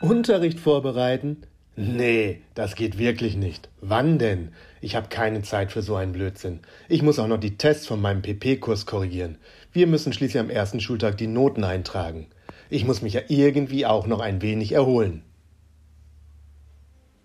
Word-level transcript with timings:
Unterricht 0.00 0.58
vorbereiten? 0.58 1.42
Nee, 1.76 2.40
das 2.54 2.74
geht 2.74 2.98
wirklich 2.98 3.36
nicht. 3.36 3.68
Wann 3.80 4.18
denn? 4.18 4.48
Ich 4.80 4.96
habe 4.96 5.08
keine 5.08 5.42
Zeit 5.42 5.72
für 5.72 5.82
so 5.82 5.94
einen 5.94 6.12
Blödsinn. 6.12 6.60
Ich 6.88 7.02
muss 7.02 7.18
auch 7.18 7.26
noch 7.26 7.38
die 7.38 7.58
Tests 7.58 7.86
von 7.86 8.00
meinem 8.00 8.22
PP-Kurs 8.22 8.86
korrigieren. 8.86 9.36
Wir 9.72 9.86
müssen 9.86 10.12
schließlich 10.12 10.40
am 10.40 10.50
ersten 10.50 10.80
Schultag 10.80 11.18
die 11.18 11.26
Noten 11.26 11.64
eintragen. 11.64 12.26
Ich 12.70 12.84
muss 12.84 13.02
mich 13.02 13.12
ja 13.12 13.20
irgendwie 13.28 13.84
auch 13.84 14.06
noch 14.06 14.20
ein 14.20 14.42
wenig 14.42 14.72
erholen. 14.72 15.22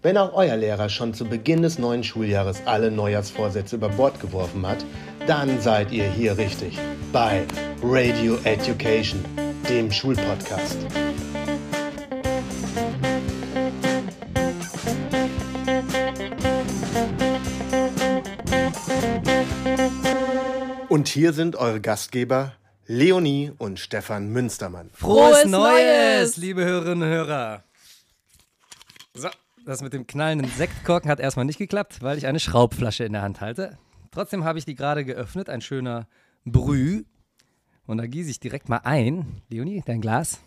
Wenn 0.02 0.18
auch 0.18 0.34
euer 0.34 0.57
Lehrer 0.57 0.89
schon 0.89 1.14
zu 1.14 1.26
Beginn 1.26 1.62
des 1.62 1.80
neuen 1.80 2.04
Schuljahres 2.04 2.62
alle 2.66 2.92
Neujahrsvorsätze 2.92 3.78
über 3.78 3.89
Bord 3.89 4.20
geworfen 4.20 4.68
hat, 4.68 4.86
dann 5.28 5.62
seid 5.62 5.92
ihr 5.92 6.05
hier 6.05 6.38
richtig 6.38 6.78
bei 7.12 7.44
Radio 7.82 8.38
Education, 8.44 9.23
dem 9.68 9.92
Schulpodcast. 9.92 10.78
Und 20.95 21.09
hier 21.09 21.34
sind 21.34 21.58
eure 21.58 21.81
Gastgeber 21.81 22.54
Leonie 22.85 23.52
und 23.58 23.81
Stefan 23.81 24.30
Münstermann. 24.30 24.90
Frohes, 24.94 25.40
Frohes 25.41 25.45
Neues, 25.52 25.73
Neues, 25.73 26.38
liebe 26.38 26.63
Hörerinnen 26.63 27.03
und 27.03 27.13
Hörer. 27.13 27.66
So, 29.13 29.27
das 29.66 29.81
mit 29.81 29.91
dem 29.91 30.08
knallenden 30.08 30.50
Sektkorken 30.50 31.12
hat 31.12 31.20
erstmal 31.20 31.44
nicht 31.44 31.58
geklappt, 31.58 32.02
weil 32.02 32.17
ich 32.17 32.27
eine 32.27 32.39
Schraubflasche 32.39 33.03
in 33.03 33.12
der 33.12 33.23
Hand 33.23 33.41
halte. 33.41 33.77
Trotzdem 34.12 34.45
habe 34.45 34.58
ich 34.58 34.63
die 34.63 34.76
gerade 34.76 35.03
geöffnet, 35.03 35.50
ein 35.50 35.59
schöner 35.59 36.08
Brüh. 36.45 37.03
Und 37.86 37.98
da 37.98 38.08
gieße 38.08 38.30
ich 38.30 38.39
direkt 38.39 38.70
mal 38.70 38.80
ein. 38.86 39.41
Leonie, 39.50 39.84
dein 39.86 40.00
Glas. 40.00 40.39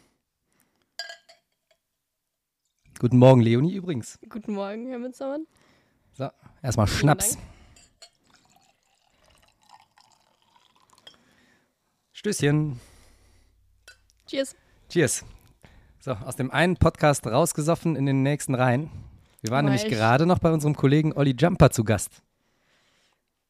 Guten 2.99 3.19
Morgen, 3.19 3.43
Leonie 3.43 3.75
übrigens. 3.75 4.19
Guten 4.31 4.55
Morgen, 4.55 4.89
Herr 4.89 4.99
Münstermann. 4.99 5.47
So, 6.15 6.31
erstmal 6.63 6.87
Schnaps. 6.87 7.35
Dank. 7.35 7.58
Stößchen. 12.29 12.79
Cheers. 14.27 14.55
Cheers. 14.91 15.25
So, 15.99 16.13
aus 16.13 16.37
dem 16.37 16.51
einen 16.51 16.77
Podcast 16.77 17.27
rausgesoffen 17.27 17.97
in 17.97 18.05
den 18.05 18.23
nächsten 18.23 18.55
rein. 18.55 18.91
Wir 19.41 19.51
waren 19.51 19.65
war 19.65 19.73
nämlich 19.73 19.89
gerade 19.89 20.27
noch 20.27 20.39
bei 20.39 20.53
unserem 20.53 20.77
Kollegen 20.77 21.15
Olli 21.15 21.35
Jumper 21.39 21.71
zu 21.71 21.85
Gast. 21.85 22.23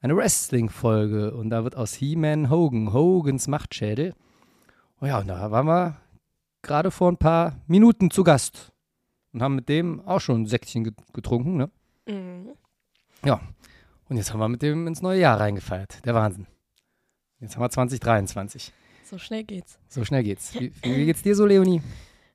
eine 0.01 0.15
Wrestling-Folge 0.15 1.33
und 1.33 1.49
da 1.49 1.63
wird 1.63 1.75
aus 1.75 1.93
He-Man 1.93 2.49
Hogan, 2.49 2.93
Hogans 2.93 3.47
Machtschädel. 3.47 4.13
Oh 5.01 5.05
ja, 5.05 5.19
und 5.19 5.27
da 5.27 5.51
waren 5.51 5.67
wir 5.67 5.97
gerade 6.61 6.91
vor 6.91 7.11
ein 7.11 7.17
paar 7.17 7.55
Minuten 7.67 8.11
zu 8.11 8.23
Gast 8.23 8.71
und 9.33 9.41
haben 9.41 9.55
mit 9.55 9.69
dem 9.69 10.01
auch 10.01 10.19
schon 10.19 10.41
ein 10.41 10.45
Säckchen 10.45 10.95
getrunken, 11.13 11.57
ne? 11.57 11.69
Mhm. 12.07 12.49
Ja, 13.23 13.41
und 14.09 14.17
jetzt 14.17 14.33
haben 14.33 14.39
wir 14.39 14.49
mit 14.49 14.61
dem 14.61 14.87
ins 14.87 15.01
neue 15.01 15.19
Jahr 15.19 15.39
reingefeiert. 15.39 16.05
Der 16.05 16.15
Wahnsinn. 16.15 16.47
Jetzt 17.39 17.55
haben 17.55 17.63
wir 17.63 17.69
2023. 17.69 18.73
So 19.03 19.17
schnell 19.17 19.43
geht's. 19.43 19.79
So 19.87 20.03
schnell 20.03 20.23
geht's. 20.23 20.53
Wie, 20.53 20.71
wie 20.81 21.05
geht's 21.05 21.21
dir 21.21 21.35
so, 21.35 21.45
Leonie? 21.45 21.81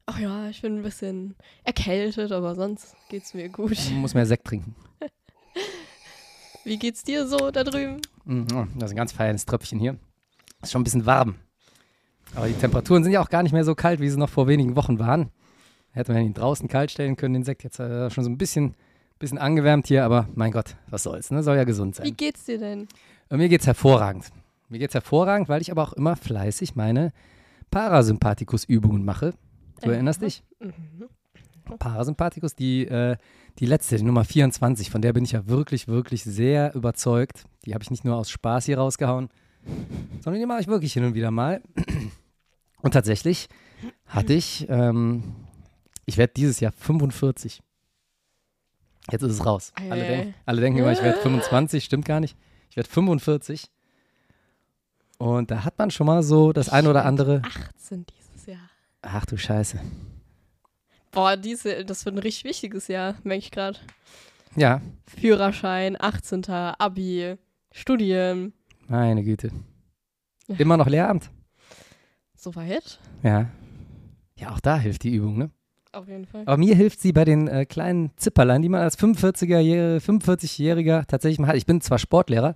Ach 0.06 0.19
ja, 0.19 0.48
ich 0.48 0.60
bin 0.60 0.76
ein 0.76 0.82
bisschen 0.82 1.34
erkältet, 1.65 2.31
aber 2.31 2.54
sonst 2.54 2.94
geht's 3.09 3.32
mir 3.32 3.48
gut. 3.48 3.78
Man 3.91 4.00
muss 4.00 4.15
mehr 4.15 4.26
Sekt 4.26 4.47
trinken. 4.47 4.75
Wie 6.65 6.78
geht's 6.78 7.03
dir 7.03 7.26
so 7.26 7.50
da 7.50 7.65
drüben? 7.65 8.00
Mhm, 8.25 8.47
das 8.76 8.91
ist 8.91 8.94
ein 8.94 8.97
ganz 8.97 9.12
feines 9.12 9.47
Tröpfchen 9.47 9.78
hier. 9.78 9.97
Ist 10.62 10.72
schon 10.72 10.82
ein 10.82 10.84
bisschen 10.84 11.06
warm. 11.06 11.37
Aber 12.34 12.48
die 12.48 12.54
Temperaturen 12.54 13.03
sind 13.03 13.12
ja 13.12 13.20
auch 13.22 13.31
gar 13.31 13.42
nicht 13.42 13.53
mehr 13.53 13.65
so 13.65 13.75
kalt, 13.75 14.00
wie 14.00 14.09
sie 14.09 14.19
noch 14.19 14.28
vor 14.28 14.47
wenigen 14.47 14.76
Wochen 14.76 14.98
waren. 14.98 15.31
Hätte 15.92 16.12
man 16.12 16.25
ihn 16.25 16.34
draußen 16.34 16.69
kalt 16.69 16.91
stellen 16.91 17.16
können, 17.16 17.34
den 17.34 17.44
Sekt. 17.44 17.62
Jetzt 17.62 17.78
äh, 17.78 18.10
schon 18.10 18.25
so 18.25 18.31
ein 18.31 18.38
bisschen, 18.38 18.75
bisschen 19.19 19.38
angewärmt 19.38 19.86
hier, 19.86 20.04
aber 20.04 20.28
mein 20.34 20.50
Gott, 20.50 20.76
was 20.88 21.04
soll's, 21.04 21.31
ne? 21.31 21.42
Soll 21.42 21.56
ja 21.56 21.65
gesund 21.65 21.94
sein. 21.94 22.06
Wie 22.06 22.12
geht's 22.12 22.44
dir 22.44 22.59
denn? 22.59 22.88
Und 23.28 23.38
mir 23.38 23.48
geht's 23.48 23.66
hervorragend. 23.66 24.31
Mir 24.69 24.78
geht's 24.78 24.94
hervorragend, 24.94 25.48
weil 25.48 25.62
ich 25.62 25.71
aber 25.71 25.82
auch 25.82 25.92
immer 25.92 26.16
fleißig 26.16 26.75
meine 26.75 27.12
Parasympathikus-Übungen 27.71 29.04
mache. 29.04 29.34
Du 29.83 29.91
erinnerst 29.91 30.23
dich? 30.23 30.43
Mhm. 30.61 31.09
Parasympathikus, 31.79 32.55
die, 32.55 32.87
äh, 32.87 33.17
die 33.59 33.67
letzte, 33.67 33.97
die 33.97 34.03
Nummer 34.03 34.25
24, 34.25 34.91
von 34.91 35.01
der 35.01 35.12
bin 35.12 35.25
ich 35.25 35.33
ja 35.33 35.47
wirklich, 35.47 35.89
wirklich 35.89 36.23
sehr 36.25 36.75
überzeugt. 36.75 37.45
Die 37.65 37.75
habe 37.75 37.83
ich 37.83 37.91
nicht 37.91 38.05
nur 38.05 38.17
aus 38.17 38.31
Spaß 38.31 38.67
hier 38.67 38.79
rausgehauen, 38.79 39.29
sondern 40.21 40.41
die 40.41 40.47
mache 40.47 40.61
ich 40.61 40.67
wirklich 40.67 40.93
hin 40.93 41.05
und 41.05 41.15
wieder 41.15 41.31
mal. 41.31 41.63
Und 42.83 42.93
tatsächlich 42.93 43.49
hatte 44.07 44.34
ich, 44.34 44.67
ähm, 44.69 45.34
ich 46.05 46.19
werde 46.19 46.34
dieses 46.37 46.61
Jahr 46.61 46.73
45. 46.73 47.63
Jetzt 49.11 49.23
ist 49.23 49.33
es 49.33 49.47
raus. 49.47 49.73
Alle, 49.91 50.07
denk, 50.07 50.34
alle 50.47 50.61
denken 50.61 50.79
immer, 50.79 50.93
ich 50.93 51.03
werde 51.03 51.19
25, 51.21 51.84
stimmt 51.84 52.05
gar 52.05 52.21
nicht. 52.21 52.37
Ich 52.71 52.77
werde 52.77 52.89
45. 52.89 53.71
Und 55.19 55.51
da 55.51 55.65
hat 55.65 55.79
man 55.79 55.91
schon 55.91 56.07
mal 56.07 56.23
so 56.23 56.53
das 56.53 56.69
eine 56.69 56.91
oder 56.91 57.05
andere. 57.05 57.43
18 57.45 58.05
dieses. 58.07 58.24
Ach 59.06 59.26
du 59.26 59.37
Scheiße. 59.37 59.81
Boah, 61.10 61.37
diese, 61.37 61.84
das 61.84 62.04
wird 62.04 62.16
ein 62.16 62.20
richtig 62.20 62.44
wichtiges 62.44 62.88
Jahr, 62.88 63.15
merke 63.22 63.38
ich 63.38 63.50
gerade. 63.50 63.78
Ja. 64.56 64.81
Führerschein, 65.06 65.97
18. 66.00 66.44
Abi, 66.48 67.37
Studien. 67.70 68.53
Meine 68.88 69.22
Güte. 69.22 69.50
Immer 70.59 70.76
noch 70.76 70.88
Lehramt? 70.88 71.31
Soweit? 72.34 72.98
Ja. 73.22 73.50
Ja, 74.37 74.50
auch 74.50 74.60
da 74.60 74.78
hilft 74.78 75.04
die 75.04 75.15
Übung, 75.15 75.38
ne? 75.38 75.50
Auf 75.92 76.09
jeden 76.09 76.26
Fall. 76.26 76.42
Aber 76.47 76.56
mir 76.56 76.75
hilft 76.75 77.00
sie 77.00 77.12
bei 77.12 77.25
den 77.25 77.47
äh, 77.47 77.66
kleinen 77.66 78.10
Zipperlein, 78.16 78.62
die 78.62 78.69
man 78.69 78.81
als 78.81 78.98
45er, 78.98 80.00
45-Jähriger 80.00 81.06
tatsächlich 81.06 81.38
mal 81.38 81.48
hat. 81.48 81.56
Ich 81.56 81.66
bin 81.66 81.81
zwar 81.81 81.98
Sportlehrer 81.98 82.54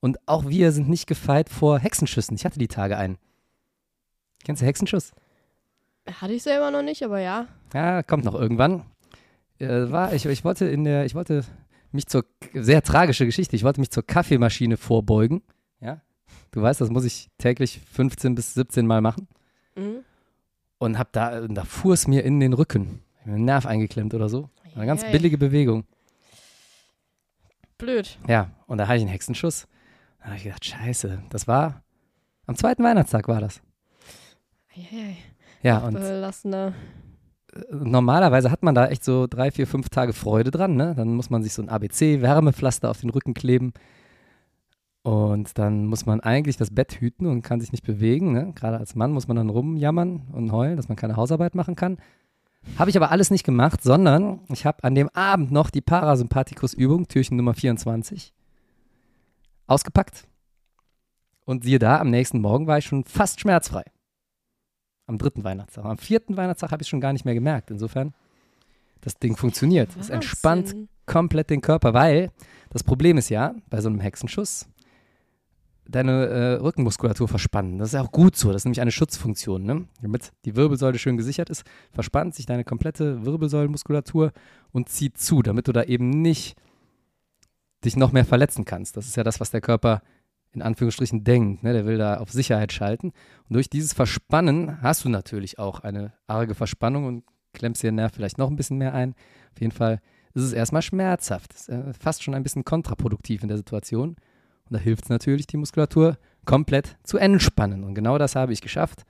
und 0.00 0.16
auch 0.26 0.48
wir 0.48 0.72
sind 0.72 0.88
nicht 0.88 1.06
gefeit 1.06 1.50
vor 1.50 1.78
Hexenschüssen. 1.78 2.34
Ich 2.36 2.44
hatte 2.44 2.58
die 2.58 2.68
Tage 2.68 2.96
einen. 2.96 3.18
Kennst 4.44 4.62
du 4.62 4.66
Hexenschuss? 4.66 5.12
Hatte 6.20 6.32
ich 6.32 6.42
selber 6.42 6.70
noch 6.70 6.82
nicht, 6.82 7.02
aber 7.02 7.20
ja. 7.20 7.46
Ja, 7.74 8.02
kommt 8.02 8.24
noch 8.24 8.34
irgendwann. 8.34 8.84
Äh, 9.58 9.90
war, 9.90 10.12
ich, 10.14 10.24
ich 10.26 10.44
wollte 10.44 10.66
in 10.66 10.84
der, 10.84 11.04
ich 11.04 11.14
wollte 11.14 11.44
mich 11.92 12.06
zur, 12.06 12.24
sehr 12.54 12.82
tragische 12.82 13.26
Geschichte, 13.26 13.56
ich 13.56 13.64
wollte 13.64 13.80
mich 13.80 13.90
zur 13.90 14.06
Kaffeemaschine 14.06 14.76
vorbeugen. 14.76 15.42
Ja. 15.80 16.00
Du 16.50 16.62
weißt, 16.62 16.80
das 16.80 16.90
muss 16.90 17.04
ich 17.04 17.28
täglich 17.38 17.80
15 17.92 18.34
bis 18.34 18.54
17 18.54 18.86
Mal 18.86 19.00
machen. 19.00 19.28
Mhm. 19.76 20.04
Und 20.78 20.98
hab 20.98 21.12
da, 21.12 21.46
da 21.46 21.64
fuhr 21.64 21.94
es 21.94 22.06
mir 22.06 22.24
in 22.24 22.40
den 22.40 22.52
Rücken. 22.52 23.02
Ich 23.20 23.26
einen 23.26 23.44
Nerv 23.44 23.66
eingeklemmt 23.66 24.14
oder 24.14 24.28
so. 24.28 24.48
Eine 24.74 24.86
ganz 24.86 25.04
billige 25.10 25.38
Bewegung. 25.38 25.84
Blöd. 27.78 28.18
Ja, 28.28 28.50
und 28.66 28.78
da 28.78 28.86
hatte 28.86 28.96
ich 28.96 29.02
einen 29.02 29.10
Hexenschuss. 29.10 29.66
Da 30.20 30.26
habe 30.26 30.36
ich 30.36 30.44
gedacht, 30.44 30.64
scheiße, 30.64 31.22
das 31.30 31.46
war, 31.46 31.82
am 32.46 32.56
zweiten 32.56 32.82
Weihnachtstag 32.82 33.28
war 33.28 33.40
das. 33.40 33.60
Eieiei. 34.74 35.16
Ja, 35.62 35.78
und 35.78 35.98
normalerweise 37.70 38.50
hat 38.50 38.62
man 38.62 38.74
da 38.74 38.86
echt 38.86 39.04
so 39.04 39.26
drei, 39.26 39.50
vier, 39.50 39.66
fünf 39.66 39.88
Tage 39.88 40.12
Freude 40.12 40.50
dran. 40.50 40.76
Ne? 40.76 40.94
Dann 40.96 41.14
muss 41.14 41.30
man 41.30 41.42
sich 41.42 41.52
so 41.52 41.62
ein 41.62 41.68
ABC-Wärmepflaster 41.68 42.90
auf 42.90 43.00
den 43.00 43.10
Rücken 43.10 43.34
kleben. 43.34 43.72
Und 45.02 45.58
dann 45.58 45.86
muss 45.86 46.06
man 46.06 46.20
eigentlich 46.20 46.56
das 46.56 46.74
Bett 46.74 47.00
hüten 47.00 47.26
und 47.26 47.42
kann 47.42 47.60
sich 47.60 47.72
nicht 47.72 47.84
bewegen. 47.84 48.32
Ne? 48.32 48.52
Gerade 48.54 48.78
als 48.78 48.94
Mann 48.94 49.12
muss 49.12 49.28
man 49.28 49.36
dann 49.36 49.48
rumjammern 49.48 50.28
und 50.32 50.52
heulen, 50.52 50.76
dass 50.76 50.88
man 50.88 50.96
keine 50.96 51.16
Hausarbeit 51.16 51.54
machen 51.54 51.76
kann. 51.76 51.98
Habe 52.78 52.90
ich 52.90 52.96
aber 52.96 53.10
alles 53.10 53.30
nicht 53.30 53.44
gemacht, 53.44 53.82
sondern 53.82 54.40
ich 54.52 54.66
habe 54.66 54.84
an 54.84 54.94
dem 54.94 55.08
Abend 55.10 55.50
noch 55.50 55.70
die 55.70 55.80
Parasympathikus-Übung, 55.80 57.06
Türchen 57.08 57.36
Nummer 57.36 57.54
24, 57.54 58.34
ausgepackt 59.66 60.26
Und 61.44 61.64
siehe 61.64 61.78
da, 61.78 62.00
am 62.00 62.10
nächsten 62.10 62.40
Morgen 62.40 62.66
war 62.66 62.78
ich 62.78 62.84
schon 62.84 63.04
fast 63.04 63.40
schmerzfrei. 63.40 63.84
Am 65.08 65.18
dritten 65.18 65.42
Weihnachtstag. 65.42 65.84
Am 65.84 65.98
vierten 65.98 66.36
Weihnachtstag 66.36 66.70
habe 66.70 66.82
ich 66.82 66.88
schon 66.88 67.00
gar 67.00 67.12
nicht 67.12 67.24
mehr 67.24 67.34
gemerkt. 67.34 67.70
Insofern, 67.70 68.14
das 69.00 69.18
Ding 69.18 69.36
funktioniert. 69.36 69.90
Es 69.98 70.10
entspannt 70.10 70.66
Wahnsinn. 70.66 70.88
komplett 71.06 71.50
den 71.50 71.62
Körper, 71.62 71.94
weil 71.94 72.30
das 72.70 72.84
Problem 72.84 73.16
ist 73.16 73.30
ja, 73.30 73.54
bei 73.70 73.80
so 73.80 73.88
einem 73.88 74.00
Hexenschuss, 74.00 74.68
deine 75.88 76.26
äh, 76.26 76.52
Rückenmuskulatur 76.56 77.26
verspannen. 77.26 77.78
Das 77.78 77.94
ist 77.94 77.98
auch 77.98 78.12
gut 78.12 78.36
so. 78.36 78.52
Das 78.52 78.60
ist 78.60 78.64
nämlich 78.66 78.82
eine 78.82 78.92
Schutzfunktion. 78.92 79.62
Ne? 79.62 79.86
Damit 80.02 80.30
die 80.44 80.54
Wirbelsäule 80.54 80.98
schön 80.98 81.16
gesichert 81.16 81.48
ist, 81.48 81.64
verspannt 81.90 82.34
sich 82.34 82.44
deine 82.44 82.64
komplette 82.64 83.24
Wirbelsäulenmuskulatur 83.24 84.32
und 84.72 84.90
zieht 84.90 85.18
zu, 85.18 85.40
damit 85.40 85.66
du 85.66 85.72
da 85.72 85.84
eben 85.84 86.10
nicht 86.10 86.58
dich 87.84 87.96
noch 87.96 88.12
mehr 88.12 88.26
verletzen 88.26 88.66
kannst. 88.66 88.96
Das 88.96 89.06
ist 89.06 89.16
ja 89.16 89.24
das, 89.24 89.40
was 89.40 89.50
der 89.50 89.62
Körper 89.62 90.02
in 90.52 90.62
Anführungsstrichen 90.62 91.24
denkt. 91.24 91.62
Ne? 91.62 91.72
Der 91.72 91.86
will 91.86 91.98
da 91.98 92.18
auf 92.18 92.30
Sicherheit 92.30 92.72
schalten. 92.72 93.12
Und 93.48 93.54
durch 93.54 93.70
dieses 93.70 93.92
Verspannen 93.92 94.80
hast 94.82 95.04
du 95.04 95.08
natürlich 95.08 95.58
auch 95.58 95.80
eine 95.80 96.12
arge 96.26 96.54
Verspannung 96.54 97.06
und 97.06 97.24
klemmst 97.52 97.82
dir 97.82 97.90
den 97.90 97.96
Nerv 97.96 98.12
vielleicht 98.14 98.38
noch 98.38 98.50
ein 98.50 98.56
bisschen 98.56 98.78
mehr 98.78 98.94
ein. 98.94 99.14
Auf 99.52 99.60
jeden 99.60 99.72
Fall 99.72 100.00
ist 100.34 100.42
es 100.42 100.52
erstmal 100.52 100.82
schmerzhaft. 100.82 101.54
Ist 101.54 101.68
äh, 101.68 101.92
fast 101.92 102.22
schon 102.22 102.34
ein 102.34 102.42
bisschen 102.42 102.64
kontraproduktiv 102.64 103.42
in 103.42 103.48
der 103.48 103.56
Situation. 103.56 104.10
Und 104.10 104.76
da 104.76 104.78
hilft 104.78 105.04
es 105.04 105.10
natürlich, 105.10 105.46
die 105.46 105.56
Muskulatur 105.56 106.18
komplett 106.44 106.96
zu 107.02 107.18
entspannen. 107.18 107.84
Und 107.84 107.94
genau 107.94 108.18
das 108.18 108.36
habe 108.36 108.52
ich 108.52 108.60
geschafft. 108.60 109.04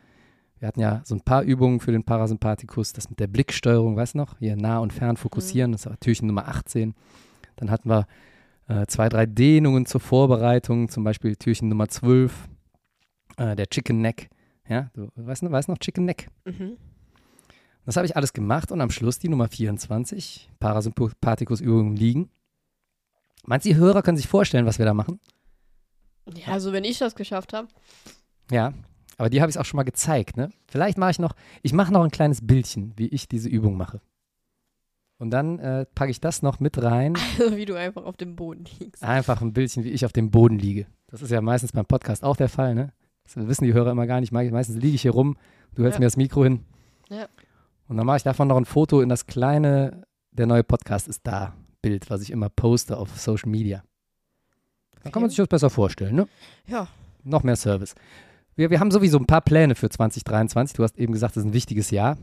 Wir 0.58 0.66
hatten 0.68 0.80
ja 0.80 1.02
so 1.04 1.14
ein 1.14 1.20
paar 1.20 1.42
Übungen 1.42 1.78
für 1.78 1.92
den 1.92 2.04
Parasympathikus, 2.04 2.92
das 2.92 3.10
mit 3.10 3.20
der 3.20 3.28
Blicksteuerung, 3.28 3.96
weißt 3.96 4.14
du 4.14 4.18
noch? 4.18 4.38
Hier 4.38 4.56
nah 4.56 4.78
und 4.78 4.92
fern 4.92 5.16
fokussieren, 5.16 5.72
das 5.72 5.86
war 5.86 5.98
Türchen 6.00 6.26
Nummer 6.26 6.48
18. 6.48 6.94
Dann 7.56 7.70
hatten 7.70 7.88
wir 7.88 8.06
äh, 8.68 8.86
zwei, 8.86 9.08
drei 9.08 9.26
Dehnungen 9.26 9.86
zur 9.86 10.00
Vorbereitung, 10.00 10.88
zum 10.88 11.04
Beispiel 11.04 11.36
Türchen 11.36 11.68
Nummer 11.68 11.88
12, 11.88 12.48
äh, 13.36 13.56
der 13.56 13.66
Chicken 13.68 14.00
Neck. 14.00 14.28
Ja, 14.68 14.90
du 14.94 15.08
weißt, 15.16 15.42
noch- 15.42 15.50
weißt 15.50 15.68
noch, 15.68 15.78
Chicken 15.78 16.04
Neck. 16.04 16.28
Mhm. 16.44 16.76
Das 17.86 17.96
habe 17.96 18.04
ich 18.06 18.16
alles 18.16 18.34
gemacht 18.34 18.70
und 18.70 18.80
am 18.82 18.90
Schluss 18.90 19.18
die 19.18 19.30
Nummer 19.30 19.48
24, 19.48 20.50
Parasympathikus-Übungen 20.60 21.96
liegen. 21.96 22.28
Meinst 23.46 23.64
du, 23.64 23.70
die 23.70 23.76
Hörer 23.76 24.02
können 24.02 24.18
sich 24.18 24.28
vorstellen, 24.28 24.66
was 24.66 24.78
wir 24.78 24.84
da 24.84 24.92
machen? 24.92 25.20
Ja, 26.34 26.52
also 26.52 26.72
wenn 26.74 26.84
ich 26.84 26.98
das 26.98 27.14
geschafft 27.14 27.54
habe. 27.54 27.68
Ja, 28.50 28.74
aber 29.16 29.30
die 29.30 29.40
habe 29.40 29.48
ich 29.50 29.58
auch 29.58 29.64
schon 29.64 29.78
mal 29.78 29.84
gezeigt, 29.84 30.36
ne? 30.36 30.50
Vielleicht 30.66 30.98
mache 30.98 31.12
ich 31.12 31.18
noch, 31.18 31.34
ich 31.62 31.72
mache 31.72 31.90
noch 31.90 32.04
ein 32.04 32.10
kleines 32.10 32.46
Bildchen, 32.46 32.92
wie 32.96 33.06
ich 33.06 33.26
diese 33.26 33.48
Übung 33.48 33.78
mache. 33.78 34.02
Und 35.18 35.30
dann 35.30 35.58
äh, 35.58 35.84
packe 35.94 36.10
ich 36.10 36.20
das 36.20 36.42
noch 36.42 36.60
mit 36.60 36.80
rein. 36.82 37.14
Also 37.40 37.56
wie 37.56 37.64
du 37.64 37.74
einfach 37.74 38.04
auf 38.04 38.16
dem 38.16 38.36
Boden 38.36 38.64
liegst. 38.78 39.02
Einfach 39.02 39.40
ein 39.42 39.52
Bildchen, 39.52 39.84
wie 39.84 39.90
ich 39.90 40.04
auf 40.04 40.12
dem 40.12 40.30
Boden 40.30 40.58
liege. 40.58 40.86
Das 41.08 41.22
ist 41.22 41.30
ja 41.30 41.40
meistens 41.40 41.72
beim 41.72 41.86
Podcast 41.86 42.22
auch 42.22 42.36
der 42.36 42.48
Fall, 42.48 42.74
ne? 42.74 42.92
Das 43.24 43.36
wissen 43.36 43.64
die 43.64 43.72
Hörer 43.74 43.90
immer 43.90 44.06
gar 44.06 44.20
nicht. 44.20 44.32
Me- 44.32 44.50
Meistens 44.50 44.76
liege 44.76 44.94
ich 44.94 45.02
hier 45.02 45.10
rum, 45.10 45.36
du 45.74 45.82
hältst 45.82 45.96
Ja. 45.96 46.00
mir 46.00 46.06
das 46.06 46.16
Mikro 46.16 46.44
hin. 46.44 46.64
Ja. 47.10 47.26
Und 47.88 47.96
dann 47.96 48.06
mache 48.06 48.18
ich 48.18 48.22
davon 48.22 48.48
noch 48.48 48.56
ein 48.56 48.64
Foto 48.64 49.00
in 49.00 49.08
das 49.08 49.26
kleine, 49.26 50.02
der 50.30 50.46
neue 50.46 50.62
Podcast 50.64 51.08
ist 51.08 51.26
da, 51.26 51.54
Bild, 51.82 52.10
was 52.10 52.22
ich 52.22 52.30
immer 52.30 52.48
poste 52.48 52.96
auf 52.96 53.18
Social 53.18 53.50
Media. 53.50 53.82
Dann 55.02 55.12
kann 55.12 55.22
man 55.22 55.24
Okay. 55.28 55.30
sich 55.30 55.36
das 55.38 55.48
besser 55.48 55.70
vorstellen, 55.70 56.14
ne? 56.16 56.28
Ja. 56.66 56.88
Noch 57.24 57.42
mehr 57.42 57.56
Service. 57.56 57.94
Wir, 58.56 58.70
wir 58.70 58.80
haben 58.80 58.90
sowieso 58.90 59.18
ein 59.18 59.26
paar 59.26 59.40
Pläne 59.40 59.74
für 59.74 59.88
2023. 59.88 60.76
Du 60.76 60.82
hast 60.82 60.98
eben 60.98 61.12
gesagt, 61.12 61.36
das 61.36 61.44
ist 61.44 61.50
ein 61.50 61.54
wichtiges 61.54 61.90
Jahr. 61.90 62.18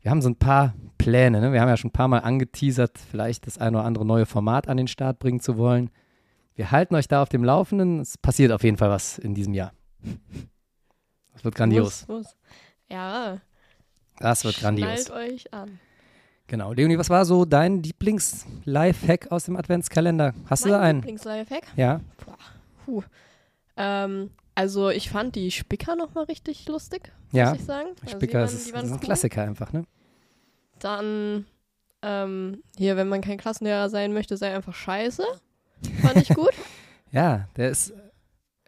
Wir 0.00 0.10
haben 0.10 0.22
so 0.22 0.28
ein 0.28 0.36
paar 0.36 0.74
Pläne. 1.06 1.40
Ne? 1.40 1.52
Wir 1.52 1.60
haben 1.60 1.68
ja 1.68 1.76
schon 1.76 1.88
ein 1.90 1.92
paar 1.92 2.08
Mal 2.08 2.18
angeteasert, 2.18 2.98
vielleicht 2.98 3.46
das 3.46 3.58
ein 3.58 3.74
oder 3.76 3.84
andere 3.84 4.04
neue 4.04 4.26
Format 4.26 4.66
an 4.68 4.76
den 4.76 4.88
Start 4.88 5.18
bringen 5.20 5.38
zu 5.40 5.56
wollen. 5.56 5.90
Wir 6.56 6.70
halten 6.72 6.94
euch 6.96 7.06
da 7.06 7.22
auf 7.22 7.28
dem 7.28 7.44
Laufenden. 7.44 8.00
Es 8.00 8.18
passiert 8.18 8.50
auf 8.50 8.64
jeden 8.64 8.76
Fall 8.76 8.90
was 8.90 9.18
in 9.18 9.34
diesem 9.34 9.54
Jahr. 9.54 9.72
Das 11.34 11.44
wird 11.44 11.54
grandios. 11.54 12.08
Muss, 12.08 12.18
muss. 12.24 12.36
Ja. 12.90 13.38
Das 14.18 14.44
wird 14.44 14.58
grandios. 14.58 15.06
Schnallt 15.06 15.10
euch 15.32 15.52
an. 15.54 15.78
Genau. 16.48 16.72
Leonie, 16.72 16.98
was 16.98 17.10
war 17.10 17.24
so 17.24 17.44
dein 17.44 17.82
Lieblings-Life-Hack 17.82 19.30
aus 19.30 19.44
dem 19.44 19.56
Adventskalender? 19.56 20.32
Hast 20.48 20.64
du 20.64 20.70
da 20.70 20.78
Mein 20.78 20.84
einen? 20.86 20.98
Lieblings-Lifehack? 21.02 21.66
Ja. 21.76 22.00
Puh. 22.84 23.02
Ähm, 23.76 24.30
also 24.54 24.88
ich 24.90 25.10
fand 25.10 25.34
die 25.36 25.50
Spicker 25.50 25.94
nochmal 25.96 26.24
richtig 26.24 26.66
lustig, 26.66 27.12
Ja. 27.32 27.50
muss 27.50 27.58
ich 27.60 27.64
sagen. 27.64 27.88
Also 27.90 28.04
die 28.04 28.10
Spicker 28.10 28.38
waren- 28.40 28.44
ist, 28.48 28.68
die 28.68 28.72
waren 28.72 28.84
ist 28.86 28.90
ein 28.92 28.94
cool. 28.94 29.00
Klassiker 29.04 29.42
einfach, 29.42 29.72
ne? 29.72 29.84
Dann 30.78 31.46
ähm, 32.02 32.62
hier, 32.76 32.96
wenn 32.96 33.08
man 33.08 33.20
kein 33.20 33.38
Klassenlehrer 33.38 33.88
sein 33.90 34.12
möchte, 34.12 34.36
sei 34.36 34.54
einfach 34.54 34.74
scheiße. 34.74 35.24
Fand 36.02 36.16
ich 36.16 36.28
gut. 36.30 36.52
Ja, 37.12 37.48
der 37.56 37.70
ist 37.70 37.94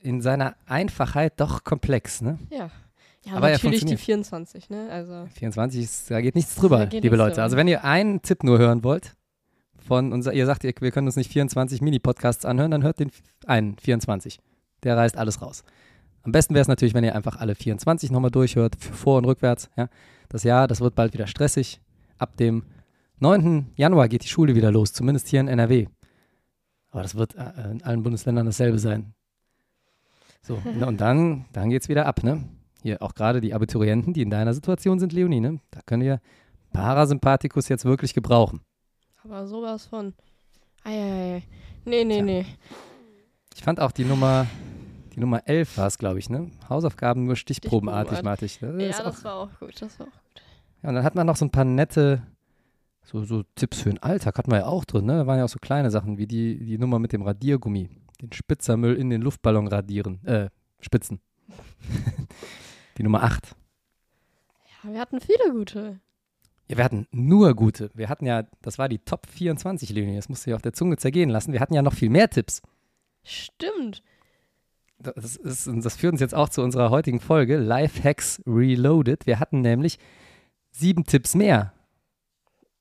in 0.00 0.22
seiner 0.22 0.54
Einfachheit 0.64 1.34
doch 1.38 1.64
komplex, 1.64 2.22
ne? 2.22 2.38
ja. 2.50 2.70
Ja, 3.24 3.34
Aber 3.34 3.48
er 3.48 3.54
natürlich 3.54 3.80
die 3.80 3.96
funktioniert. 3.96 4.00
24, 4.00 4.70
ne? 4.70 4.88
Also 4.90 5.28
24 5.34 5.82
ist, 5.82 6.10
da 6.10 6.20
geht 6.20 6.34
nichts 6.34 6.54
drüber, 6.54 6.86
geht 6.86 7.02
liebe 7.02 7.16
nichts 7.16 7.18
Leute. 7.18 7.32
drüber. 7.34 7.42
Also 7.42 7.56
wenn 7.56 7.68
ihr 7.68 7.84
einen 7.84 8.22
Tipp 8.22 8.44
nur 8.44 8.58
hören 8.58 8.84
wollt, 8.84 9.16
von 9.86 10.12
unser, 10.12 10.32
ihr 10.32 10.46
sagt, 10.46 10.64
ihr, 10.64 10.72
wir 10.80 10.92
können 10.92 11.08
uns 11.08 11.16
nicht 11.16 11.30
24 11.32 11.82
Mini-Podcasts 11.82 12.44
anhören, 12.44 12.70
dann 12.70 12.82
hört 12.84 13.00
den 13.00 13.10
einen, 13.44 13.76
24. 13.76 14.38
Der 14.84 14.96
reißt 14.96 15.18
alles 15.18 15.42
raus. 15.42 15.64
Am 16.22 16.32
besten 16.32 16.54
wäre 16.54 16.62
es 16.62 16.68
natürlich, 16.68 16.94
wenn 16.94 17.04
ihr 17.04 17.14
einfach 17.14 17.36
alle 17.36 17.54
24 17.54 18.10
nochmal 18.10 18.30
durchhört, 18.30 18.76
vor 18.76 19.18
und 19.18 19.24
rückwärts. 19.24 19.68
Ja. 19.76 19.88
Das 20.28 20.44
Jahr, 20.44 20.68
das 20.68 20.80
wird 20.80 20.94
bald 20.94 21.12
wieder 21.12 21.26
stressig. 21.26 21.80
Ab 22.18 22.36
dem 22.36 22.64
9. 23.20 23.72
Januar 23.76 24.08
geht 24.08 24.24
die 24.24 24.28
Schule 24.28 24.54
wieder 24.54 24.70
los, 24.70 24.92
zumindest 24.92 25.28
hier 25.28 25.40
in 25.40 25.48
NRW. 25.48 25.86
Aber 26.90 27.02
das 27.02 27.14
wird 27.14 27.34
äh, 27.34 27.70
in 27.70 27.82
allen 27.82 28.02
Bundesländern 28.02 28.46
dasselbe 28.46 28.78
sein. 28.78 29.14
So, 30.42 30.54
und 30.86 31.00
dann, 31.00 31.46
dann 31.52 31.70
geht 31.70 31.82
es 31.82 31.88
wieder 31.88 32.06
ab, 32.06 32.22
ne? 32.22 32.44
Hier 32.82 33.02
auch 33.02 33.14
gerade 33.14 33.40
die 33.40 33.54
Abiturienten, 33.54 34.12
die 34.12 34.22
in 34.22 34.30
deiner 34.30 34.54
Situation 34.54 34.98
sind, 34.98 35.12
Leonie, 35.12 35.40
ne? 35.40 35.60
Da 35.70 35.80
können 35.84 36.02
wir 36.02 36.20
Parasympathikus 36.72 37.68
jetzt 37.68 37.84
wirklich 37.84 38.14
gebrauchen. 38.14 38.60
Aber 39.24 39.46
sowas 39.46 39.86
von. 39.86 40.14
Eieiei. 40.84 41.42
Nee, 41.84 42.04
nee, 42.04 42.14
Tja. 42.14 42.24
nee. 42.24 42.46
Ich 43.56 43.62
fand 43.64 43.80
auch 43.80 43.90
die 43.90 44.04
Nummer, 44.04 44.46
die 45.14 45.20
Nummer 45.20 45.42
11 45.46 45.76
war 45.76 45.88
es, 45.88 45.98
glaube 45.98 46.20
ich, 46.20 46.30
ne? 46.30 46.50
Hausaufgaben 46.68 47.24
nur 47.24 47.34
stichprobenartig. 47.34 48.22
Martig. 48.22 48.58
Das 48.60 48.74
ist 48.76 48.80
Ja, 48.80 49.00
auch, 49.00 49.04
das 49.10 49.24
war 49.24 49.34
auch 49.34 49.50
gut. 49.58 49.82
Das 49.82 49.98
war 49.98 50.06
auch 50.06 50.10
gut. 50.12 50.27
Ja, 50.82 50.88
und 50.88 50.94
dann 50.94 51.04
hat 51.04 51.14
man 51.14 51.26
noch 51.26 51.36
so 51.36 51.44
ein 51.44 51.50
paar 51.50 51.64
nette, 51.64 52.22
so, 53.04 53.24
so 53.24 53.42
Tipps 53.54 53.80
für 53.80 53.90
den 53.90 54.02
Alltag 54.02 54.38
hatten 54.38 54.50
wir 54.50 54.58
ja 54.58 54.66
auch 54.66 54.84
drin, 54.84 55.06
ne? 55.06 55.18
Da 55.18 55.26
waren 55.26 55.38
ja 55.38 55.44
auch 55.44 55.48
so 55.48 55.58
kleine 55.58 55.90
Sachen, 55.90 56.18
wie 56.18 56.26
die, 56.26 56.58
die 56.64 56.78
Nummer 56.78 56.98
mit 56.98 57.12
dem 57.12 57.22
Radiergummi. 57.22 57.88
Den 58.20 58.32
Spitzermüll 58.32 58.96
in 58.96 59.10
den 59.10 59.22
Luftballon 59.22 59.68
radieren, 59.68 60.24
äh, 60.24 60.50
spitzen. 60.80 61.20
die 62.98 63.02
Nummer 63.02 63.22
8. 63.22 63.54
Ja, 64.84 64.92
wir 64.92 65.00
hatten 65.00 65.20
viele 65.20 65.52
gute. 65.52 66.00
Ja, 66.68 66.76
wir 66.76 66.84
hatten 66.84 67.06
nur 67.10 67.54
gute. 67.54 67.90
Wir 67.94 68.08
hatten 68.08 68.26
ja, 68.26 68.44
das 68.60 68.78
war 68.78 68.88
die 68.88 68.98
Top 68.98 69.26
24, 69.26 69.90
Leonie. 69.90 70.16
Das 70.16 70.28
musst 70.28 70.44
du 70.44 70.50
dir 70.50 70.56
auf 70.56 70.62
der 70.62 70.74
Zunge 70.74 70.98
zergehen 70.98 71.30
lassen. 71.30 71.52
Wir 71.52 71.60
hatten 71.60 71.74
ja 71.74 71.82
noch 71.82 71.94
viel 71.94 72.10
mehr 72.10 72.28
Tipps. 72.28 72.60
Stimmt. 73.22 74.02
Das, 74.98 75.36
ist, 75.36 75.70
das 75.72 75.96
führt 75.96 76.12
uns 76.12 76.20
jetzt 76.20 76.34
auch 76.34 76.48
zu 76.48 76.60
unserer 76.60 76.90
heutigen 76.90 77.20
Folge, 77.20 77.56
Lifehacks 77.56 78.42
Reloaded. 78.46 79.26
Wir 79.26 79.38
hatten 79.38 79.60
nämlich 79.60 79.98
sieben 80.78 81.04
Tipps 81.04 81.34
mehr 81.34 81.72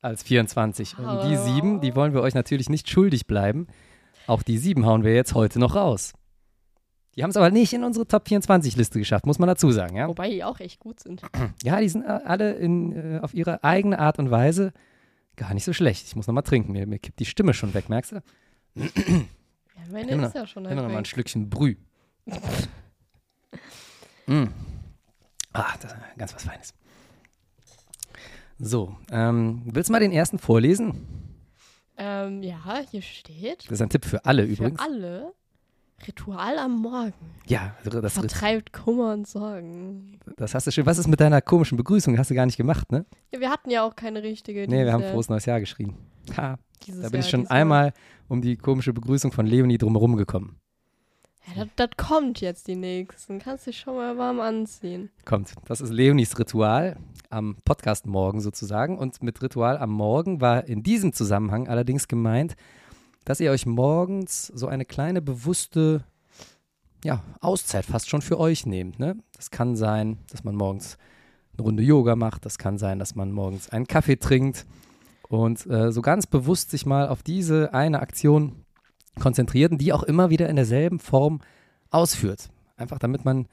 als 0.01 0.23
24. 0.23 0.97
Und 0.99 1.23
die 1.29 1.35
sieben, 1.37 1.81
die 1.81 1.95
wollen 1.95 2.13
wir 2.13 2.21
euch 2.21 2.33
natürlich 2.33 2.69
nicht 2.69 2.89
schuldig 2.89 3.27
bleiben. 3.27 3.67
Auch 4.27 4.43
die 4.43 4.57
sieben 4.57 4.85
hauen 4.85 5.03
wir 5.03 5.13
jetzt 5.13 5.33
heute 5.33 5.59
noch 5.59 5.75
raus. 5.75 6.13
Die 7.15 7.23
haben 7.23 7.31
es 7.31 7.37
aber 7.37 7.49
nicht 7.49 7.73
in 7.73 7.83
unsere 7.83 8.07
Top 8.07 8.27
24-Liste 8.27 8.99
geschafft, 8.99 9.25
muss 9.25 9.39
man 9.39 9.47
dazu 9.47 9.71
sagen. 9.71 9.95
Ja, 9.95 10.07
Wobei 10.07 10.29
die 10.29 10.43
auch 10.43 10.59
echt 10.59 10.79
gut 10.79 10.99
sind. 10.99 11.23
ja 11.63 11.79
die 11.79 11.89
sind 11.89 12.03
äh, 12.03 12.19
alle 12.23 12.53
in, 12.53 12.91
äh, 12.91 13.19
auf 13.21 13.33
ihre 13.33 13.63
eigene 13.63 13.97
Art 13.97 14.19
und 14.19 14.29
Weise 14.29 14.71
gar 15.35 15.53
nicht 15.55 15.63
so 15.63 15.73
schlecht. 15.73 16.05
Ich 16.05 16.15
muss 16.15 16.27
noch 16.27 16.33
mal 16.33 16.43
trinken, 16.43 16.73
mir, 16.73 16.85
mir 16.85 16.99
kippt 16.99 17.19
die 17.19 17.25
Stimme 17.25 17.55
schon 17.55 17.73
weg, 17.73 17.89
merkst 17.89 18.11
du? 18.11 18.21
Ja, 18.75 18.83
meine 19.91 20.11
Immer 20.11 20.27
ist 20.27 20.35
ja 20.35 20.45
schon 20.45 20.63
Nimm 20.63 20.75
noch 20.75 20.87
mal 20.87 20.97
ein. 20.97 21.05
Schlückchen 21.05 21.49
Brüh. 21.49 21.75
mm. 24.27 24.43
Ah, 25.53 25.73
das 25.81 25.93
ist 25.93 25.99
ganz 26.17 26.35
was 26.35 26.43
Feines. 26.43 26.73
So, 28.59 28.95
ähm, 29.11 29.61
willst 29.65 29.89
du 29.89 29.93
mal 29.93 29.99
den 29.99 30.11
ersten 30.11 30.39
vorlesen? 30.39 31.05
Ähm, 31.97 32.41
ja, 32.43 32.57
hier 32.89 33.01
steht. 33.01 33.65
Das 33.65 33.73
ist 33.73 33.81
ein 33.81 33.89
Tipp 33.89 34.05
für 34.05 34.25
alle 34.25 34.45
Für 34.45 34.53
übrigens. 34.53 34.79
alle. 34.79 35.33
Ritual 36.07 36.59
am 36.59 36.79
Morgen. 36.81 37.13
Ja, 37.47 37.75
das, 37.83 38.13
Vertreibt 38.13 38.71
Kummer 38.71 39.13
und 39.13 39.27
Sorgen. 39.27 40.19
das 40.37 40.53
hast 40.53 40.67
du 40.67 40.71
schön. 40.71 40.85
Was 40.85 40.99
ist 40.99 41.07
mit 41.07 41.19
deiner 41.19 41.41
komischen 41.41 41.75
Begrüßung? 41.75 42.17
Hast 42.19 42.29
du 42.29 42.35
gar 42.35 42.45
nicht 42.45 42.57
gemacht, 42.57 42.91
ne? 42.91 43.05
Ja, 43.33 43.39
wir 43.39 43.49
hatten 43.49 43.71
ja 43.71 43.83
auch 43.83 43.95
keine 43.95 44.21
richtige. 44.21 44.67
Nee, 44.67 44.85
wir 44.85 44.93
haben 44.93 45.03
frohes 45.03 45.27
neues 45.29 45.45
Jahr 45.45 45.59
geschrien. 45.59 45.95
Ha, 46.37 46.59
da 46.85 46.85
bin 46.85 46.95
ich 47.01 47.11
Jahr 47.13 47.23
schon 47.23 47.39
diesmal. 47.41 47.61
einmal 47.61 47.93
um 48.27 48.41
die 48.41 48.57
komische 48.57 48.93
Begrüßung 48.93 49.31
von 49.31 49.47
Leonie 49.47 49.79
drumherum 49.79 50.17
gekommen. 50.17 50.59
Ja, 51.47 51.63
das, 51.63 51.67
das 51.75 51.89
kommt 51.97 52.41
jetzt 52.41 52.67
die 52.67 52.75
nächsten. 52.75 53.39
Kannst 53.39 53.67
dich 53.67 53.79
schon 53.79 53.95
mal 53.95 54.17
warm 54.17 54.39
anziehen. 54.39 55.09
Kommt. 55.25 55.53
Das 55.65 55.81
ist 55.81 55.91
Leonis 55.91 56.37
Ritual 56.37 56.97
am 57.29 57.57
Podcast 57.63 58.05
morgen 58.05 58.41
sozusagen. 58.41 58.97
Und 58.97 59.23
mit 59.23 59.41
Ritual 59.41 59.77
am 59.77 59.91
Morgen 59.91 60.41
war 60.41 60.65
in 60.65 60.83
diesem 60.83 61.13
Zusammenhang 61.13 61.67
allerdings 61.67 62.07
gemeint, 62.07 62.55
dass 63.25 63.39
ihr 63.39 63.51
euch 63.51 63.65
morgens 63.65 64.47
so 64.47 64.67
eine 64.67 64.85
kleine 64.85 65.21
bewusste, 65.21 66.03
ja, 67.03 67.23
Auszeit 67.39 67.85
fast 67.85 68.09
schon 68.09 68.21
für 68.21 68.39
euch 68.39 68.65
nehmt. 68.65 68.99
Ne? 68.99 69.17
Das 69.35 69.51
kann 69.51 69.75
sein, 69.75 70.17
dass 70.29 70.43
man 70.43 70.55
morgens 70.55 70.97
eine 71.53 71.63
Runde 71.63 71.83
Yoga 71.83 72.15
macht. 72.15 72.45
Das 72.45 72.57
kann 72.57 72.77
sein, 72.77 72.99
dass 72.99 73.15
man 73.15 73.31
morgens 73.31 73.69
einen 73.69 73.87
Kaffee 73.87 74.17
trinkt 74.17 74.65
und 75.29 75.65
äh, 75.67 75.91
so 75.91 76.01
ganz 76.01 76.27
bewusst 76.27 76.71
sich 76.71 76.85
mal 76.85 77.07
auf 77.07 77.23
diese 77.23 77.73
eine 77.73 78.01
Aktion 78.01 78.65
konzentriert 79.19 79.71
und 79.71 79.79
die 79.79 79.93
auch 79.93 80.03
immer 80.03 80.29
wieder 80.29 80.49
in 80.49 80.55
derselben 80.55 80.99
Form 80.99 81.41
ausführt. 81.89 82.49
Einfach 82.75 82.99
damit 82.99 83.25
man 83.25 83.47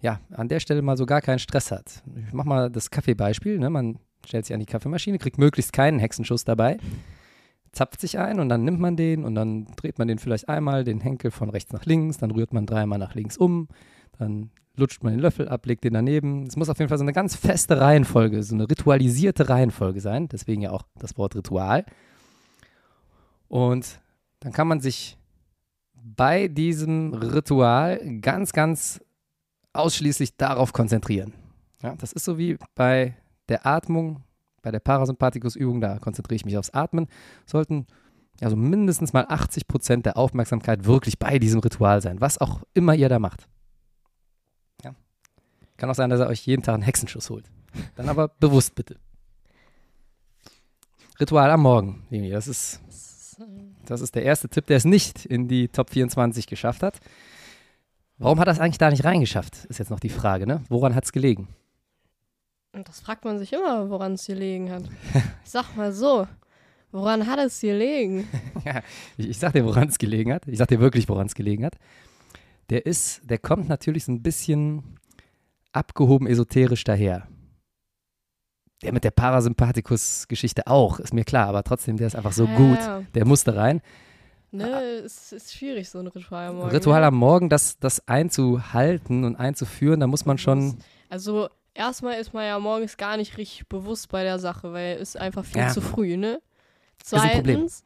ja 0.00 0.20
an 0.32 0.48
der 0.48 0.60
Stelle 0.60 0.82
mal 0.82 0.96
so 0.96 1.06
gar 1.06 1.20
keinen 1.20 1.38
Stress 1.38 1.70
hat. 1.70 2.02
Ich 2.26 2.32
mache 2.32 2.48
mal 2.48 2.70
das 2.70 2.90
Kaffeebeispiel. 2.90 3.58
Ne? 3.58 3.70
Man 3.70 3.98
stellt 4.26 4.46
sich 4.46 4.54
an 4.54 4.60
die 4.60 4.66
Kaffeemaschine, 4.66 5.18
kriegt 5.18 5.38
möglichst 5.38 5.72
keinen 5.72 5.98
Hexenschuss 5.98 6.44
dabei, 6.44 6.78
zapft 7.72 8.00
sich 8.00 8.18
ein 8.18 8.40
und 8.40 8.48
dann 8.48 8.64
nimmt 8.64 8.80
man 8.80 8.96
den 8.96 9.24
und 9.24 9.34
dann 9.34 9.66
dreht 9.76 9.98
man 9.98 10.08
den 10.08 10.18
vielleicht 10.18 10.48
einmal, 10.48 10.84
den 10.84 11.00
Henkel 11.00 11.30
von 11.30 11.50
rechts 11.50 11.72
nach 11.72 11.84
links, 11.84 12.18
dann 12.18 12.30
rührt 12.30 12.52
man 12.52 12.66
dreimal 12.66 12.98
nach 12.98 13.14
links 13.14 13.36
um, 13.36 13.68
dann 14.18 14.50
lutscht 14.76 15.02
man 15.02 15.12
den 15.12 15.20
Löffel 15.20 15.48
ab, 15.48 15.66
legt 15.66 15.84
den 15.84 15.94
daneben. 15.94 16.46
Es 16.46 16.56
muss 16.56 16.68
auf 16.68 16.78
jeden 16.78 16.88
Fall 16.88 16.98
so 16.98 17.04
eine 17.04 17.12
ganz 17.12 17.36
feste 17.36 17.80
Reihenfolge, 17.80 18.42
so 18.42 18.54
eine 18.54 18.68
ritualisierte 18.68 19.48
Reihenfolge 19.48 20.00
sein. 20.00 20.28
Deswegen 20.28 20.62
ja 20.62 20.70
auch 20.70 20.82
das 20.98 21.16
Wort 21.16 21.36
Ritual. 21.36 21.84
Und 23.48 24.00
dann 24.44 24.52
kann 24.52 24.68
man 24.68 24.80
sich 24.80 25.18
bei 25.94 26.48
diesem 26.48 27.14
Ritual 27.14 27.98
ganz, 28.20 28.52
ganz 28.52 29.00
ausschließlich 29.72 30.36
darauf 30.36 30.72
konzentrieren. 30.72 31.32
Ja, 31.82 31.96
das 31.96 32.12
ist 32.12 32.24
so 32.24 32.38
wie 32.38 32.56
bei 32.74 33.16
der 33.48 33.66
Atmung, 33.66 34.22
bei 34.62 34.70
der 34.70 34.80
Parasympathikus-Übung, 34.80 35.80
da 35.80 35.98
konzentriere 35.98 36.36
ich 36.36 36.44
mich 36.44 36.56
aufs 36.56 36.70
Atmen, 36.70 37.08
sollten 37.46 37.86
also 38.40 38.54
mindestens 38.54 39.12
mal 39.12 39.26
80 39.28 39.66
Prozent 39.66 40.06
der 40.06 40.16
Aufmerksamkeit 40.16 40.84
wirklich 40.84 41.18
bei 41.18 41.38
diesem 41.38 41.60
Ritual 41.60 42.00
sein, 42.00 42.20
was 42.20 42.38
auch 42.38 42.62
immer 42.74 42.94
ihr 42.94 43.08
da 43.08 43.18
macht. 43.18 43.48
Kann 45.76 45.90
auch 45.90 45.94
sein, 45.94 46.10
dass 46.10 46.20
er 46.20 46.28
euch 46.28 46.46
jeden 46.46 46.62
Tag 46.62 46.74
einen 46.74 46.82
Hexenschuss 46.82 47.30
holt. 47.30 47.50
Dann 47.96 48.08
aber 48.08 48.28
bewusst 48.40 48.74
bitte. 48.74 48.96
Ritual 51.18 51.50
am 51.50 51.62
Morgen, 51.62 52.06
Das 52.30 52.48
ist, 52.48 52.80
das 53.86 54.00
ist 54.00 54.14
der 54.14 54.22
erste 54.22 54.48
Tipp, 54.48 54.66
der 54.66 54.76
es 54.76 54.84
nicht 54.84 55.24
in 55.24 55.48
die 55.48 55.68
Top 55.68 55.90
24 55.90 56.46
geschafft 56.46 56.82
hat. 56.82 57.00
Warum 58.18 58.38
hat 58.38 58.48
er 58.48 58.52
es 58.52 58.60
eigentlich 58.60 58.78
da 58.78 58.90
nicht 58.90 59.04
reingeschafft? 59.04 59.64
Ist 59.66 59.78
jetzt 59.78 59.90
noch 59.90 60.00
die 60.00 60.08
Frage, 60.08 60.46
ne? 60.46 60.62
Woran 60.68 60.94
hat 60.94 61.04
es 61.04 61.12
gelegen? 61.12 61.48
Das 62.72 63.00
fragt 63.00 63.24
man 63.24 63.38
sich 63.38 63.52
immer, 63.52 63.88
woran 63.90 64.14
es 64.14 64.26
gelegen 64.26 64.70
hat. 64.70 64.84
Ich 65.44 65.50
sag 65.50 65.76
mal 65.76 65.92
so, 65.92 66.26
woran 66.90 67.26
hat 67.26 67.38
es 67.38 67.60
gelegen? 67.60 68.26
ja, 68.64 68.82
ich, 69.16 69.30
ich 69.30 69.38
sag 69.38 69.52
dir, 69.52 69.64
woran 69.64 69.88
es 69.88 69.98
gelegen 69.98 70.32
hat. 70.32 70.46
Ich 70.48 70.58
sag 70.58 70.68
dir 70.68 70.80
wirklich, 70.80 71.08
woran 71.08 71.26
es 71.26 71.34
gelegen 71.34 71.64
hat. 71.64 71.76
Der 72.70 72.86
ist, 72.86 73.20
der 73.28 73.38
kommt 73.38 73.68
natürlich 73.68 74.04
so 74.04 74.12
ein 74.12 74.22
bisschen 74.22 74.98
abgehoben 75.72 76.26
esoterisch 76.26 76.84
daher. 76.84 77.28
Der 78.84 78.92
mit 78.92 79.02
der 79.02 79.10
Parasympathikus-Geschichte 79.10 80.66
auch, 80.66 81.00
ist 81.00 81.14
mir 81.14 81.24
klar, 81.24 81.48
aber 81.48 81.64
trotzdem, 81.64 81.96
der 81.96 82.06
ist 82.06 82.16
einfach 82.16 82.32
so 82.32 82.44
ja, 82.44 82.56
gut. 82.56 82.78
Ja. 82.78 83.02
Der 83.14 83.26
musste 83.26 83.56
rein. 83.56 83.80
Ne, 84.52 84.68
es 85.04 85.32
ist 85.32 85.52
schwierig, 85.52 85.88
so 85.90 85.98
ein 85.98 86.06
Ritual 86.06 86.48
am 86.48 86.56
Morgen. 86.56 86.70
Ritual 86.70 87.02
am 87.02 87.14
Morgen, 87.16 87.48
das, 87.48 87.78
das 87.78 88.06
einzuhalten 88.06 89.24
und 89.24 89.34
einzuführen, 89.34 89.98
da 89.98 90.06
muss 90.06 90.26
man 90.26 90.38
schon. 90.38 90.78
Also, 91.08 91.48
erstmal 91.72 92.20
ist 92.20 92.34
man 92.34 92.44
ja 92.44 92.58
morgens 92.60 92.96
gar 92.96 93.16
nicht 93.16 93.36
richtig 93.36 93.68
bewusst 93.68 94.10
bei 94.10 94.22
der 94.22 94.38
Sache, 94.38 94.72
weil 94.72 94.98
es 94.98 95.16
einfach 95.16 95.44
viel 95.44 95.62
ja. 95.62 95.70
zu 95.70 95.80
früh, 95.80 96.16
ne? 96.16 96.40
Zweitens, 97.02 97.84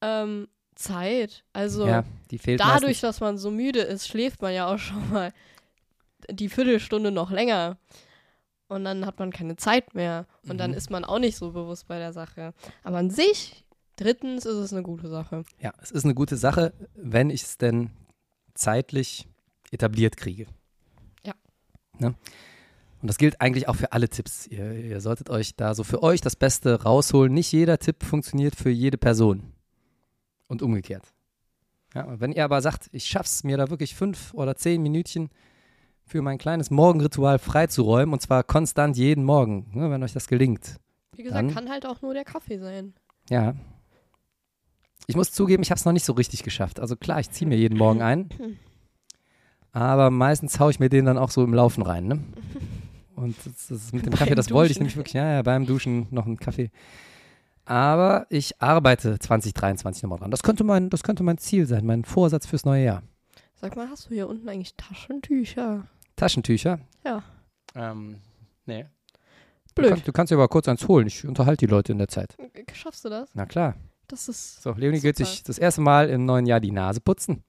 ähm, 0.00 0.48
Zeit. 0.74 1.44
Also, 1.52 1.86
ja, 1.86 2.04
dadurch, 2.30 2.58
meistens. 2.58 3.00
dass 3.02 3.20
man 3.20 3.38
so 3.38 3.50
müde 3.52 3.80
ist, 3.80 4.08
schläft 4.08 4.42
man 4.42 4.52
ja 4.52 4.66
auch 4.66 4.78
schon 4.78 5.10
mal 5.12 5.32
die 6.30 6.48
Viertelstunde 6.48 7.12
noch 7.12 7.30
länger. 7.30 7.76
Und 8.68 8.84
dann 8.84 9.06
hat 9.06 9.18
man 9.18 9.30
keine 9.30 9.56
Zeit 9.56 9.94
mehr. 9.94 10.26
Und 10.42 10.54
mhm. 10.54 10.58
dann 10.58 10.74
ist 10.74 10.90
man 10.90 11.04
auch 11.04 11.18
nicht 11.18 11.36
so 11.36 11.52
bewusst 11.52 11.86
bei 11.86 11.98
der 11.98 12.12
Sache. 12.12 12.52
Aber 12.82 12.98
an 12.98 13.10
sich, 13.10 13.64
drittens, 13.96 14.44
ist 14.44 14.56
es 14.56 14.72
eine 14.72 14.82
gute 14.82 15.08
Sache. 15.08 15.44
Ja, 15.60 15.72
es 15.80 15.90
ist 15.90 16.04
eine 16.04 16.14
gute 16.14 16.36
Sache, 16.36 16.72
wenn 16.94 17.30
ich 17.30 17.42
es 17.42 17.58
denn 17.58 17.90
zeitlich 18.54 19.28
etabliert 19.70 20.16
kriege. 20.16 20.46
Ja. 21.24 21.34
Ne? 21.98 22.14
Und 23.02 23.08
das 23.08 23.18
gilt 23.18 23.40
eigentlich 23.40 23.68
auch 23.68 23.76
für 23.76 23.92
alle 23.92 24.08
Tipps. 24.08 24.46
Ihr, 24.46 24.72
ihr, 24.72 25.00
solltet 25.00 25.30
euch 25.30 25.54
da 25.54 25.74
so 25.74 25.84
für 25.84 26.02
euch 26.02 26.20
das 26.20 26.34
Beste 26.34 26.82
rausholen. 26.82 27.32
Nicht 27.32 27.52
jeder 27.52 27.78
Tipp 27.78 28.02
funktioniert 28.02 28.56
für 28.56 28.70
jede 28.70 28.98
Person. 28.98 29.52
Und 30.48 30.62
umgekehrt. 30.62 31.12
Ja, 31.94 32.20
wenn 32.20 32.32
ihr 32.32 32.44
aber 32.44 32.60
sagt, 32.62 32.88
ich 32.92 33.06
schaff's 33.06 33.44
mir 33.44 33.56
da 33.56 33.70
wirklich 33.70 33.94
fünf 33.94 34.32
oder 34.34 34.56
zehn 34.56 34.82
Minütchen 34.82 35.30
für 36.06 36.22
mein 36.22 36.38
kleines 36.38 36.70
Morgenritual 36.70 37.38
freizuräumen 37.38 38.12
und 38.12 38.20
zwar 38.20 38.44
konstant 38.44 38.96
jeden 38.96 39.24
Morgen, 39.24 39.66
ne, 39.72 39.90
wenn 39.90 40.02
euch 40.02 40.12
das 40.12 40.28
gelingt. 40.28 40.76
Wie 41.14 41.24
gesagt, 41.24 41.48
dann, 41.48 41.54
kann 41.54 41.68
halt 41.68 41.86
auch 41.86 42.00
nur 42.00 42.14
der 42.14 42.24
Kaffee 42.24 42.58
sein. 42.58 42.94
Ja. 43.28 43.54
Ich 45.08 45.16
muss 45.16 45.32
zugeben, 45.32 45.62
ich 45.62 45.70
habe 45.70 45.78
es 45.78 45.84
noch 45.84 45.92
nicht 45.92 46.04
so 46.04 46.12
richtig 46.12 46.42
geschafft. 46.42 46.80
Also 46.80 46.96
klar, 46.96 47.20
ich 47.20 47.30
ziehe 47.30 47.48
mir 47.48 47.56
jeden 47.56 47.76
Morgen 47.76 48.02
ein, 48.02 48.28
aber 49.72 50.10
meistens 50.10 50.60
haue 50.60 50.70
ich 50.70 50.80
mir 50.80 50.88
den 50.88 51.04
dann 51.04 51.18
auch 51.18 51.30
so 51.30 51.42
im 51.42 51.54
Laufen 51.54 51.82
rein. 51.82 52.06
Ne? 52.06 52.24
Und 53.16 53.34
das, 53.44 53.68
das 53.68 53.92
mit 53.92 54.06
dem 54.06 54.12
Kaffee, 54.12 54.34
das 54.34 54.50
wollte 54.50 54.72
ich 54.72 54.78
nämlich 54.78 54.96
wirklich, 54.96 55.14
ja, 55.14 55.32
ja, 55.32 55.42
beim 55.42 55.66
Duschen 55.66 56.06
noch 56.10 56.26
einen 56.26 56.36
Kaffee. 56.36 56.70
Aber 57.64 58.26
ich 58.30 58.60
arbeite 58.62 59.18
2023 59.18 60.02
nochmal 60.04 60.20
dran. 60.20 60.30
Das 60.30 60.42
könnte, 60.42 60.62
mein, 60.62 60.90
das 60.90 61.02
könnte 61.02 61.24
mein 61.24 61.38
Ziel 61.38 61.66
sein, 61.66 61.84
mein 61.84 62.04
Vorsatz 62.04 62.46
fürs 62.46 62.64
neue 62.64 62.84
Jahr. 62.84 63.02
Sag 63.54 63.74
mal, 63.74 63.88
hast 63.88 64.10
du 64.10 64.14
hier 64.14 64.28
unten 64.28 64.48
eigentlich 64.48 64.76
Taschentücher? 64.76 65.86
Taschentücher? 66.16 66.80
Ja. 67.04 67.22
Ähm, 67.74 68.16
nee. 68.64 68.86
Blöd. 69.74 69.90
Du, 69.90 69.94
kann, 69.94 70.04
du 70.04 70.12
kannst 70.12 70.30
dir 70.30 70.36
aber 70.36 70.48
kurz 70.48 70.68
eins 70.68 70.88
holen. 70.88 71.06
Ich 71.06 71.26
unterhalte 71.26 71.66
die 71.66 71.70
Leute 71.70 71.92
in 71.92 71.98
der 71.98 72.08
Zeit. 72.08 72.36
Schaffst 72.72 73.04
du 73.04 73.10
das? 73.10 73.30
Na 73.34 73.46
klar. 73.46 73.76
Das 74.08 74.28
ist. 74.28 74.62
So, 74.62 74.72
Leonie 74.72 75.00
geht 75.00 75.16
sich 75.16 75.42
das 75.42 75.58
erste 75.58 75.80
Mal 75.80 76.08
im 76.08 76.24
neuen 76.24 76.46
Jahr 76.46 76.60
die 76.60 76.70
Nase 76.70 77.00
putzen. 77.00 77.44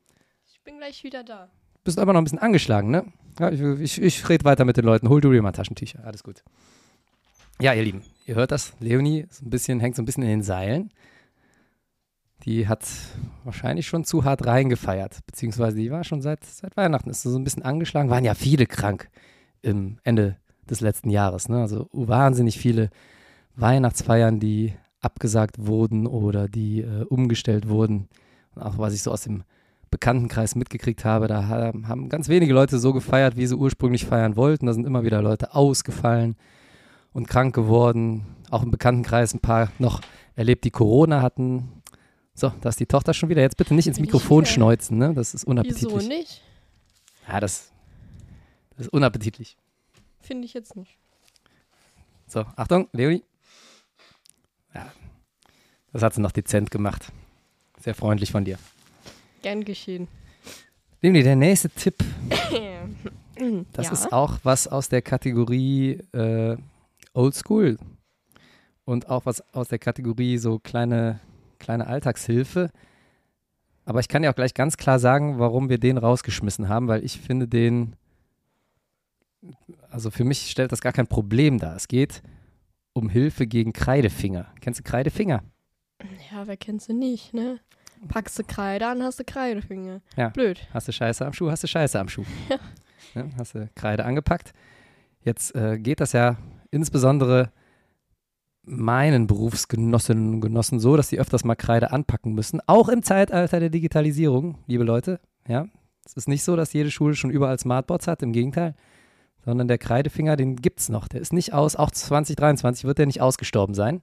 Ich 0.52 0.62
bin 0.64 0.78
gleich 0.78 1.04
wieder 1.04 1.24
da. 1.24 1.50
Bist 1.84 2.00
aber 2.00 2.12
noch 2.14 2.20
ein 2.20 2.26
bisschen 2.26 2.40
angeschlagen, 2.40 2.92
ne? 2.92 3.06
Ja, 3.40 3.52
ich, 3.52 3.62
ich, 3.62 4.02
ich 4.02 4.30
rede 4.30 4.44
weiter 4.44 4.66
mit 4.66 4.76
den 4.76 4.84
Leuten. 4.84 5.08
Hol 5.08 5.22
du 5.22 5.32
dir 5.32 5.42
mal 5.42 5.52
Taschentücher. 5.52 6.04
Alles 6.04 6.24
gut. 6.24 6.44
Ja, 7.62 7.74
ihr 7.74 7.84
Lieben, 7.84 8.04
ihr 8.26 8.36
hört 8.36 8.52
das. 8.52 8.74
Leonie 8.80 9.22
ist 9.22 9.42
ein 9.42 9.50
bisschen, 9.50 9.80
hängt 9.80 9.96
so 9.96 10.02
ein 10.02 10.06
bisschen 10.06 10.24
in 10.24 10.30
den 10.30 10.44
Seilen 10.44 10.92
die 12.44 12.68
hat 12.68 12.88
wahrscheinlich 13.44 13.88
schon 13.88 14.04
zu 14.04 14.24
hart 14.24 14.46
reingefeiert, 14.46 15.20
beziehungsweise 15.26 15.78
die 15.78 15.92
war 15.92 16.04
schon 16.04 16.22
seit, 16.22 16.44
seit 16.44 16.78
Weihnachten, 16.78 17.10
ist 17.10 17.24
so 17.24 17.38
ein 17.38 17.44
bisschen 17.44 17.64
angeschlagen, 17.64 18.10
waren 18.10 18.26
ja 18.26 18.36
viele 18.36 18.66
krank 18.66 19.10
im 19.62 20.00
Ende 20.04 20.38
des 20.70 20.82
letzten 20.82 21.10
Jahres, 21.10 21.50
ne? 21.50 21.62
also 21.62 21.90
wahnsinnig 21.92 22.58
viele 22.58 22.90
Weihnachtsfeiern, 23.56 24.40
die 24.40 24.74
abgesagt 25.00 25.66
wurden 25.66 26.08
oder 26.08 26.48
die 26.48 26.82
äh, 26.82 27.04
umgestellt 27.04 27.70
wurden. 27.70 28.08
Und 28.56 28.62
auch 28.62 28.78
was 28.78 28.94
ich 28.94 29.04
so 29.04 29.12
aus 29.12 29.22
dem 29.24 29.44
Bekanntenkreis 29.90 30.56
mitgekriegt 30.56 31.06
habe, 31.06 31.28
da 31.28 31.48
haben 31.48 32.10
ganz 32.10 32.28
wenige 32.28 32.54
Leute 32.54 32.78
so 32.78 32.92
gefeiert, 32.94 33.38
wie 33.38 33.48
sie 33.48 33.56
ursprünglich 33.56 34.06
feiern 34.06 34.36
wollten. 34.36 34.66
Da 34.66 34.74
sind 34.74 34.86
immer 34.86 35.04
wieder 35.04 35.22
Leute 35.22 35.56
ausgefallen 35.56 36.36
und 37.14 37.28
krank 37.28 37.56
geworden. 37.56 38.26
Auch 38.50 38.64
im 38.64 38.72
Bekanntenkreis 38.72 39.34
ein 39.34 39.40
paar 39.40 39.72
noch 39.80 40.02
erlebt, 40.36 40.66
die 40.66 40.72
Corona 40.72 41.22
hatten. 41.22 41.77
So, 42.40 42.54
da 42.62 42.70
ist 42.70 42.80
die 42.80 42.86
Tochter 42.86 43.16
schon 43.16 43.30
wieder. 43.30 43.42
Jetzt 43.42 43.58
bitte 43.58 43.74
nicht 43.74 43.88
ins 43.88 44.00
Mikrofon 44.00 44.46
schneuzen, 44.46 45.00
ne? 45.00 45.12
Das 45.16 45.34
ist 45.34 45.44
unappetitlich. 45.44 45.92
Wieso 45.92 46.08
nicht? 46.08 46.44
Ja, 47.28 47.40
das, 47.40 47.72
das 48.76 48.86
ist 48.86 48.94
unappetitlich. 48.94 49.58
Finde 50.22 50.46
ich 50.46 50.54
jetzt 50.54 50.76
nicht. 50.76 51.00
So, 52.28 52.46
Achtung, 52.56 52.90
Leonie. 52.92 53.24
Ja, 54.76 54.92
das 55.92 56.04
hat 56.04 56.14
sie 56.14 56.22
noch 56.22 56.32
dezent 56.32 56.70
gemacht. 56.70 57.12
Sehr 57.80 57.96
freundlich 57.96 58.32
von 58.32 58.46
dir. 58.46 58.60
Gern 59.42 59.66
geschehen. 59.66 60.08
Leonie, 61.02 61.24
der 61.24 61.38
nächste 61.38 61.72
Tipp. 61.72 61.96
das 63.74 63.88
ja. 63.88 63.92
ist 63.92 64.14
auch 64.14 64.38
was 64.44 64.68
aus 64.68 64.90
der 64.90 65.02
Kategorie 65.02 66.04
äh, 66.12 66.56
Old 67.14 67.34
School. 67.34 67.80
Und 68.86 69.10
auch 69.10 69.26
was 69.26 69.42
aus 69.56 69.70
der 69.70 69.80
Kategorie 69.80 70.38
so 70.38 70.60
kleine 70.60 71.20
kleine 71.68 71.88
Alltagshilfe. 71.88 72.72
Aber 73.84 74.00
ich 74.00 74.08
kann 74.08 74.24
ja 74.24 74.32
auch 74.32 74.36
gleich 74.36 74.54
ganz 74.54 74.78
klar 74.78 75.00
sagen, 75.00 75.38
warum 75.38 75.68
wir 75.68 75.78
den 75.78 75.98
rausgeschmissen 75.98 76.70
haben, 76.70 76.88
weil 76.88 77.04
ich 77.04 77.20
finde 77.20 77.46
den, 77.46 77.98
also 79.90 80.10
für 80.10 80.24
mich 80.24 80.50
stellt 80.50 80.72
das 80.72 80.80
gar 80.80 80.94
kein 80.94 81.08
Problem 81.08 81.60
dar. 81.60 81.76
Es 81.76 81.90
geht 81.90 82.24
um 82.94 83.10
Hilfe 83.10 83.48
gegen 83.48 83.74
Kreidefinger. 83.74 84.48
Kennst 84.62 84.80
du 84.80 84.84
Kreidefinger? 84.84 85.44
Ja, 86.32 86.48
wer 86.48 86.56
kennt 86.56 86.82
sie 86.84 86.94
nicht, 86.94 87.34
ne? 87.34 87.60
Packst 88.08 88.40
du 88.40 88.44
Kreide 88.44 88.88
an, 88.88 89.04
hast 89.04 89.20
du 89.20 89.26
Kreidefinger. 89.26 90.00
Ja. 90.16 90.30
Blöd. 90.30 90.66
Hast 90.74 90.88
du 90.88 90.94
Scheiße 90.94 91.26
am 91.26 91.34
Schuh, 91.34 91.52
hast 91.52 91.64
du 91.64 91.68
Scheiße 91.68 92.00
am 92.00 92.08
Schuh. 92.08 92.24
Ja. 92.50 92.60
ja 93.14 93.30
hast 93.38 93.56
du 93.56 93.70
Kreide 93.76 94.06
angepackt. 94.06 94.54
Jetzt 95.22 95.54
äh, 95.54 95.78
geht 95.78 96.00
das 96.00 96.14
ja 96.14 96.38
insbesondere 96.72 97.52
meinen 98.68 99.28
Berufsgenossinnen 99.28 100.36
und 100.36 100.42
Genossen 100.42 100.80
so, 100.80 100.98
dass 100.98 101.10
sie 101.10 101.20
öfters 101.20 101.46
mal 101.46 101.56
Kreide 101.56 101.92
anpacken 101.92 102.34
müssen. 102.34 102.60
Auch 102.68 102.90
im 102.90 103.02
Zeitalter 103.02 103.60
der 103.60 103.70
Digitalisierung, 103.70 104.58
liebe 104.68 104.84
Leute. 104.84 105.20
Ja, 105.48 105.68
Es 106.06 106.14
ist 106.14 106.28
nicht 106.28 106.44
so, 106.44 106.56
dass 106.56 106.74
jede 106.74 106.92
Schule 106.92 107.16
schon 107.16 107.32
überall 107.32 107.58
Smartboards 107.58 108.08
hat, 108.08 108.22
im 108.22 108.34
Gegenteil. 108.34 108.76
Sondern 109.46 109.70
der 109.70 109.78
Kreidefinger, 109.78 110.36
den 110.36 110.58
gibt 110.58 110.82
es 110.82 110.90
noch. 110.90 111.08
Der 111.08 111.22
ist 111.22 111.32
nicht 111.32 111.54
aus, 111.54 111.78
auch 111.78 111.92
2023 111.92 112.84
wird 112.84 112.98
der 112.98 113.06
nicht 113.06 113.22
ausgestorben 113.22 113.74
sein. 113.74 114.02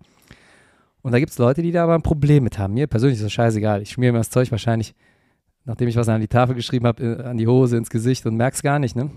Und 1.03 1.13
da 1.13 1.19
gibt 1.19 1.33
es 1.33 1.39
Leute, 1.39 1.61
die 1.61 1.71
da 1.71 1.85
aber 1.85 1.95
ein 1.95 2.03
Problem 2.03 2.45
mit 2.45 2.59
haben. 2.59 2.73
Mir 2.73 2.87
persönlich 2.87 3.19
ist 3.19 3.25
das 3.25 3.33
scheißegal. 3.33 3.83
Ich 3.83 3.91
schmiere 3.91 4.13
mir 4.13 4.19
das 4.19 4.31
Zeug 4.31 4.51
wahrscheinlich, 4.51 4.95
nachdem 5.67 5.89
ich 5.89 5.97
was 5.97 6.09
an 6.09 6.23
die 6.23 6.29
Tafel 6.29 6.55
geschrieben 6.55 6.87
habe, 6.87 7.03
äh, 7.03 7.23
an 7.25 7.37
die 7.37 7.47
Hose, 7.47 7.77
ins 7.77 7.91
Gesicht 7.91 8.25
und 8.25 8.37
merke 8.37 8.55
es 8.55 8.63
gar 8.63 8.79
nicht, 8.79 8.97
ne? 8.97 9.11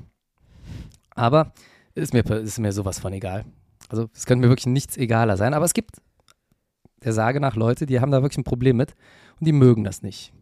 Aber 1.12 1.54
ist 1.96 2.14
mir, 2.14 2.26
ist 2.30 2.60
mir 2.60 2.74
sowas 2.74 3.00
von 3.00 3.14
egal. 3.14 3.46
Also 3.90 4.10
es 4.14 4.26
könnte 4.26 4.46
mir 4.46 4.50
wirklich 4.50 4.68
nichts 4.68 4.98
egaler 4.98 5.38
sein. 5.38 5.54
Aber 5.54 5.66
es 5.66 5.74
gibt 5.74 6.02
der 7.04 7.14
Sage 7.14 7.40
nach 7.40 7.56
Leute, 7.56 7.86
die 7.86 8.00
haben 8.00 8.12
da 8.12 8.22
wirklich 8.22 8.38
ein 8.38 8.44
Problem 8.44 8.78
mit 8.78 8.96
und 9.40 9.48
die 9.48 9.52
mögen 9.52 9.84
das 9.84 10.02
nicht. 10.02 10.34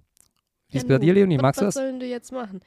Wie 0.69 0.77
ist 0.77 0.87
bei 0.87 0.97
dir, 0.97 1.13
Leonie? 1.13 1.37
Magst 1.37 1.61
du 1.61 1.65
das? 1.65 1.75
Was 1.75 1.83
sollen 1.83 1.99
die 1.99 2.07
jetzt 2.07 2.31
machen? 2.31 2.61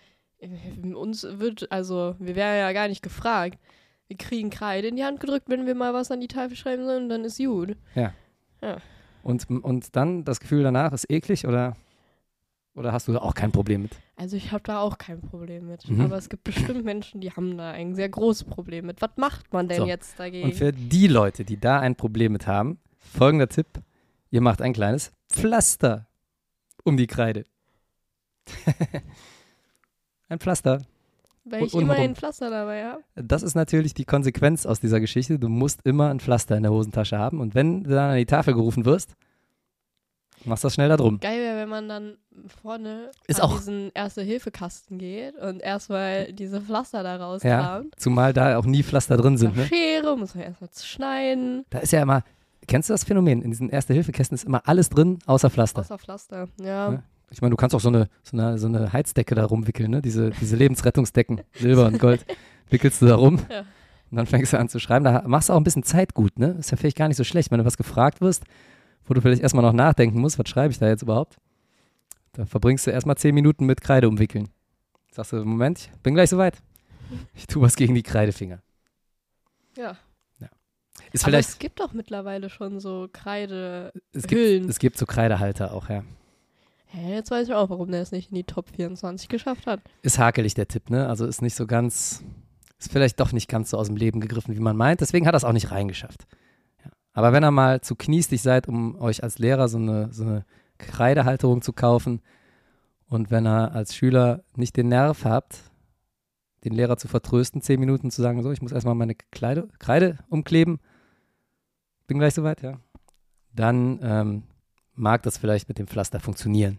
Uns 0.94 1.24
wird, 1.24 1.70
also, 1.72 2.14
wir 2.18 2.36
wären 2.36 2.58
ja 2.58 2.72
gar 2.72 2.88
nicht 2.88 3.02
gefragt. 3.02 3.58
Wir 4.06 4.16
kriegen 4.16 4.50
Kreide 4.50 4.88
in 4.88 4.96
die 4.96 5.04
Hand 5.04 5.20
gedrückt, 5.20 5.48
wenn 5.48 5.66
wir 5.66 5.74
mal 5.74 5.92
was 5.92 6.10
an 6.10 6.20
die 6.20 6.28
Tafel 6.28 6.56
schreiben 6.56 6.84
sollen, 6.84 7.08
dann 7.08 7.24
ist 7.24 7.38
gut. 7.38 7.76
Ja. 7.94 8.12
Ja. 8.62 8.78
Und, 9.22 9.50
und 9.50 9.96
dann 9.96 10.24
das 10.24 10.40
Gefühl 10.40 10.62
danach 10.62 10.92
ist 10.92 11.10
eklig 11.10 11.46
oder, 11.46 11.76
oder 12.78 12.92
hast 12.92 13.08
du 13.08 13.12
da 13.12 13.18
auch 13.18 13.34
kein 13.34 13.52
Problem 13.52 13.82
mit? 13.82 13.92
Also 14.16 14.36
ich 14.36 14.52
habe 14.52 14.62
da 14.62 14.80
auch 14.80 14.98
kein 14.98 15.20
Problem 15.20 15.66
mit. 15.66 15.88
Mhm. 15.90 16.00
Aber 16.00 16.16
es 16.16 16.28
gibt 16.28 16.44
bestimmt 16.44 16.84
Menschen, 16.84 17.20
die 17.20 17.32
haben 17.32 17.58
da 17.58 17.72
ein 17.72 17.94
sehr 17.94 18.08
großes 18.08 18.44
Problem 18.44 18.86
mit. 18.86 19.02
Was 19.02 19.10
macht 19.16 19.52
man 19.52 19.68
denn 19.68 19.78
So. 19.78 19.86
jetzt 19.86 20.18
dagegen? 20.18 20.48
Und 20.48 20.54
für 20.54 20.72
die 20.72 21.08
Leute, 21.08 21.44
die 21.44 21.58
da 21.58 21.80
ein 21.80 21.96
Problem 21.96 22.32
mit 22.32 22.46
haben, 22.46 22.78
folgender 22.98 23.48
Tipp: 23.48 23.66
Ihr 24.30 24.40
macht 24.40 24.62
ein 24.62 24.72
kleines 24.72 25.12
Pflaster 25.28 26.06
um 26.84 26.96
die 26.96 27.06
Kreide. 27.06 27.44
ein 30.28 30.38
Pflaster. 30.38 30.82
Weil 31.44 31.64
ich 31.64 31.74
immer 31.74 31.94
ein 31.94 32.14
Pflaster 32.14 32.50
dabei 32.50 32.84
habe. 32.84 33.02
Das 33.14 33.42
ist 33.42 33.54
natürlich 33.54 33.94
die 33.94 34.04
Konsequenz 34.04 34.66
aus 34.66 34.80
dieser 34.80 35.00
Geschichte. 35.00 35.38
Du 35.38 35.48
musst 35.48 35.80
immer 35.84 36.10
ein 36.10 36.20
Pflaster 36.20 36.56
in 36.56 36.62
der 36.62 36.72
Hosentasche 36.72 37.18
haben. 37.18 37.40
Und 37.40 37.54
wenn 37.54 37.84
du 37.84 37.90
dann 37.90 38.10
an 38.10 38.16
die 38.16 38.26
Tafel 38.26 38.54
gerufen 38.54 38.84
wirst, 38.84 39.14
machst 40.44 40.64
du 40.64 40.66
das 40.66 40.74
schnell 40.74 40.88
da 40.88 40.96
drum. 40.96 41.20
Geil 41.20 41.38
wäre, 41.40 41.56
wenn 41.58 41.68
man 41.68 41.88
dann 41.88 42.14
vorne 42.62 43.10
Ist 43.26 43.40
an 43.40 43.48
auch- 43.50 43.58
diesen 43.58 43.90
Erste-Hilfe-Kasten 43.94 44.98
geht 44.98 45.36
und 45.36 45.60
erstmal 45.60 46.32
diese 46.32 46.60
Pflaster 46.60 47.02
da 47.02 47.16
Ja, 47.16 47.24
rauskramt. 47.26 47.94
zumal 47.98 48.32
da 48.32 48.58
auch 48.58 48.64
nie 48.66 48.82
Pflaster 48.82 49.16
drin 49.16 49.36
sind. 49.36 49.56
Ne? 49.56 49.66
Schere, 49.66 50.16
muss 50.16 50.34
man 50.34 50.44
erstmal 50.44 50.70
schneiden. 50.82 51.64
Da 51.70 51.78
ist 51.78 51.92
ja 51.92 52.02
immer, 52.02 52.22
kennst 52.66 52.88
du 52.88 52.94
das 52.94 53.04
Phänomen? 53.04 53.42
In 53.42 53.50
diesen 53.50 53.68
Erste-Hilfe-Kästen 53.70 54.34
ist 54.34 54.44
immer 54.44 54.62
alles 54.66 54.88
drin, 54.90 55.18
außer 55.26 55.50
Pflaster. 55.50 55.80
Außer 55.80 55.98
Pflaster. 55.98 56.48
Ja. 56.60 56.92
Ja. 56.92 57.02
Ich 57.30 57.42
meine, 57.42 57.50
du 57.50 57.56
kannst 57.56 57.74
auch 57.74 57.80
so 57.80 57.88
eine, 57.88 58.08
so 58.22 58.36
eine, 58.38 58.56
so 58.58 58.66
eine 58.68 58.92
Heizdecke 58.92 59.34
da 59.34 59.44
rumwickeln, 59.44 59.90
ne? 59.90 60.00
Diese, 60.00 60.30
diese 60.30 60.56
Lebensrettungsdecken, 60.56 61.42
Silber 61.52 61.86
und 61.86 61.98
Gold, 61.98 62.24
wickelst 62.70 63.02
du 63.02 63.06
da 63.06 63.16
rum 63.16 63.38
Ja. 63.50 63.60
und 64.10 64.16
dann 64.16 64.24
fängst 64.26 64.54
du 64.54 64.58
an 64.58 64.70
zu 64.70 64.78
schreiben. 64.78 65.04
Da 65.04 65.22
machst 65.26 65.48
du 65.50 65.52
auch 65.52 65.58
ein 65.58 65.64
bisschen 65.64 65.82
Zeit 65.82 66.14
gut, 66.14 66.38
ne? 66.38 66.56
Ist 66.58 66.70
ja 66.70 66.78
vielleicht 66.78 66.96
gar 66.96 67.08
nicht 67.08 67.18
so 67.18 67.24
schlecht, 67.24 67.50
wenn 67.50 67.58
du 67.58 67.66
was 67.66 67.76
gefragt 67.76 68.20
wirst, 68.22 68.44
wo 69.08 69.14
du 69.14 69.20
vielleicht 69.20 69.42
erstmal 69.42 69.64
noch 69.64 69.72
nachdenken 69.72 70.20
musst, 70.20 70.38
was 70.38 70.48
schreibe 70.48 70.72
ich 70.72 70.78
da 70.78 70.88
jetzt 70.88 71.02
überhaupt? 71.02 71.36
Da 72.32 72.46
verbringst 72.46 72.86
du 72.86 72.90
erstmal 72.90 73.16
zehn 73.16 73.34
Minuten 73.34 73.66
mit 73.66 73.80
Kreide 73.80 74.08
umwickeln. 74.08 74.48
Sagst 75.10 75.32
du, 75.32 75.44
Moment, 75.44 75.78
ich 75.78 76.00
bin 76.02 76.14
gleich 76.14 76.30
soweit. 76.30 76.58
Ich 77.34 77.46
tue 77.46 77.62
was 77.62 77.74
gegen 77.76 77.94
die 77.94 78.02
Kreidefinger. 78.02 78.60
ja. 79.76 79.96
Ist 81.12 81.24
Aber 81.24 81.30
vielleicht, 81.30 81.48
es 81.48 81.58
gibt 81.58 81.80
doch 81.80 81.92
mittlerweile 81.94 82.50
schon 82.50 82.80
so 82.80 83.08
Kreide. 83.12 83.92
es 84.12 84.26
gibt, 84.26 84.68
es 84.68 84.78
gibt 84.78 84.98
so 84.98 85.06
Kreidehalter 85.06 85.72
auch, 85.72 85.88
ja. 85.88 86.02
Hä, 86.86 87.14
jetzt 87.14 87.30
weiß 87.30 87.48
ich 87.48 87.54
auch, 87.54 87.70
warum 87.70 87.90
der 87.90 88.02
es 88.02 88.12
nicht 88.12 88.30
in 88.30 88.34
die 88.34 88.44
Top 88.44 88.68
24 88.74 89.28
geschafft 89.28 89.66
hat. 89.66 89.80
ist 90.02 90.18
hakelig 90.18 90.54
der 90.54 90.68
Tipp, 90.68 90.90
ne? 90.90 91.08
Also 91.08 91.24
ist 91.26 91.40
nicht 91.40 91.54
so 91.54 91.66
ganz, 91.66 92.22
ist 92.78 92.92
vielleicht 92.92 93.20
doch 93.20 93.32
nicht 93.32 93.48
ganz 93.48 93.70
so 93.70 93.78
aus 93.78 93.86
dem 93.86 93.96
Leben 93.96 94.20
gegriffen, 94.20 94.54
wie 94.54 94.60
man 94.60 94.76
meint. 94.76 95.00
Deswegen 95.00 95.26
hat 95.26 95.34
er 95.34 95.38
es 95.38 95.44
auch 95.44 95.52
nicht 95.52 95.70
reingeschafft. 95.70 96.26
Ja. 97.14 97.18
Aber 97.18 97.32
wenn 97.32 97.44
ihr 97.44 97.50
mal 97.50 97.80
zu 97.80 97.94
kniestig 97.94 98.42
seid, 98.42 98.68
um 98.68 99.00
euch 99.00 99.22
als 99.22 99.38
Lehrer 99.38 99.68
so 99.68 99.78
eine, 99.78 100.12
so 100.12 100.24
eine 100.24 100.44
Kreidehalterung 100.78 101.62
zu 101.62 101.72
kaufen 101.72 102.22
und 103.08 103.30
wenn 103.30 103.46
ihr 103.46 103.72
als 103.72 103.94
Schüler 103.94 104.44
nicht 104.54 104.76
den 104.76 104.88
Nerv 104.88 105.24
habt, 105.24 105.60
den 106.64 106.72
Lehrer 106.72 106.96
zu 106.96 107.08
vertrösten, 107.08 107.62
zehn 107.62 107.80
Minuten 107.80 108.10
zu 108.10 108.22
sagen, 108.22 108.42
so, 108.42 108.52
ich 108.52 108.62
muss 108.62 108.72
erstmal 108.72 108.94
meine 108.94 109.14
Kleide, 109.14 109.68
Kreide 109.78 110.18
umkleben, 110.28 110.80
bin 112.06 112.18
gleich 112.18 112.34
soweit, 112.34 112.62
ja, 112.62 112.78
dann 113.52 114.00
ähm, 114.02 114.42
mag 114.94 115.22
das 115.22 115.38
vielleicht 115.38 115.68
mit 115.68 115.78
dem 115.78 115.86
Pflaster 115.86 116.20
funktionieren. 116.20 116.78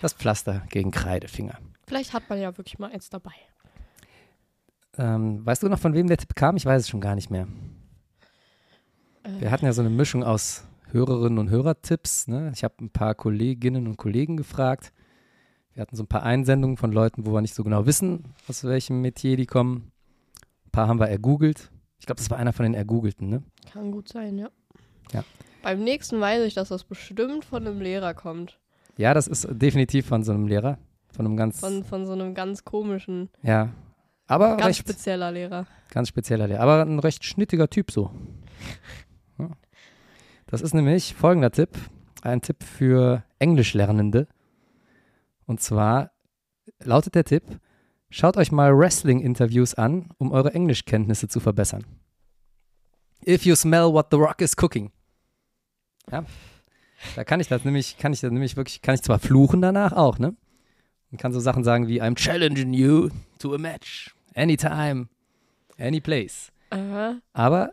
Das 0.00 0.12
Pflaster 0.12 0.62
gegen 0.70 0.90
Kreidefinger. 0.90 1.58
Vielleicht 1.86 2.12
hat 2.12 2.28
man 2.28 2.38
ja 2.38 2.56
wirklich 2.56 2.78
mal 2.78 2.92
eins 2.92 3.10
dabei. 3.10 3.32
Ähm, 4.96 5.44
weißt 5.44 5.62
du 5.62 5.68
noch, 5.68 5.78
von 5.78 5.94
wem 5.94 6.06
der 6.06 6.16
Tipp 6.16 6.34
kam? 6.34 6.56
Ich 6.56 6.66
weiß 6.66 6.82
es 6.82 6.88
schon 6.88 7.00
gar 7.00 7.14
nicht 7.14 7.30
mehr. 7.30 7.48
Wir 9.38 9.50
hatten 9.50 9.66
ja 9.66 9.72
so 9.72 9.82
eine 9.82 9.90
Mischung 9.90 10.24
aus 10.24 10.64
Hörerinnen 10.90 11.38
und 11.38 11.50
Hörertipps. 11.50 12.28
Ne? 12.28 12.50
Ich 12.54 12.64
habe 12.64 12.74
ein 12.80 12.90
paar 12.90 13.14
Kolleginnen 13.14 13.86
und 13.86 13.96
Kollegen 13.96 14.36
gefragt. 14.36 14.92
Wir 15.74 15.82
hatten 15.82 15.96
so 15.96 16.02
ein 16.02 16.08
paar 16.08 16.22
Einsendungen 16.22 16.76
von 16.76 16.92
Leuten, 16.92 17.26
wo 17.26 17.32
wir 17.32 17.40
nicht 17.40 17.54
so 17.54 17.62
genau 17.62 17.86
wissen, 17.86 18.34
aus 18.48 18.64
welchem 18.64 19.00
Metier 19.00 19.36
die 19.36 19.46
kommen. 19.46 19.92
Ein 20.66 20.70
paar 20.72 20.88
haben 20.88 20.98
wir 20.98 21.08
ergoogelt. 21.08 21.70
Ich 22.00 22.06
glaube, 22.06 22.18
das 22.18 22.30
war 22.30 22.38
einer 22.38 22.52
von 22.52 22.64
den 22.64 22.74
ergoogelten. 22.74 23.28
Ne? 23.28 23.42
Kann 23.72 23.92
gut 23.92 24.08
sein, 24.08 24.38
ja. 24.38 24.48
Ja. 25.12 25.24
Beim 25.62 25.84
nächsten 25.84 26.20
weiß 26.20 26.44
ich, 26.44 26.54
dass 26.54 26.68
das 26.68 26.84
bestimmt 26.84 27.44
von 27.44 27.66
einem 27.66 27.80
Lehrer 27.80 28.14
kommt. 28.14 28.58
Ja, 28.96 29.14
das 29.14 29.28
ist 29.28 29.46
definitiv 29.50 30.06
von 30.06 30.24
so 30.24 30.32
einem 30.32 30.46
Lehrer. 30.46 30.78
Von 31.12 31.26
einem 31.26 31.36
ganz, 31.36 31.60
Von, 31.60 31.84
von 31.84 32.06
so 32.06 32.12
einem 32.12 32.34
ganz 32.34 32.64
komischen, 32.64 33.30
ja, 33.42 33.70
aber 34.26 34.56
ganz 34.56 34.66
recht, 34.66 34.78
spezieller 34.80 35.32
Lehrer. 35.32 35.66
Ganz 35.90 36.08
spezieller 36.08 36.46
Lehrer, 36.46 36.60
aber 36.60 36.82
ein 36.82 36.98
recht 36.98 37.24
schnittiger 37.24 37.68
Typ 37.68 37.90
so. 37.90 38.10
Das 40.50 40.62
ist 40.62 40.72
nämlich 40.72 41.14
folgender 41.14 41.50
Tipp, 41.50 41.68
ein 42.22 42.40
Tipp 42.40 42.64
für 42.64 43.22
Englischlernende. 43.38 44.26
Und 45.44 45.60
zwar 45.60 46.10
lautet 46.82 47.14
der 47.14 47.24
Tipp, 47.24 47.44
schaut 48.08 48.38
euch 48.38 48.50
mal 48.50 48.76
Wrestling-Interviews 48.76 49.74
an, 49.74 50.08
um 50.16 50.32
eure 50.32 50.54
Englischkenntnisse 50.54 51.28
zu 51.28 51.40
verbessern. 51.40 51.84
If 53.26 53.44
you 53.44 53.54
smell 53.54 53.92
what 53.92 54.06
the 54.10 54.16
rock 54.16 54.40
is 54.40 54.56
cooking. 54.56 54.90
Ja, 56.10 56.24
da 57.14 57.24
kann 57.24 57.40
ich 57.40 57.48
das 57.48 57.66
nämlich, 57.66 57.98
kann 57.98 58.14
ich 58.14 58.20
das 58.20 58.32
nämlich 58.32 58.56
wirklich, 58.56 58.80
kann 58.80 58.94
ich 58.94 59.02
zwar 59.02 59.18
fluchen 59.18 59.60
danach 59.60 59.92
auch, 59.92 60.18
ne? 60.18 60.34
Und 61.10 61.18
kann 61.18 61.34
so 61.34 61.40
Sachen 61.40 61.62
sagen 61.62 61.88
wie 61.88 62.00
I'm 62.00 62.14
challenging 62.14 62.72
you 62.72 63.10
to 63.38 63.54
a 63.54 63.58
match. 63.58 64.14
Anytime. 64.34 65.08
Any 65.78 66.00
place. 66.00 66.52
Aha. 66.70 67.18
Aber 67.34 67.72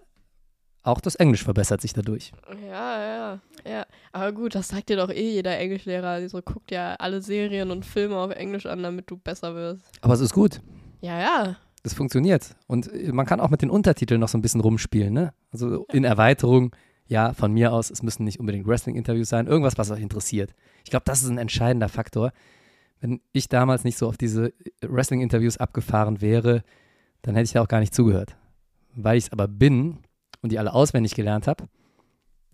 auch 0.86 1.02
das 1.02 1.16
Englisch 1.16 1.44
verbessert 1.44 1.82
sich 1.82 1.94
dadurch. 1.94 2.32
Ja, 2.68 3.00
ja, 3.02 3.40
ja. 3.68 3.86
Aber 4.12 4.32
gut, 4.32 4.56
das 4.56 4.68
sagt 4.68 4.90
dir 4.90 4.98
doch 4.98 5.10
eh 5.10 5.32
jeder 5.32 5.58
Englischlehrer. 5.58 6.28
So 6.30 6.42
guckt 6.42 6.72
ja 6.72 6.96
alle 7.00 7.22
Serien 7.22 7.72
und 7.72 7.86
Filme 7.86 8.18
auf 8.18 8.32
Englisch 8.32 8.66
an, 8.68 8.84
damit 8.84 9.10
du 9.10 9.18
besser 9.18 9.56
wirst. 9.56 9.82
Aber 10.02 10.14
es 10.14 10.22
ist 10.22 10.34
gut. 10.34 10.62
Ja, 11.02 11.20
ja. 11.20 11.58
Das 11.82 11.94
funktioniert. 11.94 12.56
Und 12.68 12.92
äh, 12.94 13.12
man 13.12 13.26
kann 13.26 13.40
auch 13.40 13.50
mit 13.50 13.62
den 13.62 13.70
Untertiteln 13.70 14.22
noch 14.22 14.28
so 14.28 14.38
ein 14.38 14.42
bisschen 14.42 14.62
rumspielen, 14.62 15.14
ne? 15.14 15.34
Also 15.52 15.86
in 15.92 16.04
Erweiterung, 16.04 16.76
ja, 17.08 17.34
von 17.34 17.52
mir 17.52 17.74
aus, 17.74 17.90
es 17.90 18.04
müssen 18.04 18.24
nicht 18.24 18.40
unbedingt 18.40 18.68
Wrestling-Interviews 18.68 19.30
sein, 19.30 19.48
irgendwas, 19.48 19.78
was 19.78 19.92
euch 19.92 20.02
interessiert. 20.02 20.54
Ich 20.84 20.92
glaube, 20.92 21.06
das 21.06 21.24
ist 21.24 21.30
ein 21.30 21.38
entscheidender 21.40 21.90
Faktor. 21.90 22.32
Wenn 23.02 23.22
ich 23.32 23.50
damals 23.50 23.84
nicht 23.84 23.98
so 23.98 24.08
auf 24.08 24.18
diese 24.18 24.54
Wrestling-Interviews 24.82 25.58
abgefahren 25.58 26.22
wäre, 26.22 26.64
dann 27.24 27.36
hätte 27.36 27.46
ich 27.46 27.54
da 27.54 27.62
auch 27.62 27.68
gar 27.68 27.80
nicht 27.80 27.94
zugehört. 27.94 28.36
Weil 28.96 29.18
ich 29.18 29.26
es 29.26 29.32
aber 29.32 29.48
bin 29.48 30.00
und 30.46 30.52
die 30.52 30.60
alle 30.60 30.74
auswendig 30.74 31.16
gelernt 31.16 31.48
habe, 31.48 31.66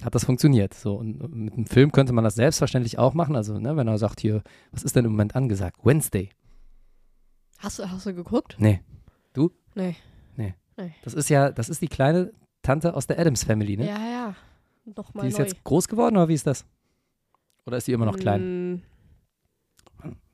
hat 0.01 0.15
das 0.15 0.23
funktioniert. 0.23 0.73
So, 0.73 0.95
und 0.95 1.19
mit 1.35 1.53
einem 1.53 1.65
Film 1.65 1.91
könnte 1.91 2.13
man 2.13 2.23
das 2.23 2.35
selbstverständlich 2.35 2.97
auch 2.97 3.13
machen. 3.13 3.35
Also, 3.35 3.59
ne, 3.59 3.75
wenn 3.75 3.87
er 3.87 3.97
sagt 3.97 4.21
hier, 4.21 4.43
was 4.71 4.83
ist 4.83 4.95
denn 4.95 5.03
im 5.03 5.11
Moment 5.11 5.35
angesagt? 5.35 5.77
Wednesday. 5.83 6.29
Hast 7.59 7.79
du, 7.79 7.91
hast 7.91 8.05
du 8.05 8.13
geguckt? 8.15 8.55
Nee. 9.75 9.95
Nee. 10.77 10.93
Das 11.03 11.13
ist 11.13 11.29
ja, 11.29 11.51
das 11.51 11.67
ist 11.67 11.81
die 11.81 11.89
kleine 11.89 12.31
Tante 12.61 12.93
aus 12.95 13.07
der 13.07 13.19
Adams 13.19 13.43
Family, 13.43 13.75
ne? 13.77 13.87
Ja, 13.87 13.99
ja. 13.99 14.35
Nochmal 14.95 15.23
die 15.23 15.29
ist 15.29 15.37
neu. 15.37 15.43
jetzt 15.43 15.63
groß 15.63 15.87
geworden 15.87 16.15
oder 16.15 16.27
wie 16.29 16.33
ist 16.33 16.47
das? 16.47 16.65
Oder 17.65 17.77
ist 17.77 17.87
die 17.87 17.91
immer 17.91 18.05
noch 18.05 18.17
klein? 18.17 18.75
Mm, 18.75 18.81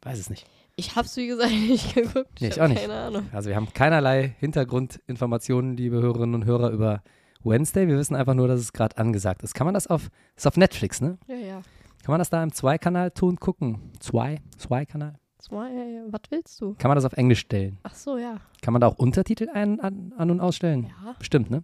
Weiß 0.02 0.20
es 0.20 0.30
nicht. 0.30 0.48
Ich 0.78 0.96
hab's, 0.96 1.18
wie 1.18 1.28
gesagt, 1.28 1.52
nicht 1.68 1.96
geguckt. 1.96 2.40
Nee, 2.40 2.48
ich 2.50 2.60
hab 2.60 2.66
auch 2.66 2.70
nicht. 2.70 2.82
Keine 2.82 2.94
Ahnung. 2.94 3.26
Also 3.34 3.50
wir 3.50 3.56
haben 3.56 3.68
keinerlei 3.74 4.36
Hintergrundinformationen, 4.40 5.76
liebe 5.76 5.98
Hörerinnen 5.98 6.36
und 6.36 6.46
Hörer, 6.46 6.70
über 6.70 7.04
Wednesday. 7.44 7.88
Wir 7.88 7.98
wissen 7.98 8.16
einfach 8.16 8.34
nur, 8.34 8.48
dass 8.48 8.60
es 8.60 8.74
gerade 8.74 8.98
angesagt 8.98 9.44
ist. 9.44 9.54
Kann 9.54 9.66
man 9.66 9.74
das 9.74 9.88
auf, 9.88 10.10
ist 10.36 10.48
auf 10.48 10.58
Netflix, 10.58 11.02
ne? 11.02 11.18
Ja, 11.28 11.36
ja. 11.36 11.62
Kann 12.04 12.14
man 12.14 12.20
das 12.20 12.30
da 12.30 12.42
im 12.44 12.54
Zwei-Kanal-Ton 12.54 13.38
gucken? 13.38 13.92
Zwei? 14.00 14.42
Zwei-Kanal? 14.58 15.20
Zwei, 15.40 15.70
äh, 15.70 16.02
was 16.10 16.22
willst 16.30 16.60
du? 16.62 16.76
Kann 16.76 16.90
man 16.90 16.96
das 16.96 17.06
auf 17.06 17.14
Englisch 17.14 17.40
stellen? 17.40 17.80
Ach 17.84 17.94
so, 17.94 18.18
ja. 18.18 18.40
Kann 18.62 18.74
man 18.74 18.82
da 18.82 18.88
auch 18.88 18.98
Untertitel 18.98 19.50
ein, 19.54 19.80
an, 19.80 20.14
an 20.18 20.32
und 20.32 20.40
ausstellen? 20.40 20.86
Ja. 21.04 21.16
Bestimmt, 21.20 21.50
ne? 21.50 21.64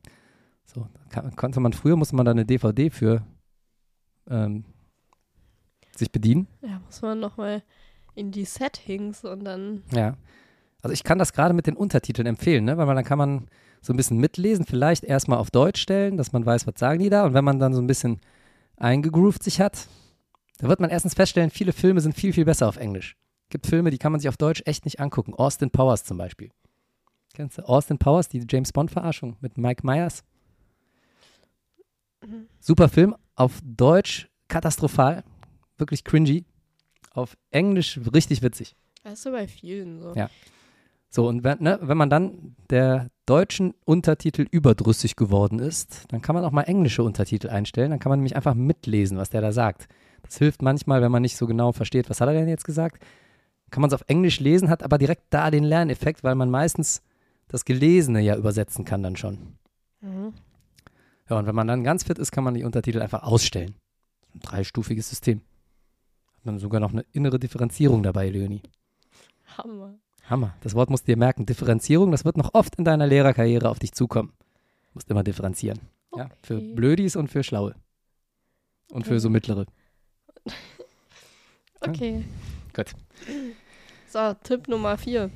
So, 0.66 0.88
kann, 1.10 1.36
konnte 1.36 1.60
man 1.60 1.74
früher, 1.74 1.96
musste 1.96 2.16
man 2.16 2.26
da 2.26 2.32
eine 2.32 2.46
DVD 2.46 2.90
für 2.90 3.24
ähm, 4.30 4.66
sich 5.96 6.12
bedienen. 6.12 6.48
Ja, 6.62 6.80
muss 6.86 7.02
man 7.02 7.20
nochmal 7.20 7.64
in 8.16 8.32
die 8.32 8.46
Settings 8.46 9.24
und 9.26 9.44
dann. 9.44 9.84
Ja. 9.92 10.16
Also 10.84 10.94
ich 10.94 11.04
kann 11.04 11.18
das 11.18 11.32
gerade 11.32 11.54
mit 11.54 11.66
den 11.66 11.78
Untertiteln 11.78 12.28
empfehlen, 12.28 12.66
ne? 12.66 12.78
weil 12.78 12.86
man, 12.86 12.98
dann 12.98 13.06
kann 13.06 13.18
man 13.18 13.48
so 13.82 13.94
ein 13.94 13.98
bisschen 13.98 14.18
mitlesen, 14.18 14.66
vielleicht 14.66 15.06
erstmal 15.06 15.40
auf 15.40 15.50
Deutsch 15.50 15.82
stellen, 15.82 16.18
dass 16.18 16.34
man 16.34 16.46
weiß, 16.46 16.68
was 16.68 16.76
sagen 16.78 17.00
die 17.00 17.10
da. 17.10 17.26
Und 17.26 17.34
wenn 17.34 17.46
man 17.46 17.58
dann 17.58 17.74
so 17.74 17.82
ein 17.82 17.88
bisschen 17.88 18.20
eingegroovt 18.76 19.44
sich 19.44 19.62
hat, 19.62 19.88
da 20.58 20.68
wird 20.68 20.82
man 20.82 20.90
erstens 20.90 21.14
feststellen, 21.14 21.50
viele 21.50 21.72
Filme 21.72 22.02
sind 22.02 22.16
viel, 22.16 22.34
viel 22.34 22.44
besser 22.44 22.68
auf 22.68 22.76
Englisch. 22.76 23.16
Es 23.46 23.50
gibt 23.50 23.66
Filme, 23.66 23.92
die 23.92 23.98
kann 23.98 24.12
man 24.12 24.20
sich 24.20 24.28
auf 24.28 24.36
Deutsch 24.36 24.62
echt 24.66 24.84
nicht 24.84 25.00
angucken. 25.00 25.34
Austin 25.34 25.72
Powers 25.72 26.04
zum 26.04 26.18
Beispiel. 26.18 26.52
Kennst 27.34 27.58
du 27.58 27.64
Austin 27.64 27.98
Powers, 27.98 28.28
die 28.28 28.46
James 28.48 28.74
Bond-Verarschung 28.74 29.38
mit 29.40 29.58
Mike 29.58 29.86
Myers? 29.86 30.24
Mhm. 32.26 32.48
Super 32.60 32.90
Film, 32.90 33.16
auf 33.36 33.60
Deutsch 33.64 34.28
katastrophal, 34.50 35.24
wirklich 35.78 36.04
cringy. 36.04 36.46
Auf 37.12 37.38
Englisch 37.52 38.00
richtig 38.14 38.42
witzig. 38.42 38.76
Das 39.04 39.14
ist 39.14 39.24
so 39.24 39.32
bei 39.32 39.48
vielen 39.48 40.02
so. 40.02 40.14
Ja. 40.16 40.30
So, 41.16 41.28
und 41.28 41.44
wenn, 41.44 41.62
ne, 41.62 41.78
wenn 41.84 41.96
man 41.96 42.10
dann 42.10 42.56
der 42.72 43.12
deutschen 43.28 43.76
Untertitel 43.86 44.48
überdrüssig 44.50 45.16
geworden 45.16 45.60
ist, 45.60 46.06
dann 46.12 46.24
kann 46.24 46.34
man 46.34 46.44
auch 46.44 46.52
mal 46.52 46.64
englische 46.64 47.04
Untertitel 47.04 47.50
einstellen. 47.50 47.92
Dann 47.92 48.00
kann 48.00 48.10
man 48.10 48.18
nämlich 48.18 48.36
einfach 48.36 48.56
mitlesen, 48.56 49.20
was 49.20 49.30
der 49.30 49.42
da 49.42 49.52
sagt. 49.52 49.88
Das 50.24 50.40
hilft 50.40 50.64
manchmal, 50.64 51.04
wenn 51.04 51.12
man 51.12 51.22
nicht 51.22 51.38
so 51.38 51.46
genau 51.46 51.72
versteht, 51.72 52.10
was 52.10 52.20
hat 52.20 52.30
er 52.30 52.34
denn 52.34 52.48
jetzt 52.48 52.66
gesagt. 52.66 53.00
Kann 53.70 53.82
man 53.82 53.90
es 53.90 53.94
auf 53.94 54.06
Englisch 54.08 54.40
lesen, 54.40 54.72
hat 54.72 54.82
aber 54.82 54.98
direkt 54.98 55.26
da 55.30 55.52
den 55.52 55.64
Lerneffekt, 55.64 56.24
weil 56.24 56.34
man 56.34 56.50
meistens 56.50 57.04
das 57.48 57.64
Gelesene 57.64 58.20
ja 58.20 58.36
übersetzen 58.36 58.84
kann 58.84 59.04
dann 59.04 59.16
schon. 59.16 59.38
Mhm. 60.02 60.34
Ja, 61.30 61.38
und 61.38 61.46
wenn 61.46 61.54
man 61.54 61.68
dann 61.68 61.84
ganz 61.84 62.04
fit 62.06 62.18
ist, 62.18 62.32
kann 62.32 62.44
man 62.44 62.56
die 62.56 62.64
Untertitel 62.64 63.04
einfach 63.04 63.22
ausstellen. 63.22 63.76
Ein 64.34 64.40
dreistufiges 64.40 65.10
System. 65.10 65.42
Hat 66.38 66.46
man 66.46 66.58
sogar 66.58 66.80
noch 66.80 66.92
eine 66.92 67.06
innere 67.12 67.38
Differenzierung 67.38 68.02
dabei, 68.02 68.30
Leonie. 68.30 68.64
Hammer. 69.60 69.94
Hammer. 70.30 70.56
Das 70.62 70.74
Wort 70.76 70.90
musst 70.90 71.08
du 71.08 71.12
dir 71.12 71.18
merken. 71.18 71.46
Differenzierung, 71.46 72.12
das 72.12 72.24
wird 72.26 72.38
noch 72.38 72.54
oft 72.54 72.76
in 72.78 72.86
deiner 72.86 73.08
Lehrerkarriere 73.08 73.70
auf 73.70 73.80
dich 73.80 73.92
zukommen. 73.94 74.32
Du 74.40 74.92
musst 74.96 75.10
immer 75.10 75.24
differenzieren. 75.24 75.80
Ja, 76.16 76.30
für 76.42 76.56
Okay. 76.58 76.74
Blödis 76.76 77.16
und 77.16 77.30
für 77.30 77.44
Schlaue. 77.44 77.76
Und 78.92 79.04
für 79.06 79.12
Okay. 79.14 79.20
so 79.20 79.30
mittlere. 79.30 79.66
Okay. 81.82 82.24
Gut. 82.74 82.94
So, 84.08 84.34
Tipp 84.44 84.68
Nummer 84.68 84.98
vier. 84.98 85.30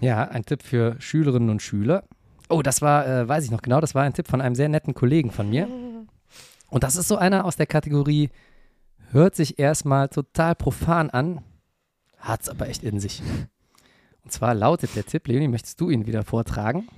Ja, 0.00 0.24
ein 0.28 0.44
Tipp 0.44 0.62
für 0.62 0.96
Schülerinnen 1.00 1.50
und 1.50 1.62
Schüler. 1.62 2.04
Oh, 2.48 2.62
das 2.62 2.82
war, 2.82 3.06
äh, 3.06 3.28
weiß 3.28 3.44
ich 3.44 3.50
noch 3.50 3.62
genau, 3.62 3.80
das 3.80 3.94
war 3.94 4.02
ein 4.02 4.12
Tipp 4.12 4.28
von 4.28 4.40
einem 4.40 4.54
sehr 4.54 4.68
netten 4.68 4.94
Kollegen 4.94 5.30
von 5.30 5.48
mir. 5.48 5.68
Und 6.68 6.84
das 6.84 6.96
ist 6.96 7.06
so 7.08 7.16
einer 7.16 7.44
aus 7.44 7.56
der 7.56 7.66
Kategorie, 7.66 8.30
hört 9.10 9.34
sich 9.34 9.58
erstmal 9.58 10.08
total 10.08 10.54
profan 10.54 11.10
an, 11.10 11.42
hat's 12.16 12.48
aber 12.48 12.66
echt 12.68 12.82
in 12.82 12.98
sich. 12.98 13.22
Und 14.24 14.30
zwar 14.32 14.54
lautet 14.54 14.94
der 14.96 15.04
Tipp, 15.04 15.26
Leonie, 15.28 15.48
möchtest 15.48 15.80
du 15.80 15.90
ihn 15.90 16.06
wieder 16.06 16.22
vortragen? 16.22 16.88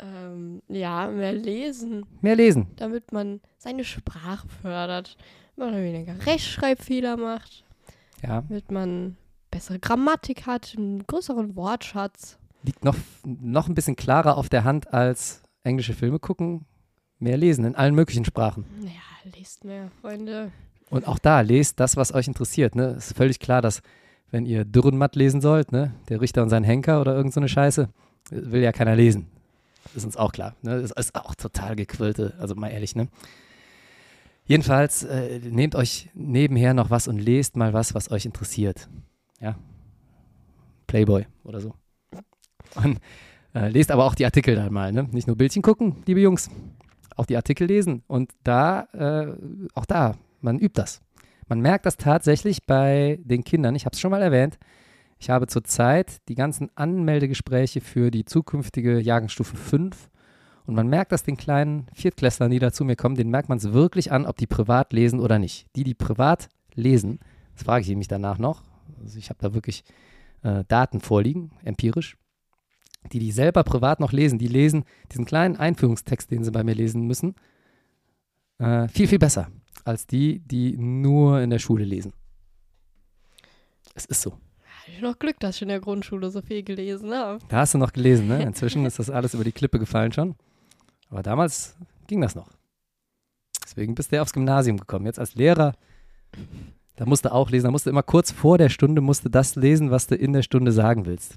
Ähm, 0.00 0.62
ja, 0.68 1.08
mehr 1.08 1.32
lesen, 1.32 2.06
Mehr 2.20 2.36
lesen. 2.36 2.68
damit 2.76 3.10
man 3.12 3.40
seine 3.58 3.84
Sprache 3.84 4.46
fördert. 4.62 5.16
Man 5.56 5.74
weniger 5.74 6.14
Rechtschreibfehler 6.24 7.16
macht. 7.16 7.64
Ja, 8.22 8.42
Damit 8.48 8.70
man 8.70 9.16
bessere 9.50 9.80
Grammatik 9.80 10.46
hat, 10.46 10.74
einen 10.76 11.04
größeren 11.06 11.56
Wortschatz. 11.56 12.38
liegt 12.62 12.84
noch, 12.84 12.94
noch 13.24 13.68
ein 13.68 13.74
bisschen 13.74 13.96
klarer 13.96 14.36
auf 14.36 14.48
der 14.48 14.62
Hand 14.62 14.92
als 14.92 15.42
englische 15.64 15.94
Filme 15.94 16.20
gucken. 16.20 16.66
Mehr 17.18 17.36
lesen 17.36 17.64
in 17.64 17.74
allen 17.74 17.96
möglichen 17.96 18.24
Sprachen. 18.24 18.64
Ja, 18.84 19.30
lest 19.36 19.64
mehr, 19.64 19.90
Freunde. 20.00 20.52
Und 20.90 21.08
auch 21.08 21.18
da, 21.18 21.40
lest 21.40 21.80
das, 21.80 21.96
was 21.96 22.14
euch 22.14 22.28
interessiert. 22.28 22.76
Ne? 22.76 22.94
Ist 22.96 23.16
völlig 23.16 23.40
klar, 23.40 23.60
dass, 23.62 23.82
wenn 24.30 24.46
ihr 24.46 24.64
Dürrenmatt 24.64 25.16
lesen 25.16 25.40
sollt, 25.40 25.72
ne? 25.72 25.94
der 26.08 26.20
Richter 26.20 26.42
und 26.42 26.50
sein 26.50 26.64
Henker 26.64 27.00
oder 27.00 27.14
irgend 27.14 27.32
so 27.32 27.40
eine 27.40 27.48
Scheiße, 27.48 27.88
will 28.30 28.62
ja 28.62 28.72
keiner 28.72 28.94
lesen. 28.94 29.26
Ist 29.94 30.04
uns 30.04 30.16
auch 30.16 30.32
klar. 30.32 30.54
Ne? 30.62 30.80
Das 30.80 30.90
ist 30.90 31.14
auch 31.14 31.34
total 31.34 31.76
gequillte, 31.76 32.34
also 32.38 32.54
mal 32.54 32.68
ehrlich, 32.68 32.94
ne? 32.94 33.08
Jedenfalls, 34.44 35.02
äh, 35.02 35.40
nehmt 35.40 35.74
euch 35.74 36.08
nebenher 36.14 36.72
noch 36.72 36.88
was 36.88 37.06
und 37.06 37.18
lest 37.18 37.56
mal 37.56 37.74
was, 37.74 37.94
was 37.94 38.10
euch 38.10 38.24
interessiert. 38.24 38.88
Ja. 39.40 39.56
Playboy 40.86 41.26
oder 41.44 41.60
so. 41.60 41.74
Und 42.74 42.98
äh, 43.54 43.68
lest 43.68 43.90
aber 43.90 44.04
auch 44.04 44.14
die 44.14 44.24
Artikel 44.24 44.54
dann 44.54 44.72
mal, 44.72 44.90
ne? 44.90 45.06
Nicht 45.12 45.26
nur 45.26 45.36
Bildchen 45.36 45.62
gucken, 45.62 46.02
liebe 46.06 46.20
Jungs. 46.20 46.50
Auch 47.14 47.26
die 47.26 47.36
Artikel 47.36 47.66
lesen. 47.66 48.02
Und 48.06 48.32
da, 48.42 48.88
äh, 48.92 49.36
auch 49.74 49.84
da, 49.84 50.16
man 50.40 50.58
übt 50.58 50.80
das. 50.80 51.02
Man 51.48 51.60
merkt 51.60 51.86
das 51.86 51.96
tatsächlich 51.96 52.64
bei 52.66 53.18
den 53.22 53.42
Kindern. 53.42 53.74
Ich 53.74 53.86
habe 53.86 53.94
es 53.94 54.00
schon 54.00 54.10
mal 54.10 54.22
erwähnt. 54.22 54.58
Ich 55.18 55.30
habe 55.30 55.46
zurzeit 55.46 56.28
die 56.28 56.34
ganzen 56.34 56.70
Anmeldegespräche 56.76 57.80
für 57.80 58.10
die 58.10 58.24
zukünftige 58.24 59.00
Jahrgangsstufe 59.00 59.56
5. 59.56 60.10
Und 60.66 60.74
man 60.74 60.88
merkt 60.88 61.12
das 61.12 61.22
den 61.22 61.38
kleinen 61.38 61.86
Viertklässlern, 61.94 62.50
die 62.50 62.58
da 62.58 62.70
zu 62.70 62.84
mir 62.84 62.94
kommen, 62.94 63.14
den 63.14 63.30
merkt 63.30 63.48
man 63.48 63.56
es 63.56 63.72
wirklich 63.72 64.12
an, 64.12 64.26
ob 64.26 64.36
die 64.36 64.46
privat 64.46 64.92
lesen 64.92 65.18
oder 65.18 65.38
nicht. 65.38 65.66
Die, 65.74 65.82
die 65.82 65.94
privat 65.94 66.50
lesen, 66.74 67.20
das 67.54 67.64
frage 67.64 67.82
ich 67.82 67.96
mich 67.96 68.08
danach 68.08 68.38
noch. 68.38 68.62
Also 69.00 69.18
ich 69.18 69.30
habe 69.30 69.40
da 69.40 69.54
wirklich 69.54 69.82
äh, 70.42 70.64
Daten 70.68 71.00
vorliegen, 71.00 71.52
empirisch. 71.64 72.18
Die, 73.12 73.18
die 73.18 73.32
selber 73.32 73.64
privat 73.64 74.00
noch 74.00 74.12
lesen, 74.12 74.38
die 74.38 74.46
lesen 74.46 74.84
diesen 75.10 75.24
kleinen 75.24 75.56
Einführungstext, 75.56 76.30
den 76.30 76.44
sie 76.44 76.52
bei 76.52 76.62
mir 76.62 76.74
lesen 76.74 77.06
müssen, 77.06 77.34
äh, 78.58 78.88
viel, 78.88 79.08
viel 79.08 79.18
besser 79.18 79.48
als 79.88 80.06
die, 80.06 80.40
die 80.40 80.76
nur 80.76 81.40
in 81.40 81.50
der 81.50 81.58
Schule 81.58 81.84
lesen. 81.84 82.12
Es 83.94 84.04
ist 84.04 84.22
so. 84.22 84.32
Hab 84.32 84.94
ich 84.94 85.00
noch 85.00 85.18
Glück, 85.18 85.40
dass 85.40 85.56
ich 85.56 85.62
in 85.62 85.68
der 85.68 85.80
Grundschule 85.80 86.30
so 86.30 86.40
viel 86.42 86.62
gelesen 86.62 87.12
habe. 87.12 87.40
Da 87.48 87.58
hast 87.58 87.74
du 87.74 87.78
noch 87.78 87.92
gelesen, 87.92 88.28
ne? 88.28 88.42
Inzwischen 88.46 88.86
ist 88.86 88.98
das 88.98 89.10
alles 89.10 89.34
über 89.34 89.44
die 89.44 89.52
Klippe 89.52 89.78
gefallen 89.78 90.12
schon. 90.12 90.36
Aber 91.10 91.22
damals 91.22 91.76
ging 92.06 92.20
das 92.20 92.34
noch. 92.34 92.50
Deswegen 93.64 93.94
bist 93.94 94.12
du 94.12 94.16
ja 94.16 94.22
aufs 94.22 94.32
Gymnasium 94.32 94.76
gekommen. 94.76 95.06
Jetzt 95.06 95.18
als 95.18 95.34
Lehrer, 95.34 95.74
da 96.96 97.06
musst 97.06 97.24
du 97.24 97.32
auch 97.32 97.50
lesen. 97.50 97.64
Da 97.64 97.70
musst 97.70 97.86
du 97.86 97.90
immer 97.90 98.02
kurz 98.02 98.30
vor 98.30 98.58
der 98.58 98.68
Stunde 98.68 99.00
musst 99.00 99.24
du 99.24 99.28
das 99.28 99.56
lesen, 99.56 99.90
was 99.90 100.06
du 100.06 100.14
in 100.14 100.32
der 100.32 100.42
Stunde 100.42 100.70
sagen 100.70 101.06
willst. 101.06 101.36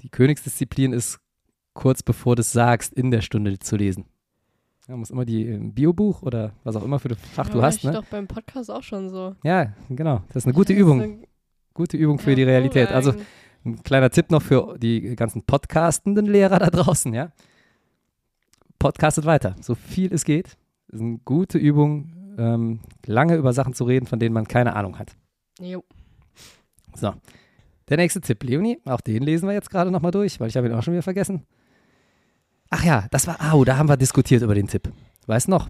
Die 0.00 0.08
Königsdisziplin 0.08 0.92
ist 0.92 1.20
kurz 1.74 2.02
bevor 2.02 2.36
du 2.36 2.40
es 2.40 2.52
sagst, 2.52 2.92
in 2.94 3.10
der 3.10 3.20
Stunde 3.20 3.58
zu 3.58 3.76
lesen. 3.76 4.06
Ja, 4.90 4.96
muss 4.96 5.10
immer 5.10 5.24
die 5.24 5.46
im 5.46 5.72
Biobuch 5.72 6.22
oder 6.22 6.50
was 6.64 6.74
auch 6.74 6.82
immer 6.82 6.98
für 6.98 7.10
ein 7.10 7.14
Fach 7.14 7.48
du 7.48 7.58
Ja, 7.58 7.64
hast, 7.64 7.76
ich 7.76 7.84
ne? 7.84 7.92
doch 7.92 8.04
beim 8.06 8.26
Podcast 8.26 8.72
auch 8.72 8.82
schon 8.82 9.08
so. 9.08 9.36
Ja, 9.44 9.72
genau. 9.88 10.22
Das 10.28 10.38
ist 10.38 10.46
eine 10.46 10.52
gute 10.52 10.72
Das 10.72 10.80
ist 10.80 10.82
Übung. 10.82 11.00
eine 11.00 11.18
Gute 11.74 11.96
Übung 11.96 12.18
für 12.18 12.34
die 12.34 12.42
Realität. 12.42 12.90
Also 12.90 13.14
ein 13.64 13.80
kleiner 13.84 14.10
Tipp 14.10 14.32
noch 14.32 14.42
für 14.42 14.76
die 14.80 15.14
ganzen 15.14 15.44
podcastenden 15.44 16.26
Lehrer 16.26 16.58
da 16.58 16.70
draußen, 16.70 17.14
ja. 17.14 17.30
Podcastet 18.80 19.26
weiter, 19.26 19.54
so 19.60 19.76
viel 19.76 20.12
es 20.12 20.24
geht. 20.24 20.56
Das 20.88 20.96
ist 20.98 21.06
eine 21.06 21.18
gute 21.24 21.56
Übung, 21.58 22.34
ähm, 22.36 22.80
lange 23.06 23.36
über 23.36 23.52
Sachen 23.52 23.74
zu 23.74 23.84
reden, 23.84 24.06
von 24.06 24.18
denen 24.18 24.32
man 24.34 24.48
keine 24.48 24.74
Ahnung 24.74 24.98
hat. 24.98 25.14
Jo. 25.60 25.84
So, 26.96 27.12
der 27.88 27.96
nächste 27.96 28.20
Tipp, 28.20 28.42
Leonie, 28.42 28.80
auch 28.86 29.00
den 29.02 29.22
lesen 29.22 29.46
wir 29.48 29.52
jetzt 29.54 29.70
gerade 29.70 29.92
nochmal 29.92 30.10
durch, 30.10 30.40
weil 30.40 30.48
ich 30.48 30.56
habe 30.56 30.66
ihn 30.66 30.74
auch 30.74 30.82
schon 30.82 30.94
wieder 30.94 31.02
vergessen. 31.04 31.46
Ach 32.70 32.84
ja, 32.84 33.06
das 33.10 33.26
war, 33.26 33.52
au, 33.52 33.64
da 33.64 33.76
haben 33.76 33.88
wir 33.88 33.96
diskutiert 33.96 34.42
über 34.42 34.54
den 34.54 34.68
Tipp. 34.68 34.90
Weißt 35.26 35.48
noch? 35.48 35.68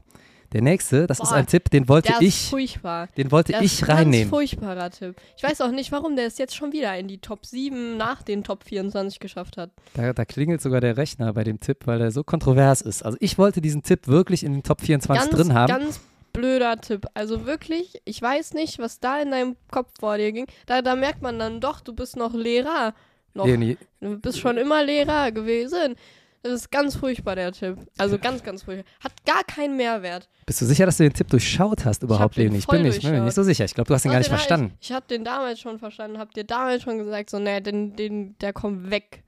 Der 0.52 0.62
nächste, 0.62 1.06
das 1.06 1.20
ist 1.20 1.28
Boah, 1.28 1.36
ein 1.36 1.46
Tipp, 1.46 1.70
den 1.70 1.88
wollte 1.88 2.08
Der 2.08 2.20
ist 2.20 2.26
ich, 2.26 2.48
furchtbar. 2.50 3.06
den 3.16 3.30
wollte 3.30 3.52
Das 3.52 3.62
ich 3.62 3.74
ist 3.74 3.82
ein 3.82 3.86
ganz 3.86 3.98
reinnehmen. 4.00 4.28
furchtbarer 4.28 4.90
Tipp. 4.90 5.14
Ich 5.36 5.44
weiß 5.44 5.60
auch 5.60 5.70
nicht, 5.70 5.92
warum 5.92 6.16
der 6.16 6.26
es 6.26 6.38
jetzt 6.38 6.56
schon 6.56 6.72
wieder 6.72 6.96
in 6.98 7.06
die 7.06 7.18
Top 7.18 7.46
7 7.46 7.96
nach 7.96 8.22
den 8.22 8.42
Top 8.42 8.64
24 8.64 9.20
geschafft 9.20 9.56
hat. 9.56 9.70
Da, 9.94 10.12
da 10.12 10.24
klingelt 10.24 10.60
sogar 10.60 10.80
der 10.80 10.96
Rechner 10.96 11.32
bei 11.34 11.44
dem 11.44 11.60
Tipp, 11.60 11.86
weil 11.86 12.00
er 12.00 12.10
so 12.10 12.24
kontrovers 12.24 12.80
ist. 12.80 13.04
Also 13.04 13.16
ich 13.20 13.38
wollte 13.38 13.60
diesen 13.60 13.84
Tipp 13.84 14.08
wirklich 14.08 14.42
in 14.42 14.52
den 14.52 14.64
Top 14.64 14.80
24 14.80 15.30
Ganz, 15.30 15.40
drin 15.40 15.54
haben. 15.54 15.68
ganz 15.68 16.00
blöder 16.32 16.80
Tipp. 16.80 17.06
Also 17.14 17.46
wirklich, 17.46 18.02
ich 18.04 18.20
weiß 18.20 18.54
nicht, 18.54 18.80
was 18.80 18.98
da 18.98 19.20
in 19.22 19.30
deinem 19.30 19.54
Kopf 19.70 19.92
vor 20.00 20.16
dir 20.16 20.32
ging. 20.32 20.46
Da, 20.66 20.82
da 20.82 20.96
merkt 20.96 21.22
man 21.22 21.38
dann 21.38 21.60
doch, 21.60 21.80
du 21.80 21.92
bist 21.94 22.16
noch 22.16 22.34
Lehrer. 22.34 22.92
Noch, 23.34 23.46
Du 23.46 24.18
bist 24.18 24.40
schon 24.40 24.56
immer 24.56 24.82
Lehrer 24.82 25.30
gewesen. 25.30 25.94
Das 26.42 26.52
ist 26.52 26.70
ganz 26.70 26.96
furchtbar, 26.96 27.36
der 27.36 27.52
Tipp. 27.52 27.76
Also 27.98 28.18
ganz, 28.18 28.42
ganz 28.42 28.62
furchtbar. 28.62 28.90
Hat 29.00 29.12
gar 29.26 29.44
keinen 29.44 29.76
Mehrwert. 29.76 30.28
bist 30.46 30.60
du 30.62 30.64
sicher, 30.64 30.86
dass 30.86 30.96
du 30.96 31.02
den 31.02 31.12
Tipp 31.12 31.28
durchschaut 31.28 31.84
hast 31.84 32.02
überhaupt, 32.02 32.36
Leonie? 32.36 32.58
Ich 32.58 32.66
bin, 32.66 32.82
nicht, 32.82 32.98
ich 32.98 33.10
bin 33.10 33.24
nicht 33.24 33.34
so 33.34 33.42
sicher. 33.42 33.66
Ich 33.66 33.74
glaube, 33.74 33.88
du 33.88 33.94
hast 33.94 34.04
ihn 34.06 34.10
gar 34.10 34.18
nicht 34.18 34.28
verstanden. 34.28 34.72
Ich, 34.80 34.88
ich 34.90 34.96
habe 34.96 35.06
den 35.06 35.22
damals 35.24 35.60
schon 35.60 35.78
verstanden. 35.78 36.18
Hab 36.18 36.32
dir 36.32 36.44
damals 36.44 36.82
schon 36.82 36.96
gesagt, 36.98 37.28
so, 37.28 37.38
nee, 37.38 37.60
den, 37.60 37.94
den, 37.94 38.38
der 38.38 38.52
kommt 38.54 38.90
weg. 38.90 39.22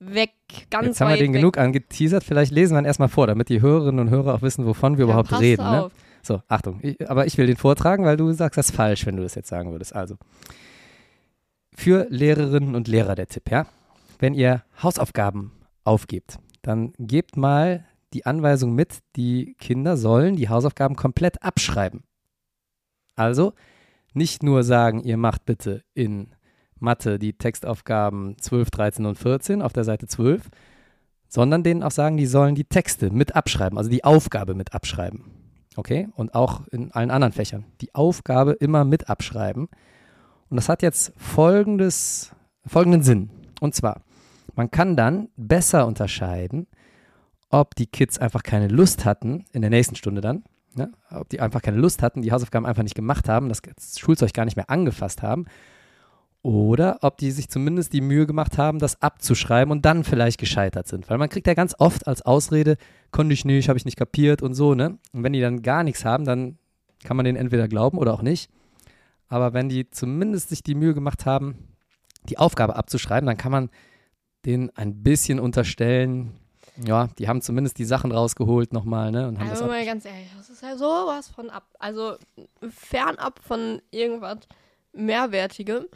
Weg. 0.00 0.30
Ganz 0.68 0.86
Jetzt 0.88 1.00
haben 1.00 1.08
wir 1.10 1.16
den 1.16 1.32
weg. 1.32 1.40
genug 1.40 1.56
angeteasert. 1.56 2.22
Vielleicht 2.24 2.52
lesen 2.52 2.74
wir 2.74 2.80
ihn 2.80 2.84
erstmal 2.84 3.08
vor, 3.08 3.26
damit 3.28 3.48
die 3.48 3.60
Hörerinnen 3.62 4.00
und 4.00 4.10
Hörer 4.10 4.34
auch 4.34 4.42
wissen, 4.42 4.66
wovon 4.66 4.98
wir 4.98 5.06
Ja, 5.06 5.12
überhaupt 5.12 5.38
reden. 5.40 5.62
Ne? 5.62 5.88
So, 6.22 6.42
Achtung. 6.48 6.80
Ich, 6.82 7.08
aber 7.08 7.26
ich 7.26 7.38
will 7.38 7.46
den 7.46 7.56
vortragen, 7.56 8.04
weil 8.04 8.16
du 8.16 8.32
sagst 8.32 8.58
das 8.58 8.70
falsch, 8.72 9.06
wenn 9.06 9.16
du 9.16 9.22
das 9.22 9.36
jetzt 9.36 9.48
sagen 9.48 9.70
würdest. 9.70 9.94
Also, 9.94 10.16
für 11.74 12.06
Lehrerinnen 12.10 12.74
und 12.74 12.88
Lehrer 12.88 13.14
der 13.14 13.28
Tipp, 13.28 13.50
ja? 13.50 13.66
Wenn 14.18 14.34
ihr 14.34 14.64
Hausaufgaben 14.82 15.52
aufgebt, 15.84 16.38
dann 16.66 16.92
gebt 16.98 17.36
mal 17.36 17.84
die 18.12 18.26
Anweisung 18.26 18.74
mit, 18.74 18.98
die 19.14 19.54
Kinder 19.58 19.96
sollen 19.96 20.36
die 20.36 20.48
Hausaufgaben 20.48 20.96
komplett 20.96 21.42
abschreiben. 21.42 22.02
Also, 23.14 23.52
nicht 24.14 24.42
nur 24.42 24.64
sagen, 24.64 25.04
ihr 25.04 25.16
macht 25.16 25.44
bitte 25.44 25.82
in 25.94 26.34
Mathe 26.78 27.18
die 27.18 27.34
Textaufgaben 27.34 28.36
12, 28.38 28.70
13 28.70 29.06
und 29.06 29.18
14 29.18 29.62
auf 29.62 29.72
der 29.72 29.84
Seite 29.84 30.06
12, 30.06 30.48
sondern 31.28 31.62
denen 31.62 31.82
auch 31.82 31.90
sagen, 31.90 32.16
die 32.16 32.26
sollen 32.26 32.54
die 32.54 32.64
Texte 32.64 33.10
mit 33.10 33.36
abschreiben, 33.36 33.78
also 33.78 33.90
die 33.90 34.04
Aufgabe 34.04 34.54
mit 34.54 34.74
abschreiben. 34.74 35.24
Okay? 35.76 36.08
Und 36.16 36.34
auch 36.34 36.66
in 36.68 36.90
allen 36.92 37.10
anderen 37.10 37.32
Fächern. 37.32 37.64
Die 37.80 37.94
Aufgabe 37.94 38.52
immer 38.52 38.84
mit 38.84 39.08
abschreiben. 39.08 39.68
Und 40.48 40.56
das 40.56 40.68
hat 40.68 40.82
jetzt 40.82 41.12
folgendes, 41.16 42.32
folgenden 42.66 43.02
Sinn. 43.02 43.30
Und 43.60 43.74
zwar, 43.74 44.02
man 44.56 44.70
kann 44.70 44.96
dann 44.96 45.28
besser 45.36 45.86
unterscheiden, 45.86 46.66
ob 47.50 47.74
die 47.74 47.86
Kids 47.86 48.18
einfach 48.18 48.42
keine 48.42 48.68
Lust 48.68 49.04
hatten, 49.04 49.44
in 49.52 49.60
der 49.60 49.70
nächsten 49.70 49.96
Stunde 49.96 50.20
dann, 50.20 50.44
ne, 50.74 50.92
ob 51.10 51.28
die 51.28 51.40
einfach 51.40 51.62
keine 51.62 51.76
Lust 51.76 52.02
hatten, 52.02 52.22
die 52.22 52.32
Hausaufgaben 52.32 52.66
einfach 52.66 52.82
nicht 52.82 52.96
gemacht 52.96 53.28
haben, 53.28 53.48
das 53.48 53.60
Schulzeug 53.98 54.32
gar 54.32 54.44
nicht 54.44 54.56
mehr 54.56 54.70
angefasst 54.70 55.22
haben, 55.22 55.46
oder 56.42 56.98
ob 57.02 57.18
die 57.18 57.32
sich 57.32 57.48
zumindest 57.48 57.92
die 57.92 58.00
Mühe 58.00 58.24
gemacht 58.24 58.56
haben, 58.56 58.78
das 58.78 59.02
abzuschreiben 59.02 59.72
und 59.72 59.84
dann 59.84 60.04
vielleicht 60.04 60.38
gescheitert 60.38 60.86
sind. 60.86 61.10
Weil 61.10 61.18
man 61.18 61.28
kriegt 61.28 61.48
ja 61.48 61.54
ganz 61.54 61.74
oft 61.78 62.06
als 62.06 62.22
Ausrede, 62.22 62.76
konnte 63.10 63.34
ich 63.34 63.44
nicht, 63.44 63.68
habe 63.68 63.78
ich 63.78 63.84
nicht 63.84 63.96
kapiert 63.96 64.42
und 64.42 64.54
so, 64.54 64.74
ne? 64.74 64.98
Und 65.12 65.24
wenn 65.24 65.32
die 65.32 65.40
dann 65.40 65.62
gar 65.62 65.82
nichts 65.82 66.04
haben, 66.04 66.24
dann 66.24 66.56
kann 67.02 67.16
man 67.16 67.24
denen 67.24 67.36
entweder 67.36 67.66
glauben 67.66 67.98
oder 67.98 68.14
auch 68.14 68.22
nicht. 68.22 68.48
Aber 69.26 69.54
wenn 69.54 69.68
die 69.68 69.90
zumindest 69.90 70.50
sich 70.50 70.62
die 70.62 70.76
Mühe 70.76 70.94
gemacht 70.94 71.26
haben, 71.26 71.56
die 72.28 72.38
Aufgabe 72.38 72.76
abzuschreiben, 72.76 73.26
dann 73.26 73.36
kann 73.36 73.50
man 73.50 73.70
denen 74.44 74.70
ein 74.76 75.02
bisschen 75.02 75.40
unterstellen, 75.40 76.38
ja, 76.84 77.08
die 77.18 77.28
haben 77.28 77.40
zumindest 77.40 77.78
die 77.78 77.84
Sachen 77.84 78.12
rausgeholt 78.12 78.72
nochmal, 78.72 79.10
ne? 79.10 79.28
Und 79.28 79.38
haben 79.38 79.48
also 79.48 79.62
das 79.62 79.70
mal 79.70 79.84
ganz 79.84 80.04
ehrlich, 80.04 80.28
das 80.36 80.50
ist 80.50 80.62
ja 80.62 80.76
sowas 80.76 81.28
von 81.28 81.50
ab, 81.50 81.64
also 81.78 82.16
fernab 82.68 83.40
von 83.42 83.80
irgendwas 83.90 84.38
Mehrwertigem. 84.92 85.86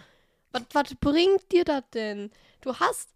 Was, 0.53 0.63
was 0.73 0.95
bringt 0.95 1.53
dir 1.53 1.65
das 1.65 1.83
denn? 1.93 2.31
Du 2.61 2.75
hast 2.75 3.11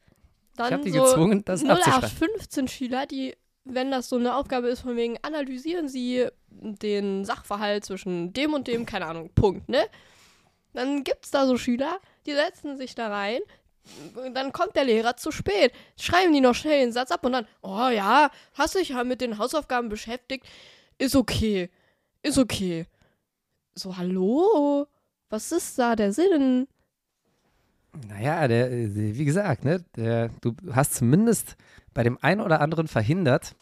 dann 0.56 0.82
die 0.82 0.90
so 0.90 1.02
gezwungen, 1.02 1.44
das 1.44 1.62
0815 1.62 2.68
Schüler, 2.68 3.06
die, 3.06 3.34
wenn 3.64 3.90
das 3.90 4.08
so 4.08 4.16
eine 4.16 4.36
Aufgabe 4.36 4.68
ist, 4.68 4.80
von 4.80 4.96
wegen 4.96 5.16
analysieren 5.22 5.88
sie 5.88 6.28
den 6.48 7.24
Sachverhalt 7.24 7.84
zwischen 7.84 8.32
dem 8.32 8.54
und 8.54 8.68
dem, 8.68 8.86
keine 8.86 9.06
Ahnung, 9.06 9.30
Punkt, 9.34 9.68
ne? 9.68 9.84
Dann 10.74 11.04
gibt 11.04 11.24
es 11.24 11.30
da 11.30 11.46
so 11.46 11.56
Schüler, 11.56 11.98
die 12.26 12.32
setzen 12.32 12.76
sich 12.76 12.94
da 12.94 13.08
rein, 13.08 13.40
dann 14.32 14.52
kommt 14.52 14.76
der 14.76 14.84
Lehrer 14.84 15.16
zu 15.16 15.30
spät. 15.30 15.72
Schreiben 15.98 16.32
die 16.32 16.40
noch 16.40 16.54
schnell 16.54 16.80
den 16.80 16.92
Satz 16.92 17.10
ab 17.10 17.24
und 17.24 17.32
dann, 17.32 17.46
oh 17.62 17.88
ja, 17.88 18.30
hast 18.54 18.74
dich 18.74 18.90
ja 18.90 19.04
mit 19.04 19.20
den 19.20 19.38
Hausaufgaben 19.38 19.88
beschäftigt. 19.88 20.46
Ist 20.98 21.16
okay. 21.16 21.70
Ist 22.22 22.38
okay. 22.38 22.86
So, 23.74 23.96
hallo? 23.96 24.86
Was 25.28 25.52
ist 25.52 25.78
da 25.78 25.96
der 25.96 26.12
Sinn? 26.12 26.68
Naja, 28.08 28.48
der, 28.48 28.70
wie 28.70 29.24
gesagt, 29.24 29.64
ne, 29.64 29.84
der, 29.96 30.30
du 30.40 30.54
hast 30.72 30.94
zumindest 30.94 31.56
bei 31.92 32.02
dem 32.02 32.18
einen 32.22 32.40
oder 32.40 32.60
anderen 32.60 32.88
verhindert, 32.88 33.54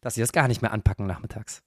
dass 0.00 0.14
sie 0.14 0.20
das 0.20 0.32
gar 0.32 0.48
nicht 0.48 0.62
mehr 0.62 0.72
anpacken 0.72 1.06
nachmittags. 1.06 1.62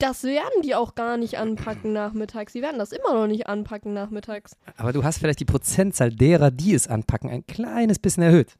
Das 0.00 0.24
werden 0.24 0.62
die 0.64 0.74
auch 0.74 0.94
gar 0.94 1.16
nicht 1.16 1.38
anpacken 1.38 1.92
nachmittags. 1.92 2.52
Sie 2.54 2.62
werden 2.62 2.78
das 2.78 2.90
immer 2.90 3.14
noch 3.14 3.26
nicht 3.26 3.46
anpacken 3.46 3.92
nachmittags. 3.92 4.56
Aber 4.76 4.92
du 4.92 5.04
hast 5.04 5.18
vielleicht 5.18 5.40
die 5.40 5.44
Prozentzahl 5.44 6.10
derer, 6.10 6.50
die 6.50 6.74
es 6.74 6.88
anpacken, 6.88 7.30
ein 7.30 7.46
kleines 7.46 7.98
bisschen 7.98 8.22
erhöht. 8.22 8.56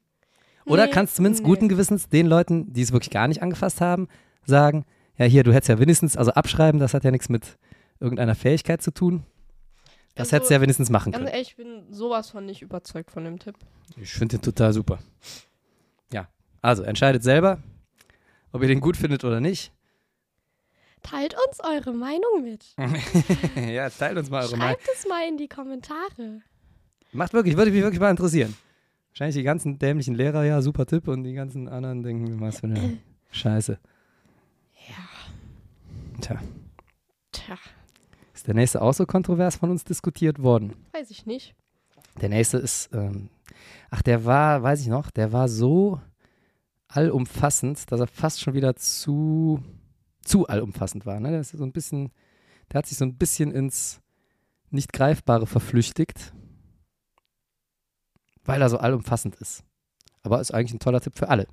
Oder 0.66 0.84
Nee, 0.86 0.92
kannst 0.92 1.16
zumindest 1.16 1.42
nee. 1.42 1.48
guten 1.48 1.68
Gewissens 1.68 2.08
den 2.08 2.26
Leuten, 2.26 2.72
die 2.72 2.82
es 2.82 2.92
wirklich 2.92 3.10
gar 3.10 3.26
nicht 3.26 3.42
angefasst 3.42 3.80
haben, 3.80 4.06
sagen, 4.44 4.84
ja 5.16 5.24
hier, 5.24 5.42
du 5.42 5.52
hättest 5.52 5.68
ja 5.70 5.78
wenigstens, 5.78 6.16
also 6.16 6.30
abschreiben, 6.32 6.78
das 6.78 6.94
hat 6.94 7.04
ja 7.04 7.10
nichts 7.10 7.28
mit 7.28 7.58
irgendeiner 7.98 8.34
Fähigkeit 8.34 8.82
zu 8.82 8.90
tun. 8.92 9.24
Das 10.14 10.26
Also, 10.26 10.36
hättest 10.36 10.50
du 10.50 10.54
ja 10.54 10.60
wenigstens 10.60 10.90
machen 10.90 11.12
können. 11.12 11.26
ehrlich, 11.26 11.48
ich 11.48 11.56
bin 11.56 11.84
sowas 11.90 12.30
von 12.30 12.44
nicht 12.44 12.60
überzeugt 12.62 13.10
von 13.10 13.24
dem 13.24 13.38
Tipp. 13.38 13.56
Ich 13.96 14.12
finde 14.12 14.36
den 14.36 14.42
total 14.42 14.72
super. 14.74 14.98
Ja, 16.12 16.28
also 16.60 16.82
entscheidet 16.82 17.22
selber, 17.22 17.62
ob 18.52 18.60
ihr 18.62 18.68
den 18.68 18.80
gut 18.80 18.96
findet 18.98 19.24
oder 19.24 19.40
nicht. 19.40 19.72
Teilt 21.02 21.34
uns 21.34 21.58
eure 21.62 21.92
Meinung 21.94 22.42
mit. 22.42 22.74
ja, 23.70 23.88
teilt 23.90 24.18
uns 24.18 24.30
mal 24.30 24.42
eure 24.42 24.56
Meinung. 24.56 24.76
Schreibt 24.76 24.88
es 24.96 25.08
mal 25.08 25.26
in 25.28 25.36
die 25.38 25.48
Kommentare. 25.48 26.42
Macht 27.12 27.32
wirklich, 27.32 27.56
würde 27.56 27.70
mich 27.70 27.82
wirklich 27.82 28.00
mal 28.00 28.10
interessieren. 28.10 28.54
Wahrscheinlich 29.10 29.36
die 29.36 29.42
ganzen 29.42 29.78
dämlichen 29.78 30.14
Lehrer, 30.14 30.44
ja, 30.44 30.62
super 30.62 30.86
Tipp 30.86 31.08
und 31.08 31.24
die 31.24 31.32
ganzen 31.32 31.68
anderen 31.68 32.02
denken, 32.02 32.40
was 32.40 32.60
für 32.60 32.66
eine 32.66 32.98
Scheiße. 33.30 33.78
Ja. 34.88 36.20
Tja, 36.20 36.40
Tja, 37.32 37.56
ist 38.34 38.46
der 38.46 38.54
nächste 38.54 38.82
auch 38.82 38.92
so 38.92 39.06
kontrovers 39.06 39.56
von 39.56 39.70
uns 39.70 39.84
diskutiert 39.84 40.42
worden? 40.42 40.74
weiß 40.92 41.10
ich 41.10 41.26
nicht. 41.26 41.54
Der 42.20 42.28
nächste 42.28 42.58
ist, 42.58 42.90
ähm, 42.92 43.30
ach, 43.90 44.02
der 44.02 44.24
war, 44.24 44.62
weiß 44.62 44.80
ich 44.82 44.88
noch, 44.88 45.10
der 45.10 45.32
war 45.32 45.48
so 45.48 46.00
allumfassend, 46.88 47.90
dass 47.90 48.00
er 48.00 48.06
fast 48.06 48.40
schon 48.40 48.54
wieder 48.54 48.76
zu, 48.76 49.62
zu 50.30 50.46
allumfassend 50.46 51.06
war. 51.06 51.18
Ne? 51.20 51.30
Der 51.30 51.40
ist 51.40 51.50
so 51.50 51.64
ein 51.64 51.72
bisschen, 51.72 52.12
der 52.70 52.78
hat 52.78 52.86
sich 52.86 52.96
so 52.96 53.04
ein 53.04 53.16
bisschen 53.16 53.50
ins 53.50 54.00
nicht 54.70 54.92
Greifbare 54.92 55.46
verflüchtigt, 55.46 56.32
weil 58.44 58.62
er 58.62 58.68
so 58.68 58.78
allumfassend 58.78 59.34
ist. 59.36 59.64
Aber 60.22 60.40
ist 60.40 60.54
eigentlich 60.54 60.74
ein 60.74 60.78
toller 60.78 61.00
Tipp 61.00 61.16
für 61.16 61.28
alle. 61.28 61.46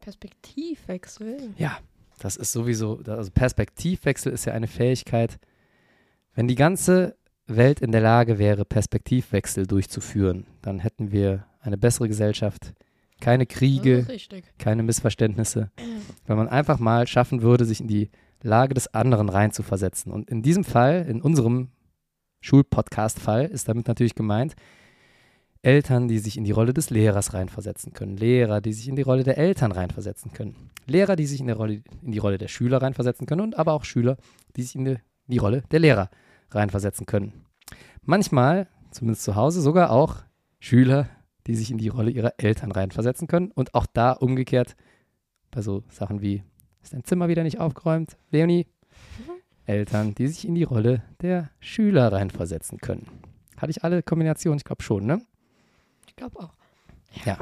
Perspektivwechsel. 0.00 1.54
Ja, 1.56 1.78
das 2.18 2.36
ist 2.36 2.52
sowieso, 2.52 3.00
also 3.06 3.30
Perspektivwechsel 3.30 4.32
ist 4.32 4.44
ja 4.44 4.54
eine 4.54 4.66
Fähigkeit, 4.66 5.38
wenn 6.34 6.48
die 6.48 6.54
ganze 6.56 7.16
Welt 7.46 7.80
in 7.80 7.92
der 7.92 8.00
Lage 8.00 8.38
wäre, 8.38 8.64
Perspektivwechsel 8.64 9.66
durchzuführen, 9.66 10.46
dann 10.62 10.80
hätten 10.80 11.12
wir 11.12 11.46
eine 11.60 11.78
bessere 11.78 12.08
Gesellschaft, 12.08 12.74
keine 13.20 13.46
Kriege, 13.46 14.06
keine 14.58 14.82
Missverständnisse. 14.82 15.70
Wenn 16.26 16.36
man 16.36 16.48
einfach 16.48 16.78
mal 16.78 17.06
schaffen 17.06 17.42
würde, 17.42 17.64
sich 17.64 17.80
in 17.80 17.88
die 17.88 18.10
Lage 18.42 18.74
des 18.74 18.94
anderen 18.94 19.28
reinzuversetzen. 19.28 20.12
Und 20.12 20.30
in 20.30 20.42
diesem 20.42 20.64
Fall, 20.64 21.06
in 21.08 21.20
unserem 21.20 21.68
Schulpodcast-Fall, 22.40 23.46
ist 23.46 23.68
damit 23.68 23.88
natürlich 23.88 24.14
gemeint, 24.14 24.54
Eltern, 25.62 26.06
die 26.06 26.20
sich 26.20 26.36
in 26.36 26.44
die 26.44 26.52
Rolle 26.52 26.72
des 26.72 26.90
Lehrers 26.90 27.34
reinversetzen 27.34 27.92
können, 27.92 28.16
Lehrer, 28.16 28.60
die 28.60 28.72
sich 28.72 28.88
in 28.88 28.94
die 28.94 29.02
Rolle 29.02 29.24
der 29.24 29.38
Eltern 29.38 29.72
reinversetzen 29.72 30.32
können, 30.32 30.70
Lehrer, 30.86 31.16
die 31.16 31.26
sich 31.26 31.40
in, 31.40 31.50
Rolle, 31.50 31.82
in 32.02 32.12
die 32.12 32.18
Rolle 32.18 32.38
der 32.38 32.48
Schüler 32.48 32.80
reinversetzen 32.80 33.26
können 33.26 33.40
und 33.40 33.58
aber 33.58 33.72
auch 33.72 33.84
Schüler, 33.84 34.16
die 34.56 34.62
sich 34.62 34.76
in 34.76 34.84
die, 34.84 34.98
die 35.26 35.38
Rolle 35.38 35.62
der 35.72 35.80
Lehrer 35.80 36.10
reinversetzen 36.52 37.06
können. 37.06 37.44
Manchmal, 38.02 38.68
zumindest 38.92 39.24
zu 39.24 39.34
Hause, 39.34 39.60
sogar 39.60 39.90
auch 39.90 40.22
Schüler, 40.60 41.08
die 41.48 41.56
sich 41.56 41.70
in 41.70 41.78
die 41.78 41.88
Rolle 41.88 42.10
ihrer 42.10 42.34
Eltern 42.36 42.70
reinversetzen 42.70 43.26
können 43.26 43.50
und 43.50 43.74
auch 43.74 43.86
da 43.86 44.12
umgekehrt 44.12 44.76
bei 45.50 45.62
so 45.62 45.82
Sachen 45.88 46.20
wie, 46.20 46.44
ist 46.82 46.92
dein 46.92 47.04
Zimmer 47.04 47.28
wieder 47.28 47.42
nicht 47.42 47.58
aufgeräumt, 47.58 48.16
Leonie? 48.30 48.66
Eltern, 49.64 50.14
die 50.14 50.28
sich 50.28 50.46
in 50.46 50.54
die 50.54 50.62
Rolle 50.62 51.02
der 51.20 51.50
Schüler 51.58 52.12
reinversetzen 52.12 52.78
können. 52.78 53.06
Hatte 53.56 53.70
ich 53.70 53.82
alle 53.82 54.02
Kombinationen? 54.02 54.58
Ich 54.58 54.64
glaube 54.64 54.82
schon, 54.82 55.06
ne? 55.06 55.22
Ich 56.06 56.16
glaube 56.16 56.38
auch. 56.38 56.54
Ja. 57.24 57.38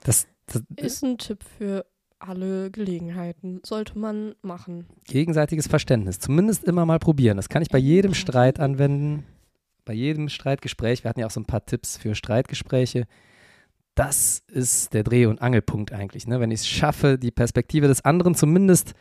Das, 0.00 0.26
das 0.46 0.62
Ist 0.76 1.04
ein 1.04 1.18
Tipp 1.18 1.44
für 1.58 1.86
alle 2.18 2.70
Gelegenheiten. 2.70 3.60
Sollte 3.64 3.98
man 3.98 4.34
machen. 4.42 4.86
gegenseitiges 5.04 5.68
Verständnis. 5.68 6.18
Zumindest 6.18 6.64
immer 6.64 6.84
mal 6.86 6.98
probieren. 6.98 7.36
Das 7.36 7.48
kann 7.48 7.62
ich 7.62 7.70
bei 7.70 7.78
jedem 7.78 8.14
Streit 8.14 8.60
anwenden. 8.60 9.24
Bei 9.90 9.96
jedem 9.96 10.28
Streitgespräch. 10.28 11.02
Wir 11.02 11.08
hatten 11.08 11.18
ja 11.18 11.26
auch 11.26 11.32
so 11.32 11.40
ein 11.40 11.46
paar 11.46 11.66
Tipps 11.66 11.96
für 11.96 12.14
Streitgespräche. 12.14 13.08
Das 13.96 14.44
ist 14.46 14.94
der 14.94 15.02
Dreh- 15.02 15.26
und 15.26 15.42
Angelpunkt 15.42 15.90
eigentlich. 15.92 16.28
Ne? 16.28 16.38
Wenn 16.38 16.52
ich 16.52 16.60
es 16.60 16.68
schaffe, 16.68 17.18
die 17.18 17.32
Perspektive 17.32 17.88
des 17.88 18.04
anderen 18.04 18.36
zumindest 18.36 18.94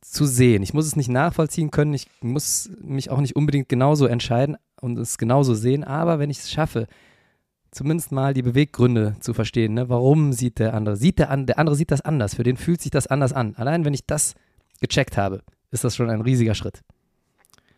zu 0.00 0.26
sehen. 0.26 0.62
Ich 0.62 0.74
muss 0.74 0.86
es 0.86 0.94
nicht 0.94 1.08
nachvollziehen 1.08 1.72
können. 1.72 1.92
Ich 1.92 2.06
muss 2.20 2.70
mich 2.80 3.10
auch 3.10 3.20
nicht 3.20 3.34
unbedingt 3.34 3.68
genauso 3.68 4.06
entscheiden 4.06 4.56
und 4.80 4.96
es 4.96 5.18
genauso 5.18 5.54
sehen. 5.54 5.82
Aber 5.82 6.20
wenn 6.20 6.30
ich 6.30 6.38
es 6.38 6.52
schaffe, 6.52 6.86
zumindest 7.72 8.12
mal 8.12 8.32
die 8.32 8.42
Beweggründe 8.42 9.16
zu 9.18 9.34
verstehen. 9.34 9.74
Ne? 9.74 9.88
Warum 9.88 10.32
sieht 10.32 10.60
der 10.60 10.72
andere? 10.72 10.96
Sieht 10.96 11.18
der, 11.18 11.30
an, 11.30 11.46
der 11.46 11.58
andere 11.58 11.74
sieht 11.74 11.90
das 11.90 12.02
anders. 12.02 12.36
Für 12.36 12.44
den 12.44 12.56
fühlt 12.56 12.80
sich 12.80 12.92
das 12.92 13.08
anders 13.08 13.32
an. 13.32 13.56
Allein 13.56 13.84
wenn 13.84 13.92
ich 13.92 14.06
das 14.06 14.36
gecheckt 14.80 15.16
habe, 15.16 15.42
ist 15.72 15.82
das 15.82 15.96
schon 15.96 16.10
ein 16.10 16.20
riesiger 16.20 16.54
Schritt. 16.54 16.82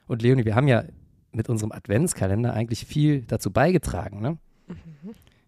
Und 0.06 0.20
Leonie, 0.20 0.44
wir 0.44 0.56
haben 0.56 0.68
ja 0.68 0.84
mit 1.32 1.48
unserem 1.48 1.72
Adventskalender 1.72 2.52
eigentlich 2.54 2.84
viel 2.86 3.22
dazu 3.22 3.50
beigetragen. 3.50 4.20
Ne? 4.20 4.38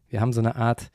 Wir 0.08 0.20
haben 0.20 0.32
so 0.32 0.40
eine 0.40 0.56
Art 0.56 0.90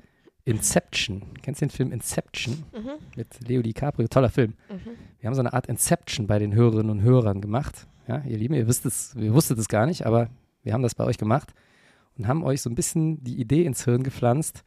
Inception. 0.45 1.21
Kennst 1.41 1.61
du 1.61 1.65
den 1.65 1.71
Film 1.71 1.91
Inception 1.91 2.63
Mhm. 2.73 2.91
mit 3.15 3.47
Leo 3.47 3.61
DiCaprio? 3.61 4.07
Toller 4.07 4.29
Film. 4.29 4.53
Mhm. 4.69 4.89
Wir 5.19 5.27
haben 5.27 5.35
so 5.35 5.41
eine 5.41 5.53
Art 5.53 5.67
Inception 5.67 6.27
bei 6.27 6.39
den 6.39 6.53
Hörerinnen 6.53 6.89
und 6.89 7.01
Hörern 7.01 7.41
gemacht. 7.41 7.87
Ja, 8.07 8.23
ihr 8.25 8.37
Lieben, 8.37 8.55
ihr 8.55 8.67
wisst 8.67 8.85
es, 8.85 9.13
ihr 9.15 9.33
wusstet 9.33 9.59
es 9.59 9.67
gar 9.67 9.85
nicht, 9.85 10.05
aber 10.05 10.29
wir 10.63 10.73
haben 10.73 10.81
das 10.81 10.95
bei 10.95 11.03
euch 11.03 11.17
gemacht 11.17 11.53
und 12.17 12.27
haben 12.27 12.43
euch 12.43 12.61
so 12.61 12.69
ein 12.69 12.75
bisschen 12.75 13.23
die 13.23 13.39
Idee 13.39 13.65
ins 13.65 13.85
Hirn 13.85 14.01
gepflanzt. 14.03 14.63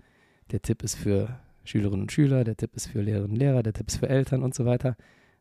Der 0.53 0.63
Tipp 0.63 0.83
ist 0.85 0.95
für 0.95 1.41
Schülerinnen 1.65 2.03
und 2.03 2.13
Schüler, 2.13 2.45
der 2.45 2.57
Tipp 2.57 2.77
ist 2.77 2.87
für 2.89 3.01
Lehrerinnen 3.03 3.33
und 3.33 3.37
Lehrer, 3.37 3.63
der 3.63 3.73
Tipp 3.73 3.89
ist 3.89 3.97
für 3.97 4.09
Eltern 4.09 4.43
und 4.43 4.55
so 4.55 4.65
weiter. 4.65 4.97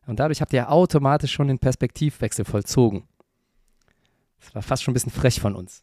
Und 0.06 0.18
dadurch 0.18 0.40
habt 0.40 0.52
ihr 0.52 0.68
automatisch 0.70 1.30
schon 1.32 1.46
den 1.46 1.60
Perspektivwechsel 1.60 2.44
vollzogen. 2.44 3.04
Das 4.44 4.54
war 4.54 4.62
fast 4.62 4.82
schon 4.82 4.92
ein 4.92 4.94
bisschen 4.94 5.12
frech 5.12 5.40
von 5.40 5.54
uns. 5.54 5.82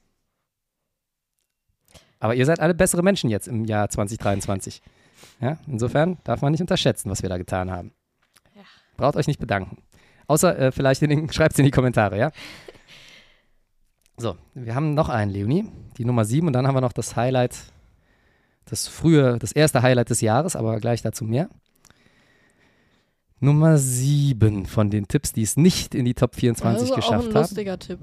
Aber 2.19 2.35
ihr 2.35 2.45
seid 2.45 2.59
alle 2.59 2.73
bessere 2.73 3.01
Menschen 3.01 3.29
jetzt 3.29 3.47
im 3.47 3.65
Jahr 3.65 3.89
2023. 3.89 4.81
Ja, 5.41 5.57
insofern 5.67 6.17
darf 6.23 6.41
man 6.41 6.51
nicht 6.51 6.61
unterschätzen, 6.61 7.09
was 7.09 7.21
wir 7.21 7.29
da 7.29 7.37
getan 7.37 7.71
haben. 7.71 7.93
Ja. 8.55 8.63
Braucht 8.97 9.15
euch 9.15 9.27
nicht 9.27 9.39
bedanken. 9.39 9.77
Außer 10.27 10.57
äh, 10.57 10.71
vielleicht 10.71 11.01
schreibt 11.33 11.53
es 11.53 11.59
in 11.59 11.65
die 11.65 11.71
Kommentare, 11.71 12.17
ja? 12.17 12.31
So, 14.21 14.35
wir 14.53 14.75
haben 14.75 14.95
noch 14.95 15.07
einen, 15.07 15.31
Leonie, 15.31 15.71
die 15.97 16.03
Nummer 16.03 16.25
7 16.25 16.45
und 16.45 16.51
dann 16.51 16.67
haben 16.67 16.75
wir 16.75 16.81
noch 16.81 16.91
das 16.91 17.15
Highlight, 17.15 17.55
das 18.65 18.85
frühe, 18.85 19.39
das 19.39 19.53
erste 19.53 19.81
Highlight 19.81 20.09
des 20.09 20.19
Jahres, 20.19 20.57
aber 20.57 20.77
gleich 20.81 21.01
dazu 21.01 21.23
mehr. 21.23 21.49
Nummer 23.39 23.77
7 23.77 24.65
von 24.65 24.89
den 24.89 25.07
Tipps, 25.07 25.31
die 25.31 25.43
es 25.43 25.55
nicht 25.55 25.95
in 25.95 26.03
die 26.03 26.15
Top 26.15 26.35
24 26.35 26.81
also 26.81 26.95
geschafft 26.95 27.13
auch 27.13 27.29
ein 27.29 27.33
haben. 27.33 27.41
lustiger 27.41 27.79
Tipp. 27.79 27.99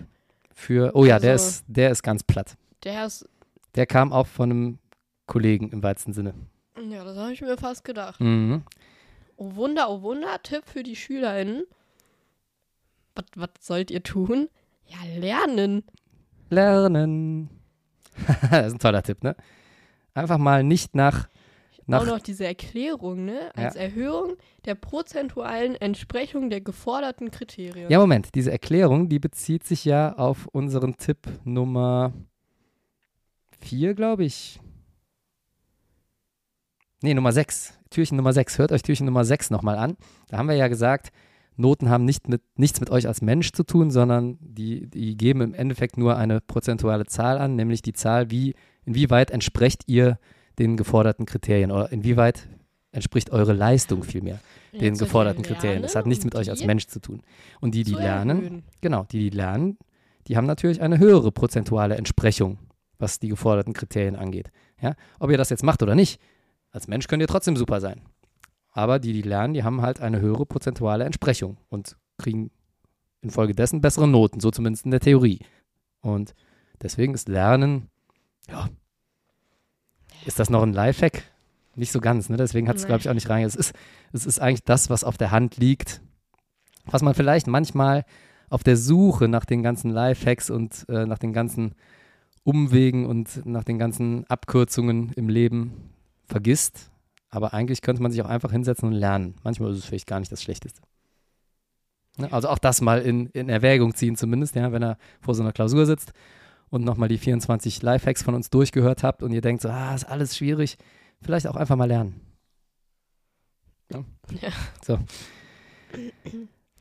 Für, 0.58 0.92
oh 0.94 1.04
ja, 1.04 1.18
der, 1.18 1.32
Also- 1.32 1.46
ist, 1.48 1.64
der 1.68 1.90
ist 1.90 2.02
ganz 2.02 2.22
platt. 2.22 2.56
Der 2.82 3.04
ist, 3.06 3.28
Der 3.74 3.84
kam 3.86 4.10
auch 4.12 4.26
von 4.26 4.50
einem 4.50 4.78
Kollegen 5.26 5.68
im 5.70 5.82
weitesten 5.82 6.14
Sinne. 6.14 6.32
ja, 6.90 7.04
das 7.04 7.16
habe 7.18 7.32
ich 7.32 7.42
mir 7.42 7.58
fast 7.58 7.84
gedacht. 7.84 8.20
Mhm. 8.20 8.62
Oh 9.36 9.54
Wunder, 9.54 9.90
oh 9.90 10.00
Wunder, 10.00 10.42
Tipp 10.42 10.62
für 10.66 10.82
die 10.82 10.96
SchülerInnen. 10.96 11.64
Was, 13.14 13.24
was 13.34 13.50
sollt 13.60 13.90
ihr 13.90 14.02
tun? 14.02 14.48
Ja, 14.86 14.96
lernen. 15.18 15.84
Lernen. 16.48 17.50
das 18.50 18.68
ist 18.68 18.72
ein 18.74 18.78
toller 18.78 19.02
Tipp, 19.02 19.22
ne? 19.22 19.36
Einfach 20.14 20.38
mal 20.38 20.64
nicht 20.64 20.94
nach, 20.94 21.28
nach 21.86 22.02
Auch 22.02 22.06
noch 22.06 22.20
diese 22.20 22.44
Erklärung, 22.44 23.24
ne? 23.24 23.50
Als 23.54 23.74
Ja. 23.74 23.82
Erhöhung 23.82 24.36
der 24.64 24.74
prozentualen 24.74 25.76
Entsprechung 25.76 26.50
der 26.50 26.60
geforderten 26.60 27.30
Kriterien. 27.30 27.90
Ja, 27.90 27.98
Moment, 28.00 28.34
diese 28.34 28.50
Erklärung, 28.50 29.08
die 29.08 29.18
bezieht 29.18 29.64
sich 29.64 29.84
ja 29.84 30.14
auf 30.14 30.46
unseren 30.48 30.96
Tipp 30.96 31.28
Nummer 31.44 32.12
4, 33.60 33.94
glaube 33.94 34.24
ich. 34.24 34.60
Nee, 37.02 37.14
Nummer 37.14 37.32
6. 37.32 37.78
Türchen 37.90 38.16
Nummer 38.16 38.32
6. 38.32 38.58
Hört 38.58 38.72
euch 38.72 38.82
Türchen 38.82 39.06
Nummer 39.06 39.24
6 39.24 39.50
nochmal 39.50 39.78
an. 39.78 39.96
Da 40.28 40.38
haben 40.38 40.48
wir 40.48 40.56
ja 40.56 40.68
gesagt, 40.68 41.12
Noten 41.56 41.88
haben 41.88 42.04
nicht 42.04 42.28
mit, 42.28 42.42
nichts 42.56 42.80
mit 42.80 42.90
euch 42.90 43.06
als 43.06 43.22
Mensch 43.22 43.52
zu 43.52 43.62
tun, 43.62 43.90
sondern 43.90 44.38
die, 44.40 44.88
die 44.88 45.16
geben 45.16 45.40
im 45.40 45.54
Endeffekt 45.54 45.96
nur 45.96 46.16
eine 46.16 46.40
prozentuale 46.40 47.06
Zahl 47.06 47.38
an, 47.38 47.54
nämlich 47.54 47.80
die 47.82 47.92
Zahl, 47.92 48.30
wie, 48.30 48.54
inwieweit 48.84 49.30
entsprecht 49.30 49.84
ihr 49.86 50.18
den 50.58 50.76
geforderten 50.76 51.26
Kriterien 51.26 51.70
oder 51.70 51.92
inwieweit 51.92 52.48
entspricht 52.92 53.30
eure 53.30 53.52
Leistung 53.52 54.02
vielmehr 54.02 54.40
Und 54.72 54.80
den 54.80 54.96
geforderten 54.96 55.42
Kriterien. 55.42 55.82
Das 55.82 55.94
hat 55.94 56.06
nichts 56.06 56.24
mit 56.24 56.34
euch 56.34 56.50
als 56.50 56.64
Mensch 56.64 56.86
zu 56.86 57.00
tun. 57.00 57.22
Und 57.60 57.74
die, 57.74 57.84
die 57.84 57.92
lernen, 57.92 58.38
erhöhen. 58.38 58.62
genau, 58.80 59.04
die, 59.04 59.30
die 59.30 59.36
lernen, 59.36 59.78
die 60.26 60.36
haben 60.36 60.46
natürlich 60.46 60.80
eine 60.80 60.98
höhere 60.98 61.30
prozentuale 61.30 61.96
Entsprechung, 61.96 62.58
was 62.98 63.20
die 63.20 63.28
geforderten 63.28 63.74
Kriterien 63.74 64.16
angeht. 64.16 64.50
Ja? 64.80 64.94
Ob 65.20 65.30
ihr 65.30 65.36
das 65.36 65.50
jetzt 65.50 65.62
macht 65.62 65.82
oder 65.82 65.94
nicht, 65.94 66.20
als 66.70 66.88
Mensch 66.88 67.06
könnt 67.06 67.20
ihr 67.20 67.28
trotzdem 67.28 67.56
super 67.56 67.80
sein. 67.80 68.00
Aber 68.70 68.98
die, 68.98 69.12
die 69.12 69.22
lernen, 69.22 69.54
die 69.54 69.62
haben 69.62 69.82
halt 69.82 70.00
eine 70.00 70.20
höhere 70.20 70.46
prozentuale 70.46 71.04
Entsprechung 71.04 71.58
und 71.68 71.96
kriegen 72.18 72.50
infolgedessen 73.22 73.80
bessere 73.80 74.08
Noten, 74.08 74.40
so 74.40 74.50
zumindest 74.50 74.84
in 74.84 74.90
der 74.90 75.00
Theorie. 75.00 75.40
Und 76.00 76.34
deswegen 76.82 77.14
ist 77.14 77.28
Lernen, 77.28 77.88
ja, 78.48 78.68
ist 80.26 80.38
das 80.38 80.50
noch 80.50 80.62
ein 80.62 80.72
Lifehack? 80.72 81.22
Nicht 81.76 81.92
so 81.92 82.00
ganz, 82.00 82.28
ne? 82.28 82.36
Deswegen 82.36 82.68
hat 82.68 82.76
es, 82.76 82.86
glaube 82.86 83.00
ich, 83.00 83.08
auch 83.08 83.14
nicht 83.14 83.28
rein. 83.28 83.44
Es 83.44 83.54
ist, 83.54 83.74
es 84.12 84.26
ist 84.26 84.40
eigentlich 84.40 84.64
das, 84.64 84.90
was 84.90 85.04
auf 85.04 85.16
der 85.16 85.30
Hand 85.30 85.56
liegt, 85.56 86.00
was 86.86 87.02
man 87.02 87.14
vielleicht 87.14 87.46
manchmal 87.46 88.04
auf 88.48 88.62
der 88.62 88.76
Suche 88.76 89.28
nach 89.28 89.44
den 89.44 89.62
ganzen 89.62 89.90
Lifehacks 89.90 90.50
und 90.50 90.86
äh, 90.88 91.06
nach 91.06 91.18
den 91.18 91.32
ganzen 91.32 91.74
Umwegen 92.44 93.06
und 93.06 93.44
nach 93.44 93.64
den 93.64 93.78
ganzen 93.78 94.24
Abkürzungen 94.26 95.12
im 95.16 95.28
Leben 95.28 95.90
vergisst. 96.26 96.90
Aber 97.28 97.52
eigentlich 97.52 97.82
könnte 97.82 98.02
man 98.02 98.10
sich 98.10 98.22
auch 98.22 98.28
einfach 98.28 98.52
hinsetzen 98.52 98.88
und 98.88 98.94
lernen. 98.94 99.34
Manchmal 99.42 99.72
ist 99.72 99.78
es 99.78 99.84
vielleicht 99.84 100.06
gar 100.06 100.20
nicht 100.20 100.32
das 100.32 100.42
Schlechteste. 100.42 100.80
Ne? 102.16 102.32
Also 102.32 102.48
auch 102.48 102.58
das 102.58 102.80
mal 102.80 103.02
in, 103.02 103.26
in 103.26 103.48
Erwägung 103.48 103.94
ziehen 103.94 104.16
zumindest, 104.16 104.54
ja, 104.54 104.72
wenn 104.72 104.82
er 104.82 104.96
vor 105.20 105.34
so 105.34 105.42
einer 105.42 105.52
Klausur 105.52 105.86
sitzt 105.86 106.12
und 106.70 106.84
nochmal 106.84 107.08
die 107.08 107.18
24 107.18 107.82
Lifehacks 107.82 108.22
von 108.22 108.34
uns 108.34 108.50
durchgehört 108.50 109.02
habt 109.02 109.22
und 109.22 109.32
ihr 109.32 109.40
denkt 109.40 109.62
so, 109.62 109.68
ah, 109.68 109.94
ist 109.94 110.04
alles 110.04 110.36
schwierig, 110.36 110.76
vielleicht 111.20 111.46
auch 111.46 111.56
einfach 111.56 111.76
mal 111.76 111.86
lernen. 111.86 112.20
Ja. 113.92 114.04
Ja. 114.40 114.50
So. 114.84 114.98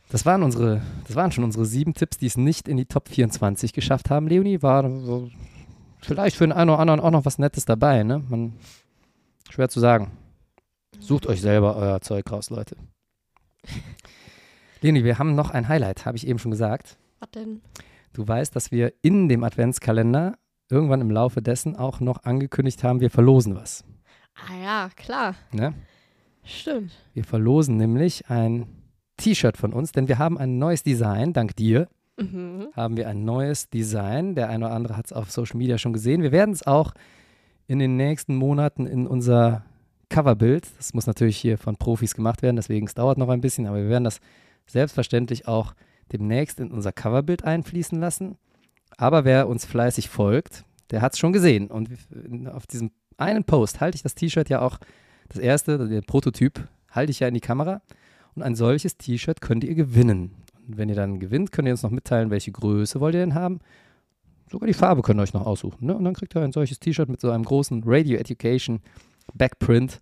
Das 0.10 0.26
waren 0.26 0.44
unsere, 0.44 0.82
das 1.08 1.16
waren 1.16 1.32
schon 1.32 1.44
unsere 1.44 1.66
sieben 1.66 1.94
Tipps, 1.94 2.18
die 2.18 2.28
es 2.28 2.38
nicht 2.38 2.68
in 2.68 2.78
die 2.78 2.86
Top 2.86 3.10
24 3.10 3.74
geschafft 3.74 4.10
haben. 4.10 4.28
Leonie 4.28 4.62
war 4.62 4.90
vielleicht 6.02 6.36
für 6.36 6.46
den 6.46 6.52
einen 6.52 6.70
oder 6.70 6.80
anderen 6.80 7.00
auch 7.00 7.12
noch 7.12 7.26
was 7.26 7.38
Nettes 7.38 7.66
dabei, 7.66 8.04
ne? 8.04 8.24
Man, 8.30 8.54
schwer 9.50 9.70
zu 9.70 9.80
sagen. 9.80 10.12
Sucht 11.00 11.28
euch 11.28 11.42
selber 11.42 11.76
euer 11.76 12.02
Zeug 12.02 12.32
raus, 12.32 12.50
Leute. 12.50 12.76
Leonie, 14.82 15.04
wir 15.04 15.20
haben 15.20 15.36
noch 15.36 15.52
ein 15.52 15.68
Highlight, 15.68 16.06
habe 16.06 16.18
ich 16.18 16.28
eben 16.28 16.40
schon 16.40 16.52
gesagt. 16.52 16.98
Was 17.20 17.32
denn? 17.32 17.62
Du 18.16 18.26
weißt, 18.26 18.56
dass 18.56 18.72
wir 18.72 18.94
in 19.02 19.28
dem 19.28 19.44
Adventskalender 19.44 20.38
irgendwann 20.70 21.02
im 21.02 21.12
Laufe 21.12 21.42
dessen 21.42 21.76
auch 21.76 22.00
noch 22.00 22.24
angekündigt 22.24 22.84
haben, 22.84 23.02
wir 23.02 23.12
verlosen 23.12 23.56
was. 23.56 23.84
Ah 24.36 24.56
ja, 24.64 24.90
klar. 24.96 25.36
Ne? 25.52 25.74
Stimmt. 26.44 26.92
Wir 27.14 27.26
verlosen 27.26 27.76
nämlich 27.76 28.30
ein 28.30 28.68
T-Shirt 29.18 29.58
von 29.58 29.74
uns, 29.74 29.92
denn 29.92 30.08
wir 30.08 30.18
haben 30.18 30.38
ein 30.38 30.58
neues 30.58 30.82
Design, 30.84 31.34
dank 31.34 31.56
dir 31.56 31.88
Mhm. 32.18 32.70
haben 32.74 32.96
wir 32.96 33.10
ein 33.10 33.26
neues 33.26 33.70
Design. 33.70 34.36
Der 34.36 34.48
eine 34.48 34.68
oder 34.68 34.74
andere 34.74 34.96
hat 34.96 35.08
es 35.08 35.12
auf 35.14 35.32
Social 35.32 35.58
Media 35.58 35.78
schon 35.78 35.92
gesehen. 35.92 36.24
Wir 36.24 36.32
werden 36.32 36.54
es 36.54 36.66
auch 36.66 36.94
in 37.68 37.78
den 37.80 37.98
nächsten 37.98 38.38
Monaten 38.38 38.86
in 38.86 39.06
unser 39.06 39.66
Coverbild, 40.08 40.66
das 40.78 40.94
muss 40.94 41.08
natürlich 41.08 41.36
hier 41.36 41.58
von 41.58 41.76
Profis 41.76 42.16
gemacht 42.16 42.42
werden, 42.42 42.56
deswegen 42.56 42.86
es 42.88 42.94
dauert 42.94 43.18
noch 43.18 43.28
ein 43.28 43.42
bisschen, 43.42 43.68
aber 43.68 43.78
wir 43.82 43.90
werden 43.90 44.06
das 44.06 44.22
selbstverständlich 44.66 45.48
auch 45.48 45.74
demnächst 46.12 46.60
in 46.60 46.72
unser 46.72 46.92
Coverbild 46.92 47.44
einfließen 47.44 48.00
lassen. 48.00 48.38
Aber 48.98 49.26
wer 49.26 49.48
uns 49.48 49.66
fleißig 49.66 50.10
folgt, 50.10 50.66
der 50.92 51.02
hat 51.02 51.14
es 51.14 51.20
schon 51.20 51.34
gesehen. 51.34 51.68
Und 51.70 51.90
auf 52.52 52.68
diesem 52.68 52.92
einen 53.18 53.44
Post 53.44 53.82
halte 53.82 53.96
ich 53.96 54.04
das 54.04 54.16
T-Shirt 54.16 54.50
ja 54.50 54.62
auch, 54.62 54.78
das 55.30 55.40
erste, 55.40 55.88
den 55.88 56.04
Prototyp, 56.04 56.68
halte 56.92 57.12
ich 57.12 57.20
ja 57.20 57.28
in 57.28 57.34
die 57.34 57.42
Kamera. 57.42 57.82
Und 58.36 58.44
ein 58.44 58.56
solches 58.56 58.98
T-Shirt 58.98 59.42
könnt 59.42 59.64
ihr 59.64 59.76
gewinnen. 59.76 60.36
Und 60.68 60.78
wenn 60.78 60.90
ihr 60.90 60.96
dann 60.96 61.20
gewinnt, 61.20 61.52
könnt 61.52 61.68
ihr 61.68 61.74
uns 61.74 61.84
noch 61.84 61.92
mitteilen, 61.92 62.30
welche 62.30 62.52
Größe 62.52 63.00
wollt 63.00 63.16
ihr 63.16 63.22
denn 63.22 63.34
haben. 63.34 63.60
Sogar 64.52 64.68
die 64.68 64.74
Farbe 64.74 65.02
könnt 65.02 65.20
ihr 65.20 65.24
euch 65.24 65.34
noch 65.34 65.46
aussuchen. 65.46 65.86
Ne? 65.86 65.96
Und 65.96 66.04
dann 66.04 66.14
kriegt 66.14 66.36
ihr 66.36 66.42
ein 66.42 66.52
solches 66.52 66.80
T-Shirt 66.80 67.10
mit 67.10 67.22
so 67.22 67.32
einem 67.32 67.44
großen 67.44 67.84
Radio 67.86 68.18
Education 68.18 68.80
Backprint 69.34 70.02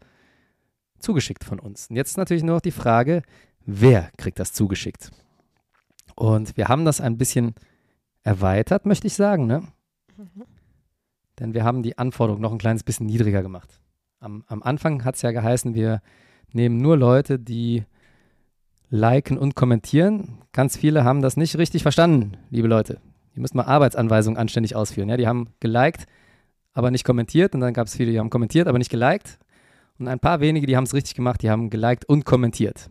zugeschickt 1.00 1.44
von 1.44 1.60
uns. 1.60 1.88
Und 1.88 1.96
jetzt 1.96 2.12
ist 2.12 2.18
natürlich 2.18 2.44
nur 2.44 2.56
noch 2.56 2.62
die 2.62 2.72
Frage, 2.72 3.22
wer 3.66 4.10
kriegt 4.18 4.40
das 4.40 4.54
zugeschickt? 4.54 5.12
Und 6.16 6.58
wir 6.58 6.68
haben 6.68 6.86
das 6.86 7.02
ein 7.02 7.18
bisschen 7.18 7.56
erweitert, 8.24 8.86
möchte 8.86 9.08
ich 9.08 9.14
sagen, 9.14 9.48
ne? 9.48 9.64
Denn 11.40 11.54
wir 11.54 11.64
haben 11.64 11.82
die 11.82 11.98
Anforderung 11.98 12.42
noch 12.42 12.52
ein 12.52 12.58
kleines 12.58 12.84
bisschen 12.84 13.08
niedriger 13.08 13.42
gemacht. 13.42 13.80
Am, 14.20 14.44
am 14.48 14.64
Anfang 14.64 15.04
hat 15.04 15.16
es 15.16 15.24
ja 15.24 15.32
geheißen, 15.32 15.74
wir 15.74 16.02
nehmen 16.52 16.78
nur 16.78 16.96
Leute, 16.96 17.40
die 17.40 17.84
liken 18.90 19.38
und 19.38 19.56
kommentieren. 19.56 20.38
Ganz 20.52 20.78
viele 20.78 21.04
haben 21.04 21.22
das 21.22 21.36
nicht 21.36 21.58
richtig 21.58 21.82
verstanden, 21.82 22.38
liebe 22.52 22.68
Leute. 22.68 23.00
Die 23.36 23.40
müssen 23.40 23.58
mal 23.58 23.66
Arbeitsanweisungen 23.66 24.38
anständig 24.38 24.76
ausführen. 24.76 25.10
Ja? 25.10 25.18
Die 25.18 25.28
haben 25.28 25.50
geliked, 25.60 26.06
aber 26.74 26.92
nicht 26.92 27.04
kommentiert. 27.04 27.56
Und 27.56 27.62
dann 27.62 27.74
gab 27.74 27.88
es 27.88 27.96
viele, 27.96 28.12
die 28.12 28.20
haben 28.20 28.30
kommentiert, 28.30 28.68
aber 28.68 28.78
nicht 28.78 28.92
geliked. 28.92 29.40
Und 29.98 30.08
ein 30.08 30.20
paar 30.20 30.40
wenige, 30.40 30.68
die 30.68 30.78
haben 30.78 30.84
es 30.84 30.94
richtig 30.94 31.16
gemacht, 31.16 31.42
die 31.42 31.50
haben 31.50 31.72
geliked 31.72 32.06
und 32.06 32.26
kommentiert. 32.26 32.90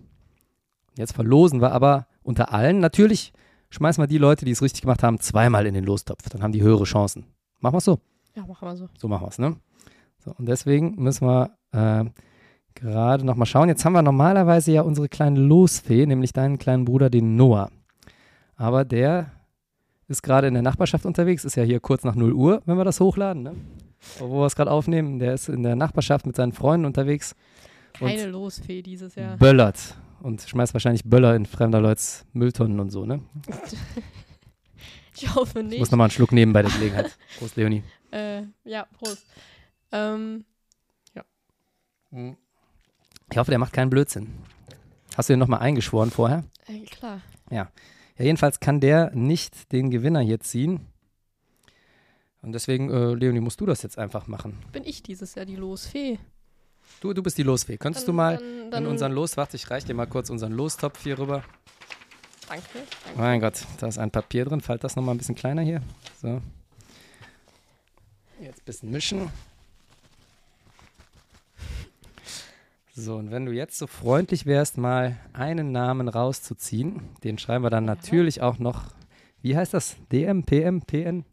Jetzt 0.97 1.13
verlosen 1.13 1.61
wir 1.61 1.73
aber 1.73 2.07
unter 2.23 2.53
allen. 2.53 2.79
Natürlich 2.81 3.33
schmeißen 3.71 4.03
wir 4.03 4.07
die 4.09 4.19
Leute, 4.19 4.45
die 4.45 4.51
es 4.53 4.63
richtig 4.63 4.83
gemacht 4.83 5.03
haben, 5.03 5.19
zweimal 5.21 5.67
in 5.67 5.75
den 5.75 5.85
Lostopf. 5.85 6.29
Dann 6.29 6.43
haben 6.43 6.53
die 6.53 6.63
höhere 6.63 6.85
Chancen. 6.85 7.25
Machen 7.61 7.75
wir 7.75 7.79
es 7.79 7.85
so. 7.85 7.99
Ja, 8.35 8.47
machen 8.47 8.67
wir 8.69 8.77
so. 8.77 8.89
So 8.99 9.09
machen 9.09 9.25
wir 9.25 9.29
es, 9.29 9.39
ne? 9.39 9.57
So, 10.25 10.33
und 10.39 10.47
deswegen 10.47 10.95
müssen 11.03 11.27
wir 11.27 11.51
äh, 11.73 12.05
gerade 12.75 13.25
nochmal 13.25 13.47
schauen. 13.47 13.69
Jetzt 13.69 13.85
haben 13.85 13.93
wir 13.93 14.03
normalerweise 14.03 14.73
ja 14.73 14.83
unsere 14.83 15.09
kleine 15.09 15.41
Losfee, 15.41 16.07
nämlich 16.07 16.33
deinen 16.33 16.59
kleinen 16.59 16.85
Bruder, 16.85 17.11
den 17.11 17.37
Noah. 17.37 17.71
Aber 18.57 18.85
der 18.85 19.33
ist 20.09 20.23
gerade 20.23 20.47
in 20.47 20.55
der 20.55 20.63
Nachbarschaft 20.63 21.07
unterwegs, 21.07 21.45
ist 21.45 21.57
ja 21.57 21.63
hier 21.63 21.81
kurz 21.81 22.05
nach 22.05 22.15
0 22.15 22.33
Uhr, 22.33 22.63
wenn 22.67 22.77
wir 22.77 22.85
das 22.85 23.01
hochladen, 23.01 23.43
ne? 23.43 23.55
Wo 24.19 24.41
wir 24.41 24.47
es 24.47 24.57
gerade 24.57 24.71
aufnehmen, 24.71 25.19
der 25.19 25.35
ist 25.35 25.49
in 25.49 25.63
der 25.63 25.77
Nachbarschaft 25.77 26.27
mit 26.27 26.35
seinen 26.37 26.53
Freunden 26.53 26.87
unterwegs, 26.87 27.35
Keine 27.93 28.27
Losfee 28.27 28.83
dieses 28.83 29.15
Jahr. 29.15 29.37
böllert 29.37 29.97
und 30.23 30.41
schmeißt 30.43 30.73
wahrscheinlich 30.75 31.05
Böller 31.05 31.35
in 31.37 31.47
fremder 31.47 31.81
Leuts 31.81 32.25
Mülltonnen 32.33 32.81
und 32.81 32.91
so, 32.91 33.05
ne? 33.07 33.21
Ich 35.15 35.35
hoffe 35.35 35.61
Ich 35.61 35.67
nicht. 35.67 35.79
muss 35.79 35.91
nochmal 35.91 36.07
einen 36.07 36.11
Schluck 36.13 36.33
nehmen 36.33 36.53
bei 36.55 36.63
der 36.63 36.71
Gelegenheit. 36.71 37.17
Prost, 37.39 37.57
Leonie. 37.57 37.83
Äh, 38.11 38.45
ja, 38.65 38.87
Prost. 38.99 39.27
Ähm, 39.93 40.45
Ich 43.31 43.39
hoffe, 43.39 43.51
der 43.51 43.59
macht 43.59 43.73
keinen 43.73 43.91
Blödsinn. 43.91 44.29
Hast 45.17 45.29
du 45.29 45.35
den 45.35 45.41
nochmal 45.41 45.61
eingeschworen 45.61 46.11
vorher? 46.11 46.45
Äh, 46.67 46.81
klar. 46.87 47.21
Ja. 47.51 47.71
Ja, 48.19 48.25
jedenfalls 48.25 48.61
kann 48.61 48.81
der 48.81 49.11
nicht 49.15 49.73
den 49.73 49.91
Gewinner 49.91 50.21
hier 50.21 50.41
ziehen. 50.41 50.81
Und 52.43 52.53
deswegen, 52.53 52.91
äh, 52.91 53.15
Leonie, 53.15 53.41
musst 53.41 53.61
du 53.61 53.67
das 53.67 53.83
jetzt 53.83 53.99
einfach 53.99 54.27
machen. 54.27 54.59
Bin 54.73 54.85
ich 54.85 55.03
dieses 55.03 55.35
Jahr 55.35 55.47
die 55.47 55.57
Losfee? 55.57 56.19
Du, 57.03 57.13
du 57.13 57.21
bist 57.21 57.37
die 57.37 57.43
Losfee. 57.43 57.79
Könntest 57.79 58.07
Dann- 58.07 58.13
du 58.15 58.17
mal 58.17 58.37
dann- 58.39 58.71
dann- 58.71 58.85
in 58.85 58.91
unseren 58.91 59.11
Los, 59.11 59.37
warte, 59.37 59.57
ich 59.57 59.69
reich 59.73 59.85
dir 59.85 59.93
mal 59.95 60.07
kurz 60.07 60.31
unseren 60.31 60.53
Lostopf 60.53 61.03
hier 61.03 61.19
rüber. 61.19 61.43
Danke. 62.49 62.65
danke. 62.75 63.19
Mein 63.19 63.41
Gott, 63.41 63.55
da 63.81 63.89
ist 63.89 63.99
ein 63.99 64.13
Papier 64.13 64.45
drin. 64.45 64.61
Falt 64.61 64.85
das 64.85 64.95
nochmal 64.95 65.17
ein 65.17 65.19
bisschen 65.19 65.35
kleiner 65.35 65.63
hier. 65.63 65.83
So. 66.21 66.41
Jetzt 68.41 68.61
ein 68.61 68.65
bisschen 68.65 68.91
mischen. 68.93 69.31
So, 72.95 73.17
und 73.17 73.33
wenn 73.33 73.47
du 73.47 73.53
jetzt 73.53 73.79
so 73.79 73.89
freundlich 73.89 74.47
wärst, 74.47 74.79
mal 74.79 75.17
einen 75.33 75.73
Namen 75.73 76.07
rauszuziehen, 76.09 77.03
den 77.25 77.37
schreiben 77.39 77.65
wir 77.65 77.71
dann 77.71 77.85
natürlich 77.85 78.43
auch 78.43 78.59
noch. 78.59 78.85
Wie 79.41 79.57
heißt 79.57 79.75
das? 79.75 79.97
DM, 80.13 80.45
PM, 80.45 80.83
PN? 80.83 81.25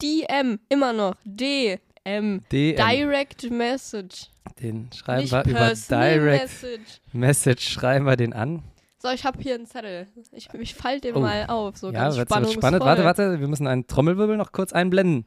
DM, 0.00 0.58
immer 0.70 0.92
noch. 0.94 1.16
D, 1.24 1.80
M. 2.06 2.40
DM. 2.52 2.76
Direct 2.76 3.50
Message. 3.50 4.28
Den 4.60 4.88
schreiben 4.94 5.22
Nicht 5.22 5.32
wir 5.32 5.44
über 5.44 5.74
Direct 5.74 6.42
Message. 6.42 7.00
Message, 7.12 7.68
schreiben 7.68 8.06
wir 8.06 8.16
den 8.16 8.32
an. 8.32 8.62
So, 8.98 9.10
ich 9.10 9.24
habe 9.24 9.42
hier 9.42 9.56
einen 9.56 9.66
Zettel. 9.66 10.06
Ich, 10.32 10.48
ich 10.54 10.74
falte 10.74 11.08
den 11.08 11.16
Oh. 11.16 11.20
mal 11.20 11.46
auf. 11.48 11.76
So 11.76 11.88
ja, 11.90 12.04
ganz 12.04 12.16
spannungsvoll. 12.18 12.60
spannend. 12.62 12.82
Warte, 12.84 13.04
warte, 13.04 13.40
wir 13.40 13.48
müssen 13.48 13.66
einen 13.66 13.86
Trommelwirbel 13.86 14.36
noch 14.36 14.52
kurz 14.52 14.72
einblenden. 14.72 15.26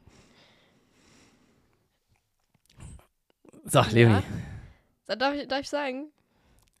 So, 3.64 3.82
Leonie. 3.90 4.22
So, 5.06 5.14
darf, 5.14 5.34
ich, 5.34 5.46
darf 5.48 5.60
ich 5.60 5.68
sagen? 5.68 6.10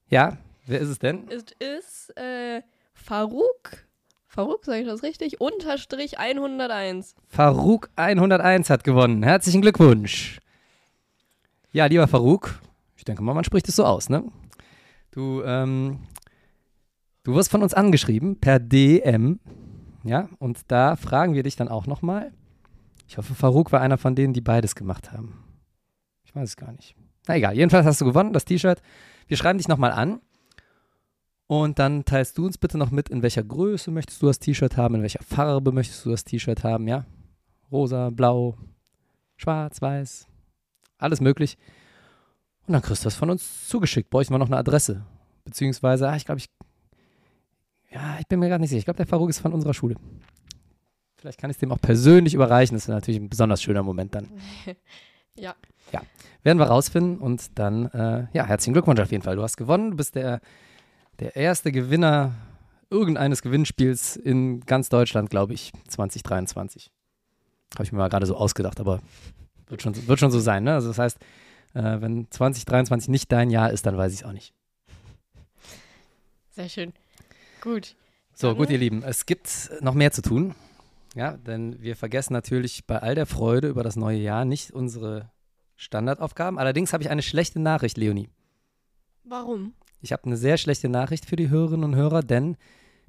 Ja, 0.08 0.38
wer 0.66 0.80
ist 0.80 0.88
es 0.88 0.98
denn? 0.98 1.28
Es 1.28 1.44
ist 1.58 2.16
äh, 2.16 2.62
Farouk. 2.94 3.84
Farouk, 4.32 4.64
sage 4.64 4.82
ich 4.82 4.86
das 4.86 5.02
richtig? 5.02 5.40
Unterstrich 5.40 6.20
101. 6.20 7.16
Farouk 7.26 7.90
101 7.96 8.70
hat 8.70 8.84
gewonnen. 8.84 9.24
Herzlichen 9.24 9.60
Glückwunsch. 9.60 10.38
Ja, 11.72 11.86
lieber 11.86 12.06
Farouk, 12.06 12.60
ich 12.96 13.04
denke 13.04 13.24
mal, 13.24 13.34
man 13.34 13.42
spricht 13.42 13.68
es 13.68 13.74
so 13.74 13.84
aus, 13.84 14.08
ne? 14.08 14.22
Du, 15.10 15.42
ähm, 15.42 15.98
du 17.24 17.34
wirst 17.34 17.50
von 17.50 17.60
uns 17.60 17.74
angeschrieben 17.74 18.38
per 18.38 18.60
DM, 18.60 19.40
ja, 20.04 20.28
und 20.38 20.60
da 20.68 20.94
fragen 20.94 21.34
wir 21.34 21.42
dich 21.42 21.56
dann 21.56 21.66
auch 21.68 21.88
nochmal. 21.88 22.32
Ich 23.08 23.18
hoffe, 23.18 23.34
Farouk 23.34 23.72
war 23.72 23.80
einer 23.80 23.98
von 23.98 24.14
denen, 24.14 24.32
die 24.32 24.40
beides 24.40 24.76
gemacht 24.76 25.10
haben. 25.10 25.42
Ich 26.22 26.36
weiß 26.36 26.50
es 26.50 26.56
gar 26.56 26.70
nicht. 26.70 26.94
Na 27.26 27.34
egal, 27.34 27.56
jedenfalls 27.56 27.84
hast 27.84 28.00
du 28.00 28.04
gewonnen, 28.04 28.32
das 28.32 28.44
T-Shirt. 28.44 28.80
Wir 29.26 29.36
schreiben 29.36 29.58
dich 29.58 29.66
nochmal 29.66 29.90
an. 29.90 30.20
Und 31.50 31.80
dann 31.80 32.04
teilst 32.04 32.38
du 32.38 32.46
uns 32.46 32.58
bitte 32.58 32.78
noch 32.78 32.92
mit, 32.92 33.08
in 33.08 33.22
welcher 33.22 33.42
Größe 33.42 33.90
möchtest 33.90 34.22
du 34.22 34.26
das 34.26 34.38
T-Shirt 34.38 34.76
haben, 34.76 34.94
in 34.94 35.02
welcher 35.02 35.20
Farbe 35.24 35.72
möchtest 35.72 36.06
du 36.06 36.10
das 36.10 36.22
T-Shirt 36.22 36.62
haben, 36.62 36.86
ja? 36.86 37.06
Rosa, 37.72 38.10
blau, 38.10 38.56
schwarz, 39.36 39.82
weiß, 39.82 40.28
alles 40.98 41.20
möglich. 41.20 41.58
Und 42.68 42.74
dann 42.74 42.82
kriegst 42.82 43.02
du 43.02 43.06
das 43.08 43.16
von 43.16 43.30
uns 43.30 43.66
zugeschickt. 43.66 44.10
Bräuchten 44.10 44.32
wir 44.32 44.38
noch 44.38 44.46
eine 44.46 44.58
Adresse. 44.58 45.04
Beziehungsweise, 45.44 46.08
ah, 46.08 46.14
ich 46.14 46.24
glaube, 46.24 46.38
ich. 46.38 46.46
Ja, 47.90 48.18
ich 48.20 48.28
bin 48.28 48.38
mir 48.38 48.48
gerade 48.48 48.60
nicht 48.60 48.70
sicher. 48.70 48.78
Ich 48.78 48.84
glaube, 48.84 48.98
der 48.98 49.08
Faruk 49.08 49.28
ist 49.28 49.40
von 49.40 49.52
unserer 49.52 49.74
Schule. 49.74 49.96
Vielleicht 51.16 51.40
kann 51.40 51.50
ich 51.50 51.56
es 51.56 51.60
dem 51.60 51.72
auch 51.72 51.80
persönlich 51.80 52.32
überreichen. 52.32 52.76
Das 52.76 52.86
wäre 52.86 52.98
natürlich 52.98 53.20
ein 53.20 53.28
besonders 53.28 53.60
schöner 53.60 53.82
Moment 53.82 54.14
dann. 54.14 54.28
Ja. 55.36 55.54
Ja, 55.92 56.02
werden 56.42 56.58
wir 56.58 56.66
rausfinden 56.66 57.18
und 57.18 57.58
dann, 57.58 57.86
äh, 57.86 58.26
ja, 58.32 58.44
herzlichen 58.44 58.74
Glückwunsch 58.74 59.00
auf 59.00 59.10
jeden 59.10 59.22
Fall. 59.22 59.36
Du 59.36 59.42
hast 59.42 59.56
gewonnen. 59.56 59.92
Du 59.92 59.96
bist 59.96 60.16
der, 60.16 60.40
der 61.20 61.36
erste 61.36 61.70
Gewinner 61.70 62.34
irgendeines 62.88 63.42
Gewinnspiels 63.42 64.16
in 64.16 64.60
ganz 64.60 64.88
Deutschland, 64.88 65.30
glaube 65.30 65.54
ich, 65.54 65.72
2023. 65.88 66.90
Habe 67.74 67.84
ich 67.84 67.92
mir 67.92 67.98
mal 67.98 68.08
gerade 68.08 68.26
so 68.26 68.36
ausgedacht, 68.36 68.80
aber 68.80 69.00
wird 69.68 69.82
schon, 69.82 70.06
wird 70.08 70.18
schon 70.18 70.32
so 70.32 70.40
sein. 70.40 70.64
Ne? 70.64 70.74
Also 70.74 70.88
das 70.88 70.98
heißt, 70.98 71.18
äh, 71.74 72.00
wenn 72.00 72.28
2023 72.30 73.08
nicht 73.08 73.30
dein 73.30 73.50
Jahr 73.50 73.70
ist, 73.70 73.86
dann 73.86 73.96
weiß 73.96 74.12
ich 74.12 74.20
es 74.20 74.26
auch 74.26 74.32
nicht. 74.32 74.52
Sehr 76.50 76.68
schön. 76.68 76.92
Gut. 77.60 77.94
So, 78.34 78.48
Dann- 78.48 78.56
gut, 78.56 78.70
ihr 78.70 78.78
Lieben, 78.78 79.02
es 79.04 79.26
gibt 79.26 79.70
noch 79.80 79.94
mehr 79.94 80.10
zu 80.10 80.22
tun. 80.22 80.54
Ja, 81.14 81.36
denn 81.36 81.80
wir 81.82 81.96
vergessen 81.96 82.32
natürlich 82.32 82.86
bei 82.86 82.98
all 82.98 83.14
der 83.14 83.26
Freude 83.26 83.68
über 83.68 83.82
das 83.82 83.96
neue 83.96 84.18
Jahr 84.18 84.44
nicht 84.44 84.70
unsere 84.72 85.30
Standardaufgaben. 85.76 86.58
Allerdings 86.58 86.92
habe 86.92 87.02
ich 87.02 87.10
eine 87.10 87.22
schlechte 87.22 87.58
Nachricht, 87.60 87.96
Leonie. 87.96 88.28
Warum? 89.24 89.74
Ich 90.00 90.12
habe 90.12 90.24
eine 90.24 90.36
sehr 90.36 90.56
schlechte 90.56 90.88
Nachricht 90.88 91.26
für 91.26 91.36
die 91.36 91.50
Hörerinnen 91.50 91.84
und 91.84 91.96
Hörer, 91.96 92.22
denn 92.22 92.56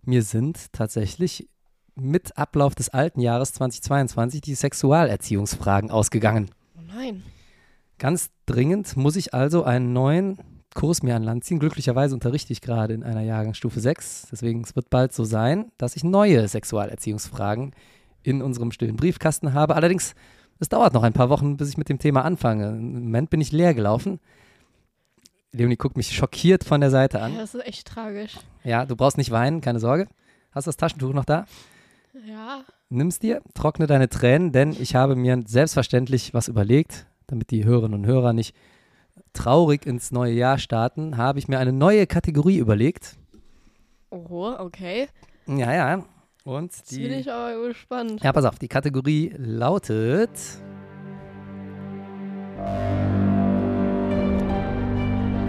mir 0.03 0.23
sind 0.23 0.73
tatsächlich 0.73 1.47
mit 1.95 2.37
Ablauf 2.37 2.75
des 2.75 2.89
alten 2.89 3.21
Jahres 3.21 3.53
2022 3.53 4.41
die 4.41 4.55
Sexualerziehungsfragen 4.55 5.91
ausgegangen. 5.91 6.49
Oh 6.77 6.81
nein. 6.95 7.23
Ganz 7.97 8.31
dringend 8.45 8.97
muss 8.97 9.15
ich 9.15 9.33
also 9.33 9.63
einen 9.63 9.93
neuen 9.93 10.37
Kurs 10.73 11.03
mir 11.03 11.15
an 11.15 11.23
Land 11.23 11.43
ziehen. 11.43 11.59
Glücklicherweise 11.59 12.13
unterrichte 12.13 12.53
ich 12.53 12.61
gerade 12.61 12.93
in 12.93 13.03
einer 13.03 13.21
Jahrgangsstufe 13.21 13.79
6. 13.79 14.27
Deswegen 14.31 14.61
es 14.61 14.75
wird 14.75 14.89
bald 14.89 15.13
so 15.13 15.23
sein, 15.23 15.71
dass 15.77 15.95
ich 15.95 16.03
neue 16.03 16.47
Sexualerziehungsfragen 16.47 17.73
in 18.23 18.41
unserem 18.41 18.71
stillen 18.71 18.95
Briefkasten 18.95 19.53
habe. 19.53 19.75
Allerdings, 19.75 20.15
es 20.59 20.69
dauert 20.69 20.93
noch 20.93 21.03
ein 21.03 21.13
paar 21.13 21.29
Wochen, 21.29 21.57
bis 21.57 21.69
ich 21.69 21.77
mit 21.77 21.89
dem 21.89 21.99
Thema 21.99 22.23
anfange. 22.23 22.69
Im 22.69 22.93
Moment 22.93 23.29
bin 23.29 23.41
ich 23.41 23.51
leer 23.51 23.73
gelaufen. 23.73 24.19
Leonie 25.53 25.75
guckt 25.75 25.97
mich 25.97 26.15
schockiert 26.15 26.63
von 26.63 26.79
der 26.81 26.89
Seite 26.91 27.17
Ja, 27.17 27.25
an. 27.25 27.35
das 27.37 27.53
ist 27.55 27.65
echt 27.67 27.87
tragisch. 27.87 28.37
Ja, 28.63 28.85
du 28.85 28.95
brauchst 28.95 29.17
nicht 29.17 29.31
weinen, 29.31 29.59
keine 29.61 29.79
Sorge. 29.79 30.07
Hast 30.51 30.65
du 30.67 30.69
das 30.69 30.77
Taschentuch 30.77 31.13
noch 31.13 31.25
da? 31.25 31.45
Ja. 32.27 32.63
Nimm's 32.89 33.19
dir, 33.19 33.41
trockne 33.53 33.87
deine 33.87 34.09
Tränen, 34.09 34.51
denn 34.51 34.71
ich 34.71 34.95
habe 34.95 35.15
mir 35.15 35.41
selbstverständlich 35.45 36.33
was 36.33 36.47
überlegt, 36.47 37.05
damit 37.27 37.51
die 37.51 37.63
Hörerinnen 37.65 37.99
und 37.99 38.05
Hörer 38.05 38.33
nicht 38.33 38.55
traurig 39.33 39.85
ins 39.85 40.11
neue 40.11 40.33
Jahr 40.33 40.57
starten, 40.57 41.15
habe 41.17 41.39
ich 41.39 41.47
mir 41.47 41.59
eine 41.59 41.71
neue 41.73 42.05
Kategorie 42.07 42.57
überlegt. 42.57 43.17
Oh, 44.09 44.53
okay. 44.57 45.07
Ja, 45.47 45.73
ja. 45.73 46.03
Und 46.43 46.75
Jetzt 46.75 46.89
bin 46.89 46.99
die. 47.09 47.15
ich 47.15 47.31
aber 47.31 47.67
gespannt. 47.67 48.21
Ja, 48.23 48.33
pass 48.33 48.45
auf, 48.45 48.59
die 48.59 48.67
Kategorie 48.67 49.33
lautet. 49.37 50.31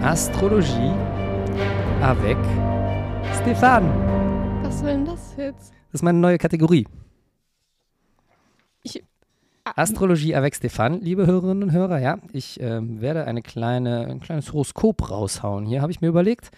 Astrologie 0.03 0.91
avec 2.01 2.37
Stefan. 3.41 3.83
Was 4.63 4.79
soll 4.79 4.89
denn 4.89 5.05
das 5.05 5.33
jetzt? 5.37 5.71
Das 5.91 5.99
ist 5.99 6.01
meine 6.03 6.19
neue 6.19 6.37
Kategorie. 6.37 6.87
Ich. 8.83 9.03
Ah, 9.63 9.73
Astrologie 9.81 10.35
avec 10.35 10.55
Stefan, 10.55 10.99
liebe 11.01 11.25
Hörerinnen 11.25 11.63
und 11.63 11.71
Hörer, 11.71 11.99
ja. 11.99 12.17
Ich 12.33 12.59
ähm, 12.59 12.99
werde 12.99 13.25
eine 13.25 13.41
kleine, 13.41 14.07
ein 14.07 14.19
kleines 14.19 14.51
Horoskop 14.51 15.09
raushauen. 15.09 15.65
Hier 15.65 15.81
habe 15.81 15.91
ich 15.91 16.01
mir 16.01 16.07
überlegt. 16.09 16.51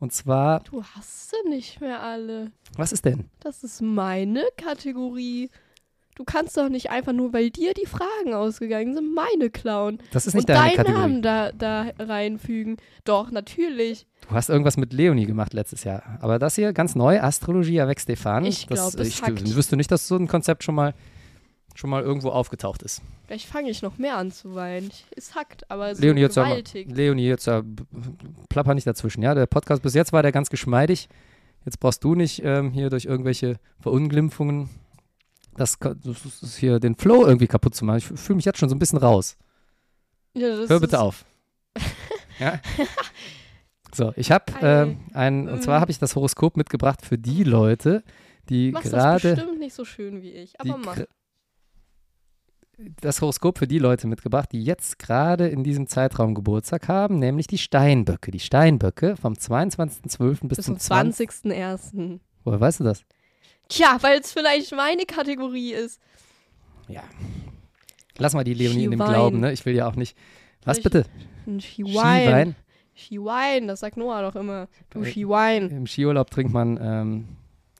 Und 0.00 0.12
zwar, 0.12 0.60
Du 0.60 0.82
hast 0.82 1.30
sie 1.30 1.48
nicht 1.48 1.80
mehr 1.80 2.02
alle. 2.02 2.50
was 2.76 2.90
ist 2.92 3.04
denn? 3.04 3.28
Das 3.40 3.62
ist 3.62 3.82
meine 3.82 4.42
Kategorie. 4.56 5.50
Du 6.20 6.24
kannst 6.26 6.54
doch 6.58 6.68
nicht 6.68 6.90
einfach 6.90 7.14
nur, 7.14 7.32
weil 7.32 7.48
dir 7.48 7.72
die 7.72 7.86
Fragen 7.86 8.34
ausgegangen 8.34 8.92
sind, 8.94 9.14
meine 9.14 9.48
klauen. 9.48 10.02
Das 10.12 10.26
ist 10.26 10.34
nicht 10.34 10.42
und 10.42 10.48
deine 10.50 10.66
deinen 10.66 10.76
Kategorie. 10.76 11.00
Namen 11.00 11.22
da, 11.22 11.50
da 11.52 11.86
reinfügen. 11.98 12.76
Doch, 13.04 13.30
natürlich. 13.30 14.06
Du 14.28 14.34
hast 14.34 14.50
irgendwas 14.50 14.76
mit 14.76 14.92
Leonie 14.92 15.24
gemacht 15.24 15.54
letztes 15.54 15.82
Jahr. 15.82 16.02
Aber 16.20 16.38
das 16.38 16.56
hier, 16.56 16.74
ganz 16.74 16.94
neu, 16.94 17.18
Astrologie 17.22 17.80
avec 17.80 18.00
Stefan. 18.00 18.44
Ich 18.44 18.66
das, 18.66 18.92
glaub, 18.92 19.00
es 19.00 19.08
ich 19.08 19.22
hackt. 19.22 19.56
wüsste 19.56 19.78
nicht, 19.78 19.90
dass 19.90 20.06
so 20.08 20.16
ein 20.16 20.28
Konzept 20.28 20.62
schon 20.62 20.74
mal, 20.74 20.92
schon 21.74 21.88
mal 21.88 22.02
irgendwo 22.02 22.28
aufgetaucht 22.28 22.82
ist. 22.82 23.00
Vielleicht 23.26 23.46
fange 23.46 23.70
ich 23.70 23.80
noch 23.80 23.96
mehr 23.96 24.18
an 24.18 24.30
zu 24.30 24.54
weinen. 24.54 24.90
Es 25.16 25.34
hackt, 25.34 25.70
aber 25.70 25.94
so 25.94 26.02
Leonie, 26.02 26.20
jetzt 26.20 26.34
gewaltig. 26.34 26.86
Leonie, 26.94 27.28
jetzt 27.28 27.46
äh, 27.46 27.62
b- 27.64 27.84
plapper 28.50 28.74
nicht 28.74 28.86
dazwischen. 28.86 29.22
Ja, 29.22 29.34
der 29.34 29.46
Podcast 29.46 29.82
bis 29.82 29.94
jetzt 29.94 30.12
war 30.12 30.22
der 30.22 30.32
ganz 30.32 30.50
geschmeidig. 30.50 31.08
Jetzt 31.64 31.80
brauchst 31.80 32.04
du 32.04 32.14
nicht 32.14 32.42
ähm, 32.44 32.72
hier 32.72 32.90
durch 32.90 33.06
irgendwelche 33.06 33.56
Verunglimpfungen 33.80 34.68
das, 35.56 35.78
das 35.78 36.24
ist- 36.42 36.56
hier 36.56 36.80
den 36.80 36.94
Flow 36.96 37.26
irgendwie 37.26 37.46
kaputt 37.46 37.74
zu 37.74 37.84
machen. 37.84 37.98
Ich 37.98 38.06
fühle 38.06 38.36
mich 38.36 38.44
jetzt 38.44 38.58
schon 38.58 38.68
so 38.68 38.74
ein 38.74 38.78
bisschen 38.78 38.98
raus. 38.98 39.36
Ja, 40.34 40.48
Hör 40.68 40.80
bitte 40.80 41.00
auf. 41.00 41.24
ja? 42.38 42.60
So, 43.92 44.12
ich 44.16 44.30
habe 44.30 44.44
ähm, 44.62 45.00
ein, 45.14 45.48
und 45.48 45.62
zwar 45.62 45.78
Mhm. 45.78 45.80
habe 45.82 45.90
ich 45.90 45.98
das 45.98 46.14
Horoskop 46.14 46.56
mitgebracht 46.56 47.04
für 47.04 47.18
die 47.18 47.42
Leute, 47.44 48.04
die 48.48 48.70
Machst 48.70 48.92
das 48.92 48.92
gerade 49.20 49.34
bestimmt 49.34 49.58
nicht 49.58 49.74
so 49.74 49.84
schön 49.84 50.22
wie 50.22 50.30
ich, 50.30 50.60
aber 50.60 50.76
mach. 50.78 50.98
das 53.02 53.20
Horoskop 53.20 53.58
für 53.58 53.66
die 53.66 53.78
Leute 53.78 54.06
mitgebracht, 54.06 54.50
die 54.52 54.62
jetzt 54.62 54.98
gerade 54.98 55.48
in 55.48 55.64
diesem 55.64 55.86
Zeitraum 55.86 56.34
Geburtstag 56.34 56.88
haben, 56.88 57.18
nämlich 57.18 57.46
die 57.46 57.58
Steinböcke. 57.58 58.30
Die 58.30 58.40
Steinböcke 58.40 59.16
vom 59.16 59.34
22.12. 59.34 60.48
bis, 60.48 60.56
Bis 60.58 60.66
zum 60.66 60.78
zum 60.78 60.78
20. 60.78 61.30
20.01. 61.30 62.20
Woher 62.44 62.60
weißt 62.60 62.80
du 62.80 62.84
das? 62.84 63.02
Tja, 63.70 63.96
weil 64.02 64.20
es 64.20 64.32
vielleicht 64.32 64.72
meine 64.72 65.06
Kategorie 65.06 65.72
ist. 65.72 66.00
Ja. 66.88 67.02
Lass 68.18 68.34
mal 68.34 68.44
die 68.44 68.52
Leonie 68.54 68.84
in 68.84 68.90
dem. 68.90 68.98
Glauben, 69.00 69.40
ne? 69.40 69.52
Ich 69.52 69.64
will 69.64 69.74
ja 69.74 69.88
auch 69.88 69.96
nicht. 69.96 70.16
Was 70.64 70.76
ich- 70.78 70.84
bitte? 70.84 71.06
Ein 71.46 71.60
Skiwein? 71.60 71.94
Skiwein. 71.94 72.56
Skiwein, 72.94 73.66
das 73.68 73.80
sagt 73.80 73.96
Noah 73.96 74.20
doch 74.22 74.36
immer. 74.36 74.68
Du 74.90 75.02
Skiwein. 75.04 75.70
Im 75.70 75.86
Skiurlaub 75.86 76.30
trinkt 76.30 76.52
man 76.52 76.78
ähm, 76.82 77.28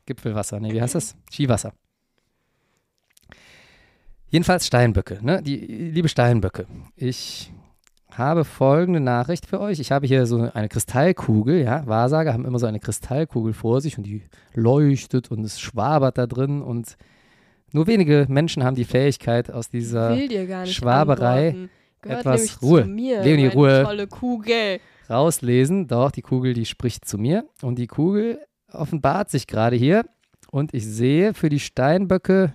Gipfelwasser. 0.07 0.59
Nee, 0.61 0.73
wie 0.73 0.81
heißt 0.81 0.95
das? 0.95 1.15
Skiwasser. 1.31 1.75
Jedenfalls 4.29 4.67
Steinböcke, 4.67 5.19
ne? 5.23 5.43
Die 5.43 5.57
liebe 5.57 6.09
Steinböcke. 6.09 6.67
Ich 6.97 7.53
habe 8.19 8.45
folgende 8.45 9.01
Nachricht 9.01 9.47
für 9.47 9.61
euch. 9.61 9.81
Ich 9.81 9.93
habe 9.93 10.07
hier 10.07 10.27
so 10.27 10.51
eine 10.53 10.69
Kristallkugel, 10.69 11.63
ja. 11.63 11.87
Wahrsager 11.87 12.33
haben 12.33 12.45
immer 12.45 12.59
so 12.59 12.67
eine 12.67 12.81
Kristallkugel 12.81 13.53
vor 13.53 13.81
sich 13.81 13.97
und 13.97 14.05
die 14.05 14.23
leuchtet 14.55 15.31
und 15.31 15.45
es 15.45 15.61
schwabert 15.61 16.19
da 16.19 16.27
drin 16.27 16.63
und 16.63 16.97
nur 17.73 17.87
wenige 17.87 18.27
Menschen 18.29 18.65
haben 18.65 18.75
die 18.75 18.85
Fähigkeit 18.85 19.51
aus 19.51 19.69
dieser 19.69 20.17
Schwaberei 20.67 21.69
etwas 22.03 22.63
Ruhe. 22.63 22.85
Mir, 22.85 23.23
Leonie, 23.23 23.47
Ruhe. 23.47 24.07
Kugel. 24.09 24.81
Rauslesen. 25.09 25.87
Doch, 25.87 26.11
die 26.11 26.23
Kugel, 26.23 26.55
die 26.55 26.65
spricht 26.65 27.05
zu 27.05 27.19
mir. 27.19 27.45
Und 27.63 27.79
die 27.79 27.87
Kugel 27.87 28.41
offenbart 28.73 29.31
sich 29.31 29.47
gerade 29.47 29.77
hier. 29.77 30.05
Und 30.51 30.75
ich 30.75 30.87
sehe 30.87 31.35
für 31.35 31.49
die 31.49 31.61
Steinböcke 31.61 32.53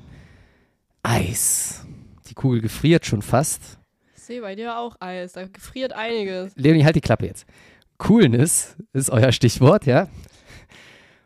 Eis. 1.03 1.86
Die 2.28 2.34
Kugel 2.34 2.62
gefriert 2.62 3.06
schon 3.06 3.22
fast. 3.22 3.80
Sehe 4.26 4.42
bei 4.42 4.56
dir 4.56 4.78
auch 4.78 4.96
Eis. 5.00 5.34
Da 5.34 5.48
gefriert 5.48 5.94
einiges. 5.94 6.54
Leonie, 6.56 6.84
halt 6.84 6.96
die 6.96 7.02
Klappe 7.02 7.26
jetzt. 7.26 7.46
Coolness 7.98 8.76
ist 8.94 9.10
euer 9.10 9.32
Stichwort, 9.32 9.86
ja. 9.86 10.08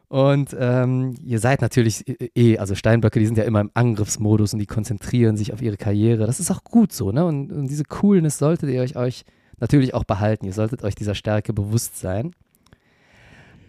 Und 0.08 0.56
ähm, 0.60 1.16
ihr 1.24 1.39
seid 1.39 1.62
natürlich 1.62 2.04
eh, 2.36 2.58
also 2.58 2.74
Steinböcke, 2.74 3.20
die 3.20 3.28
sind 3.28 3.38
ja 3.38 3.43
immer 3.43 3.62
im 3.62 3.70
Angriffsmodus 3.76 4.54
und 4.54 4.60
die 4.60 4.66
konzentrieren 4.66 5.38
sich 5.38 5.54
auf 5.54 5.62
ihre 5.62 5.78
Karriere. 5.78 6.26
Das 6.26 6.39
ist 6.39 6.50
auch 6.50 6.64
gut 6.64 6.91
so, 6.91 7.12
ne? 7.12 7.26
Und, 7.26 7.52
und 7.52 7.68
diese 7.68 7.84
Coolness 7.84 8.39
solltet 8.39 8.70
ihr 8.70 8.82
euch, 8.82 8.95
euch 8.95 9.24
natürlich 9.60 9.93
auch 9.93 10.04
behalten. 10.06 10.45
Ihr 10.45 10.54
solltet 10.54 10.84
euch 10.84 10.95
dieser 10.95 11.16
Stärke 11.16 11.54
bewusst 11.54 12.00
sein. 12.00 12.34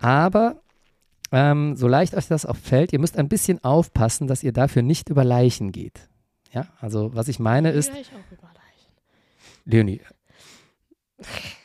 Aber 0.00 0.62
ähm, 1.30 1.76
so 1.76 1.88
leicht 1.88 2.14
euch 2.14 2.26
das 2.26 2.46
auch 2.46 2.56
fällt, 2.56 2.92
ihr 2.92 2.98
müsst 2.98 3.16
ein 3.18 3.28
bisschen 3.28 3.62
aufpassen, 3.62 4.26
dass 4.26 4.42
ihr 4.42 4.52
dafür 4.52 4.82
nicht 4.82 5.10
über 5.10 5.24
Leichen 5.24 5.72
geht. 5.72 6.08
Ja, 6.52 6.66
also 6.80 7.14
was 7.14 7.28
ich 7.28 7.38
meine 7.38 7.70
ist. 7.70 7.90
Ich 7.90 8.08
auch 8.08 8.32
über 8.32 8.48
Leichen. 8.48 8.60
Leonie, 9.64 10.00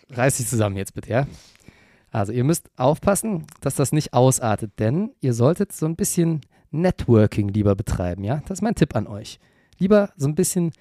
reiß 0.09 0.37
dich 0.37 0.47
zusammen 0.47 0.77
jetzt 0.77 0.93
bitte, 0.93 1.09
ja? 1.09 1.27
Also 2.11 2.31
ihr 2.31 2.43
müsst 2.43 2.69
aufpassen, 2.77 3.45
dass 3.59 3.75
das 3.75 3.91
nicht 3.91 4.13
ausartet, 4.13 4.79
denn 4.79 5.11
ihr 5.19 5.33
solltet 5.33 5.73
so 5.73 5.85
ein 5.85 5.95
bisschen 5.95 6.41
Networking 6.71 7.49
lieber 7.49 7.75
betreiben, 7.75 8.23
ja? 8.23 8.41
Das 8.47 8.59
ist 8.59 8.61
mein 8.61 8.75
Tipp 8.75 8.95
an 8.95 9.07
euch. 9.07 9.39
Lieber 9.77 10.11
so 10.15 10.27
ein 10.27 10.35
bisschen 10.35 10.71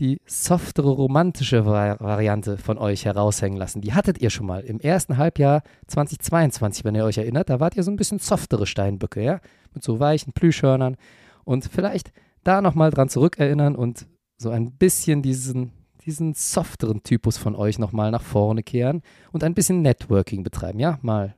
die 0.00 0.20
softere, 0.26 0.90
romantische 0.90 1.66
Variante 1.66 2.56
von 2.56 2.78
euch 2.78 3.04
heraushängen 3.04 3.58
lassen. 3.58 3.80
Die 3.80 3.94
hattet 3.94 4.20
ihr 4.20 4.30
schon 4.30 4.46
mal 4.46 4.60
im 4.60 4.78
ersten 4.78 5.16
Halbjahr 5.16 5.62
2022, 5.88 6.84
wenn 6.84 6.94
ihr 6.94 7.04
euch 7.04 7.18
erinnert. 7.18 7.50
Da 7.50 7.58
wart 7.58 7.76
ihr 7.76 7.82
so 7.82 7.90
ein 7.90 7.96
bisschen 7.96 8.20
softere 8.20 8.66
Steinböcke, 8.66 9.22
ja? 9.22 9.40
Mit 9.74 9.82
so 9.82 9.98
weichen 9.98 10.32
Plüschhörnern. 10.32 10.96
Und 11.44 11.64
vielleicht 11.64 12.12
da 12.44 12.62
nochmal 12.62 12.90
dran 12.90 13.08
zurückerinnern 13.08 13.74
und 13.74 14.06
so 14.36 14.50
ein 14.50 14.70
bisschen 14.70 15.22
diesen 15.22 15.72
diesen 16.08 16.32
softeren 16.32 17.02
Typus 17.02 17.36
von 17.36 17.54
euch 17.54 17.78
nochmal 17.78 18.10
nach 18.10 18.22
vorne 18.22 18.62
kehren 18.62 19.02
und 19.30 19.44
ein 19.44 19.52
bisschen 19.52 19.82
Networking 19.82 20.42
betreiben. 20.42 20.80
Ja, 20.80 20.98
mal 21.02 21.34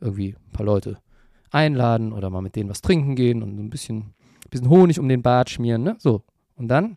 irgendwie 0.00 0.30
ein 0.30 0.52
paar 0.52 0.64
Leute 0.64 0.98
einladen 1.50 2.10
oder 2.10 2.30
mal 2.30 2.40
mit 2.40 2.56
denen 2.56 2.70
was 2.70 2.80
trinken 2.80 3.16
gehen 3.16 3.42
und 3.42 3.58
ein 3.58 3.68
bisschen, 3.68 4.14
bisschen 4.48 4.70
Honig 4.70 4.98
um 4.98 5.10
den 5.10 5.20
Bart 5.20 5.50
schmieren. 5.50 5.82
Ne? 5.82 5.96
So. 5.98 6.22
Und 6.56 6.68
dann 6.68 6.96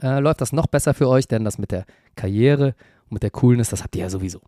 äh, 0.00 0.18
läuft 0.18 0.40
das 0.40 0.54
noch 0.54 0.66
besser 0.66 0.94
für 0.94 1.08
euch, 1.08 1.28
denn 1.28 1.44
das 1.44 1.58
mit 1.58 1.72
der 1.72 1.84
Karriere 2.16 2.74
und 3.04 3.12
mit 3.12 3.22
der 3.22 3.30
Coolness, 3.30 3.68
das 3.68 3.82
habt 3.82 3.94
ihr 3.96 4.02
ja 4.02 4.10
sowieso. 4.10 4.40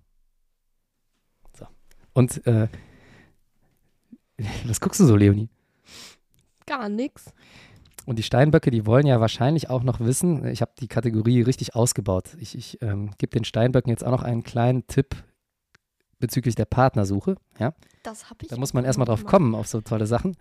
So. 1.53 1.67
Und 2.15 2.47
äh, 2.47 2.69
was 4.65 4.81
guckst 4.81 4.99
du 4.99 5.05
so, 5.05 5.15
Leonie? 5.15 5.51
Gar 6.65 6.89
nichts. 6.89 7.35
Und 8.05 8.19
die 8.19 8.23
Steinböcke, 8.23 8.71
die 8.71 8.87
wollen 8.87 9.07
ja 9.07 9.21
wahrscheinlich 9.21 9.71
auch 9.71 9.83
noch 9.83 10.01
wissen, 10.01 10.47
ich 10.47 10.61
habe 10.61 10.73
die 10.79 10.89
Kategorie 10.89 11.43
richtig 11.43 11.75
ausgebaut. 11.75 12.37
Ich, 12.41 12.57
ich 12.57 12.83
ähm, 12.83 13.11
gebe 13.19 13.31
den 13.31 13.45
Steinböcken 13.45 13.91
jetzt 13.91 14.05
auch 14.05 14.11
noch 14.11 14.23
einen 14.23 14.43
kleinen 14.43 14.87
Tipp 14.87 15.15
bezüglich 16.19 16.55
der 16.55 16.65
Partnersuche. 16.65 17.37
Ja? 17.59 17.75
Das 18.03 18.31
habe 18.31 18.39
ich. 18.43 18.49
Da 18.49 18.57
muss 18.57 18.75
man 18.75 18.85
erstmal 18.85 19.07
drauf 19.07 19.25
kommen, 19.25 19.55
auf 19.55 19.69
so 19.69 19.81
tolle 19.81 20.07
Sachen. 20.07 20.37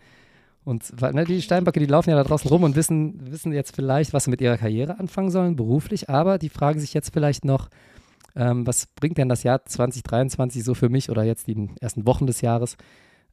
Und 0.64 1.01
ne, 1.01 1.26
die 1.26 1.41
Steinböcke, 1.41 1.80
die 1.80 1.88
laufen 1.88 2.12
ja 2.12 2.16
da 2.16 2.24
draußen 2.24 2.47
rum 2.49 2.64
und 2.64 2.76
wissen, 2.76 3.32
wissen 3.32 3.51
jetzt 3.51 3.76
vielleicht, 3.76 4.14
was 4.14 4.26
sie 4.26 4.30
mit 4.30 4.41
ihrer 4.41 4.57
Karriere 4.57 4.99
anfangen 4.99 5.32
sollen, 5.32 5.55
beruflich, 5.55 6.09
aber 6.09 6.38
die 6.38 6.49
fragen 6.49 6.80
sich 6.80 6.93
jetzt 6.93 7.12
vielleicht 7.12 7.45
noch, 7.45 7.70
ähm, 8.36 8.66
was 8.68 8.86
bringt 8.86 9.18
denn 9.18 9.28
das 9.28 9.41
Jahr 9.41 9.66
2023 9.66 10.64
so 10.64 10.76
für 10.76 10.89
mich 10.89 11.09
oder 11.09 11.24
jetzt 11.24 11.47
die 11.47 11.70
ersten 11.82 12.05
Wochen 12.05 12.28
des 12.28 12.41
Jahres 12.41 12.78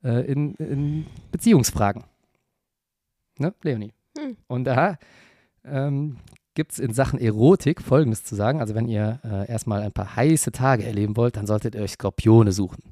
äh, 0.02 0.24
in, 0.24 0.54
in 0.54 1.06
Beziehungsfragen? 1.30 2.04
Ne, 3.38 3.54
Leonie? 3.62 3.92
Hm. 4.18 4.36
Und 4.46 4.64
da 4.64 4.98
ähm, 5.64 6.16
gibt 6.54 6.72
es 6.72 6.78
in 6.78 6.92
Sachen 6.92 7.20
Erotik 7.20 7.80
Folgendes 7.80 8.24
zu 8.24 8.34
sagen. 8.34 8.60
Also 8.60 8.74
wenn 8.74 8.88
ihr 8.88 9.20
äh, 9.24 9.48
erstmal 9.48 9.82
ein 9.82 9.92
paar 9.92 10.16
heiße 10.16 10.50
Tage 10.50 10.84
erleben 10.84 11.16
wollt, 11.16 11.36
dann 11.36 11.46
solltet 11.46 11.74
ihr 11.74 11.82
euch 11.82 11.92
Skorpione 11.92 12.52
suchen. 12.52 12.82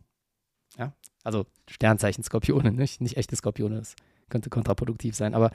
Ja? 0.79 0.93
Also 1.25 1.47
Sternzeichen 1.69 2.23
Skorpione, 2.23 2.71
nicht, 2.73 3.01
nicht 3.01 3.17
echte 3.17 3.35
Skorpione. 3.35 3.77
Das 3.77 3.97
könnte 4.29 4.51
kontraproduktiv 4.51 5.17
sein. 5.17 5.35
Aber, 5.35 5.51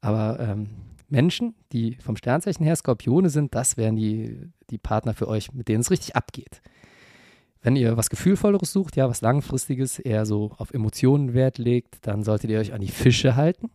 aber 0.00 0.40
ähm, 0.40 0.70
Menschen, 1.08 1.54
die 1.72 1.96
vom 1.96 2.16
Sternzeichen 2.16 2.64
her 2.64 2.76
Skorpione 2.76 3.28
sind, 3.28 3.54
das 3.54 3.76
wären 3.76 3.96
die, 3.96 4.50
die 4.70 4.78
Partner 4.78 5.12
für 5.12 5.28
euch, 5.28 5.52
mit 5.52 5.68
denen 5.68 5.82
es 5.82 5.90
richtig 5.90 6.16
abgeht. 6.16 6.62
Wenn 7.60 7.76
ihr 7.76 7.96
was 7.96 8.10
Gefühlvolleres 8.10 8.72
sucht, 8.72 8.96
ja, 8.96 9.08
was 9.08 9.20
Langfristiges, 9.20 9.98
eher 9.98 10.26
so 10.26 10.52
auf 10.58 10.72
Emotionen 10.72 11.34
Wert 11.34 11.58
legt, 11.58 12.06
dann 12.06 12.22
solltet 12.22 12.50
ihr 12.50 12.58
euch 12.58 12.72
an 12.72 12.80
die 12.80 12.88
Fische 12.88 13.36
halten. 13.36 13.70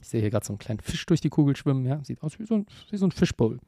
Ich 0.00 0.08
sehe 0.08 0.20
hier 0.20 0.30
gerade 0.30 0.46
so 0.46 0.52
einen 0.52 0.58
kleinen 0.58 0.80
Fisch 0.80 1.04
durch 1.06 1.20
die 1.20 1.28
Kugel 1.28 1.56
schwimmen. 1.56 1.84
Ja? 1.84 2.02
Sieht 2.04 2.22
aus 2.22 2.38
wie 2.38 2.46
so 2.46 2.56
ein, 2.56 2.66
wie 2.90 2.96
so 2.96 3.06
ein 3.06 3.12
Fischbowl. 3.12 3.58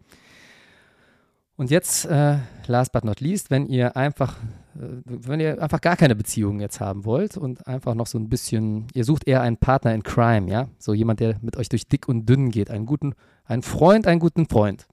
Und 1.60 1.70
jetzt, 1.70 2.06
äh, 2.06 2.38
last 2.68 2.90
but 2.92 3.04
not 3.04 3.20
least, 3.20 3.50
wenn 3.50 3.66
ihr 3.66 3.94
einfach, 3.94 4.38
äh, 4.76 5.02
wenn 5.04 5.40
ihr 5.40 5.62
einfach 5.62 5.82
gar 5.82 5.94
keine 5.94 6.16
Beziehung 6.16 6.58
jetzt 6.58 6.80
haben 6.80 7.04
wollt 7.04 7.36
und 7.36 7.66
einfach 7.66 7.94
noch 7.94 8.06
so 8.06 8.18
ein 8.18 8.30
bisschen, 8.30 8.86
ihr 8.94 9.04
sucht 9.04 9.28
eher 9.28 9.42
einen 9.42 9.58
Partner 9.58 9.94
in 9.94 10.02
Crime, 10.02 10.50
ja, 10.50 10.70
so 10.78 10.94
jemand, 10.94 11.20
der 11.20 11.36
mit 11.42 11.58
euch 11.58 11.68
durch 11.68 11.86
dick 11.86 12.08
und 12.08 12.24
dünn 12.24 12.50
geht, 12.50 12.70
einen 12.70 12.86
guten, 12.86 13.14
einen 13.44 13.62
Freund, 13.62 14.06
einen 14.06 14.20
guten 14.20 14.46
Freund. 14.48 14.86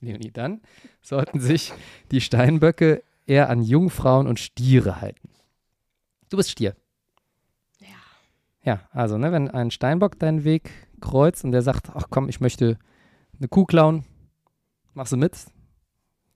Leonie, 0.00 0.30
dann 0.30 0.60
sollten 1.02 1.40
sich 1.40 1.72
die 2.12 2.20
Steinböcke 2.20 3.02
eher 3.26 3.50
an 3.50 3.60
Jungfrauen 3.60 4.28
und 4.28 4.38
Stiere 4.38 5.00
halten. 5.00 5.28
Du 6.30 6.36
bist 6.36 6.52
Stier. 6.52 6.76
Ja, 8.68 8.86
also, 8.90 9.16
ne, 9.16 9.32
wenn 9.32 9.48
ein 9.50 9.70
Steinbock 9.70 10.18
deinen 10.18 10.44
Weg 10.44 10.70
kreuzt 11.00 11.42
und 11.42 11.52
der 11.52 11.62
sagt, 11.62 11.88
ach 11.94 12.08
komm, 12.10 12.28
ich 12.28 12.42
möchte 12.42 12.78
eine 13.38 13.48
Kuh 13.48 13.64
klauen, 13.64 14.04
machst 14.92 15.14
du 15.14 15.16
mit. 15.16 15.32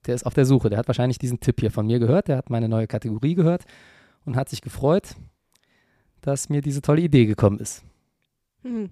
Der 0.07 0.15
ist 0.15 0.25
auf 0.25 0.33
der 0.33 0.47
Suche. 0.47 0.71
Der 0.71 0.79
hat 0.79 0.87
wahrscheinlich 0.87 1.19
diesen 1.19 1.41
Tipp 1.41 1.59
hier 1.59 1.69
von 1.69 1.85
mir 1.85 1.99
gehört. 1.99 2.29
Der 2.29 2.37
hat 2.37 2.49
meine 2.49 2.67
neue 2.67 2.87
Kategorie 2.87 3.35
gehört 3.35 3.65
und 4.25 4.35
hat 4.35 4.49
sich 4.49 4.61
gefreut, 4.61 5.13
dass 6.21 6.49
mir 6.49 6.61
diese 6.61 6.81
tolle 6.81 7.01
Idee 7.01 7.27
gekommen 7.27 7.59
ist. 7.59 7.83
Hm. 8.63 8.89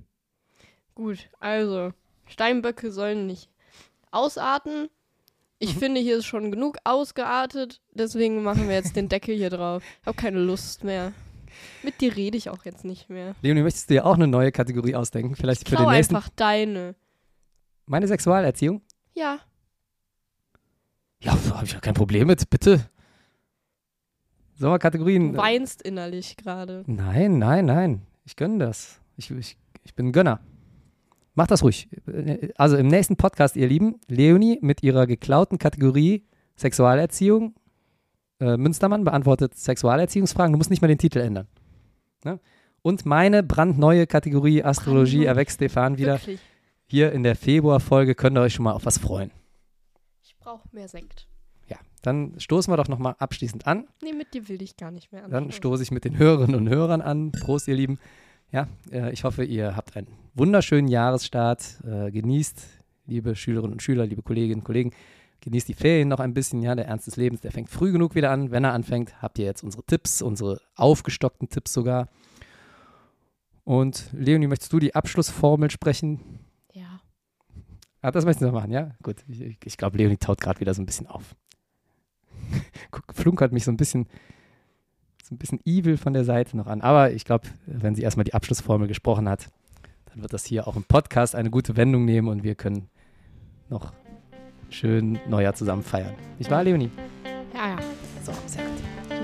Gut, 0.93 1.27
also 1.39 1.93
Steinböcke 2.27 2.91
sollen 2.91 3.25
nicht 3.25 3.49
ausarten. 4.11 4.87
Ich 5.57 5.73
mhm. 5.73 5.79
finde, 5.79 6.01
hier 6.01 6.17
ist 6.17 6.27
schon 6.27 6.51
genug 6.51 6.77
ausgeartet. 6.83 7.81
Deswegen 7.89 8.43
machen 8.43 8.67
wir 8.67 8.75
jetzt 8.75 8.95
den 8.95 9.09
Deckel 9.09 9.35
hier 9.35 9.49
drauf. 9.49 9.81
Ich 10.01 10.05
habe 10.05 10.15
keine 10.15 10.37
Lust 10.37 10.83
mehr. 10.83 11.11
Mit 11.83 12.01
dir 12.01 12.15
rede 12.15 12.37
ich 12.37 12.49
auch 12.49 12.65
jetzt 12.65 12.85
nicht 12.85 13.09
mehr. 13.09 13.35
Leonie, 13.41 13.61
möchtest 13.61 13.89
du 13.89 13.95
dir 13.95 14.05
auch 14.05 14.15
eine 14.15 14.27
neue 14.27 14.51
Kategorie 14.51 14.95
ausdenken? 14.95 15.35
Vielleicht 15.35 15.63
ich 15.63 15.69
für 15.69 15.75
den 15.75 15.89
nächsten. 15.89 16.15
einfach 16.15 16.29
deine. 16.35 16.95
Meine 17.85 18.07
Sexualerziehung? 18.07 18.81
Ja. 19.13 19.39
Ja, 21.19 21.37
habe 21.53 21.65
ich 21.65 21.73
ja 21.73 21.79
kein 21.79 21.93
Problem 21.93 22.27
mit, 22.27 22.49
bitte. 22.49 22.89
Sollen 24.55 24.73
wir 24.73 24.79
Kategorien. 24.79 25.33
Du 25.33 25.39
weinst 25.39 25.81
innerlich 25.81 26.37
gerade. 26.37 26.83
Nein, 26.87 27.39
nein, 27.39 27.65
nein. 27.65 28.01
Ich 28.25 28.35
gönne 28.35 28.59
das. 28.59 28.99
Ich, 29.17 29.31
ich, 29.31 29.57
ich 29.83 29.95
bin 29.95 30.07
ein 30.07 30.11
Gönner. 30.11 30.39
Mach 31.33 31.47
das 31.47 31.63
ruhig. 31.63 31.89
Also 32.55 32.77
im 32.77 32.87
nächsten 32.87 33.15
Podcast, 33.15 33.55
ihr 33.55 33.67
Lieben, 33.67 33.99
Leonie 34.07 34.59
mit 34.61 34.83
ihrer 34.83 35.07
geklauten 35.07 35.57
Kategorie 35.57 36.25
Sexualerziehung 36.57 37.55
äh, 38.41 38.57
Münstermann 38.57 39.03
beantwortet 39.03 39.55
Sexualerziehungsfragen. 39.55 40.51
Du 40.51 40.57
musst 40.57 40.69
nicht 40.69 40.81
mal 40.81 40.87
den 40.87 40.97
Titel 40.97 41.19
ändern. 41.19 41.47
Ne? 42.25 42.39
Und 42.81 43.05
meine 43.05 43.43
brandneue 43.43 44.07
Kategorie 44.07 44.63
Astrologie 44.63 45.17
Brandneu. 45.17 45.29
erweckt 45.29 45.51
Stefan 45.51 45.97
wieder. 45.97 46.13
Wirklich? 46.13 46.39
Hier 46.87 47.13
in 47.13 47.23
der 47.23 47.35
Februarfolge 47.35 48.15
könnt 48.15 48.37
ihr 48.37 48.41
euch 48.41 48.53
schon 48.55 48.63
mal 48.63 48.73
auf 48.73 48.85
was 48.85 48.97
freuen. 48.97 49.31
Ich 50.23 50.35
brauche 50.37 50.67
mehr 50.71 50.87
Sekt. 50.87 51.27
Ja, 51.69 51.77
dann 52.01 52.37
stoßen 52.37 52.71
wir 52.71 52.77
doch 52.77 52.89
nochmal 52.89 53.15
abschließend 53.17 53.65
an. 53.65 53.87
Nee, 54.03 54.11
mit 54.11 54.33
dir 54.33 54.49
will 54.49 54.61
ich 54.61 54.75
gar 54.75 54.91
nicht 54.91 55.11
mehr 55.13 55.23
an. 55.23 55.31
Dann 55.31 55.51
stoße 55.51 55.83
ich 55.83 55.91
mit 55.91 56.03
den 56.03 56.17
Hörerinnen 56.17 56.55
und 56.55 56.67
Hörern 56.67 57.01
an. 57.01 57.31
Prost, 57.31 57.67
ihr 57.67 57.75
Lieben. 57.75 57.97
Ja, 58.51 58.67
äh, 58.91 59.13
ich 59.13 59.23
hoffe, 59.23 59.45
ihr 59.45 59.77
habt 59.77 59.95
einen 59.95 60.07
wunderschönen 60.33 60.89
Jahresstart. 60.89 61.79
Äh, 61.85 62.11
genießt, 62.11 62.61
liebe 63.05 63.35
Schülerinnen 63.35 63.73
und 63.73 63.81
Schüler, 63.81 64.05
liebe 64.05 64.21
Kolleginnen 64.21 64.59
und 64.59 64.65
Kollegen, 64.65 64.91
genießt 65.41 65.67
die 65.67 65.73
Ferien 65.73 66.07
noch 66.07 66.19
ein 66.19 66.33
bisschen, 66.33 66.61
ja, 66.61 66.75
der 66.75 66.87
Ernst 66.87 67.07
des 67.07 67.15
Lebens, 67.15 67.41
der 67.41 67.51
fängt 67.51 67.69
früh 67.69 67.91
genug 67.91 68.15
wieder 68.15 68.31
an. 68.31 68.51
Wenn 68.51 68.63
er 68.63 68.73
anfängt, 68.73 69.21
habt 69.21 69.39
ihr 69.39 69.45
jetzt 69.45 69.63
unsere 69.63 69.83
Tipps, 69.83 70.21
unsere 70.21 70.61
aufgestockten 70.75 71.49
Tipps 71.49 71.73
sogar. 71.73 72.07
Und 73.63 74.09
Leonie, 74.13 74.47
möchtest 74.47 74.71
du 74.73 74.79
die 74.79 74.95
Abschlussformel 74.95 75.71
sprechen? 75.71 76.39
Ja. 76.73 77.01
Ah, 78.01 78.11
das 78.11 78.25
möchtest 78.25 78.41
du 78.41 78.45
noch 78.47 78.53
machen, 78.53 78.71
ja? 78.71 78.95
Gut, 79.03 79.23
ich, 79.27 79.57
ich 79.63 79.77
glaube, 79.77 79.97
Leonie 79.97 80.17
taut 80.17 80.39
gerade 80.39 80.59
wieder 80.59 80.73
so 80.73 80.81
ein 80.81 80.85
bisschen 80.85 81.07
auf. 81.07 81.35
Flunkert 83.13 83.51
mich 83.51 83.63
so 83.63 83.71
ein 83.71 83.77
bisschen, 83.77 84.07
so 85.23 85.33
ein 85.33 85.37
bisschen 85.37 85.59
evil 85.65 85.97
von 85.97 86.13
der 86.13 86.25
Seite 86.25 86.55
noch 86.55 86.67
an. 86.67 86.81
Aber 86.81 87.11
ich 87.11 87.25
glaube, 87.25 87.47
wenn 87.65 87.95
sie 87.95 88.03
erstmal 88.03 88.23
die 88.23 88.33
Abschlussformel 88.33 88.87
gesprochen 88.87 89.27
hat, 89.27 89.49
dann 90.05 90.21
wird 90.21 90.33
das 90.33 90.45
hier 90.45 90.67
auch 90.67 90.75
im 90.75 90.83
Podcast 90.83 91.35
eine 91.35 91.49
gute 91.49 91.77
Wendung 91.77 92.05
nehmen 92.05 92.27
und 92.27 92.43
wir 92.43 92.55
können 92.55 92.89
noch 93.69 93.93
schön 94.71 95.19
Neujahr 95.27 95.53
zusammen 95.53 95.83
feiern. 95.83 96.15
Nicht 96.39 96.49
wahr, 96.49 96.63
Leonie? 96.63 96.89
Ja, 97.53 97.69
ja. 97.69 97.77
So, 98.23 98.31
sehr 98.47 98.63
gut. 98.63 98.71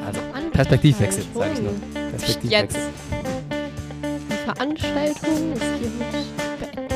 Also, 0.06 0.20
Perspektivwechsel, 0.52 1.24
sage 1.34 1.54
ich 1.54 1.62
nur. 1.62 1.74
Perspektivwechsel. 2.12 2.52
Jetzt. 2.52 2.78
Die 4.30 4.36
Veranstaltung 4.46 5.54
ist 5.54 5.64
hiermit 5.80 6.12
beendet. 6.60 6.88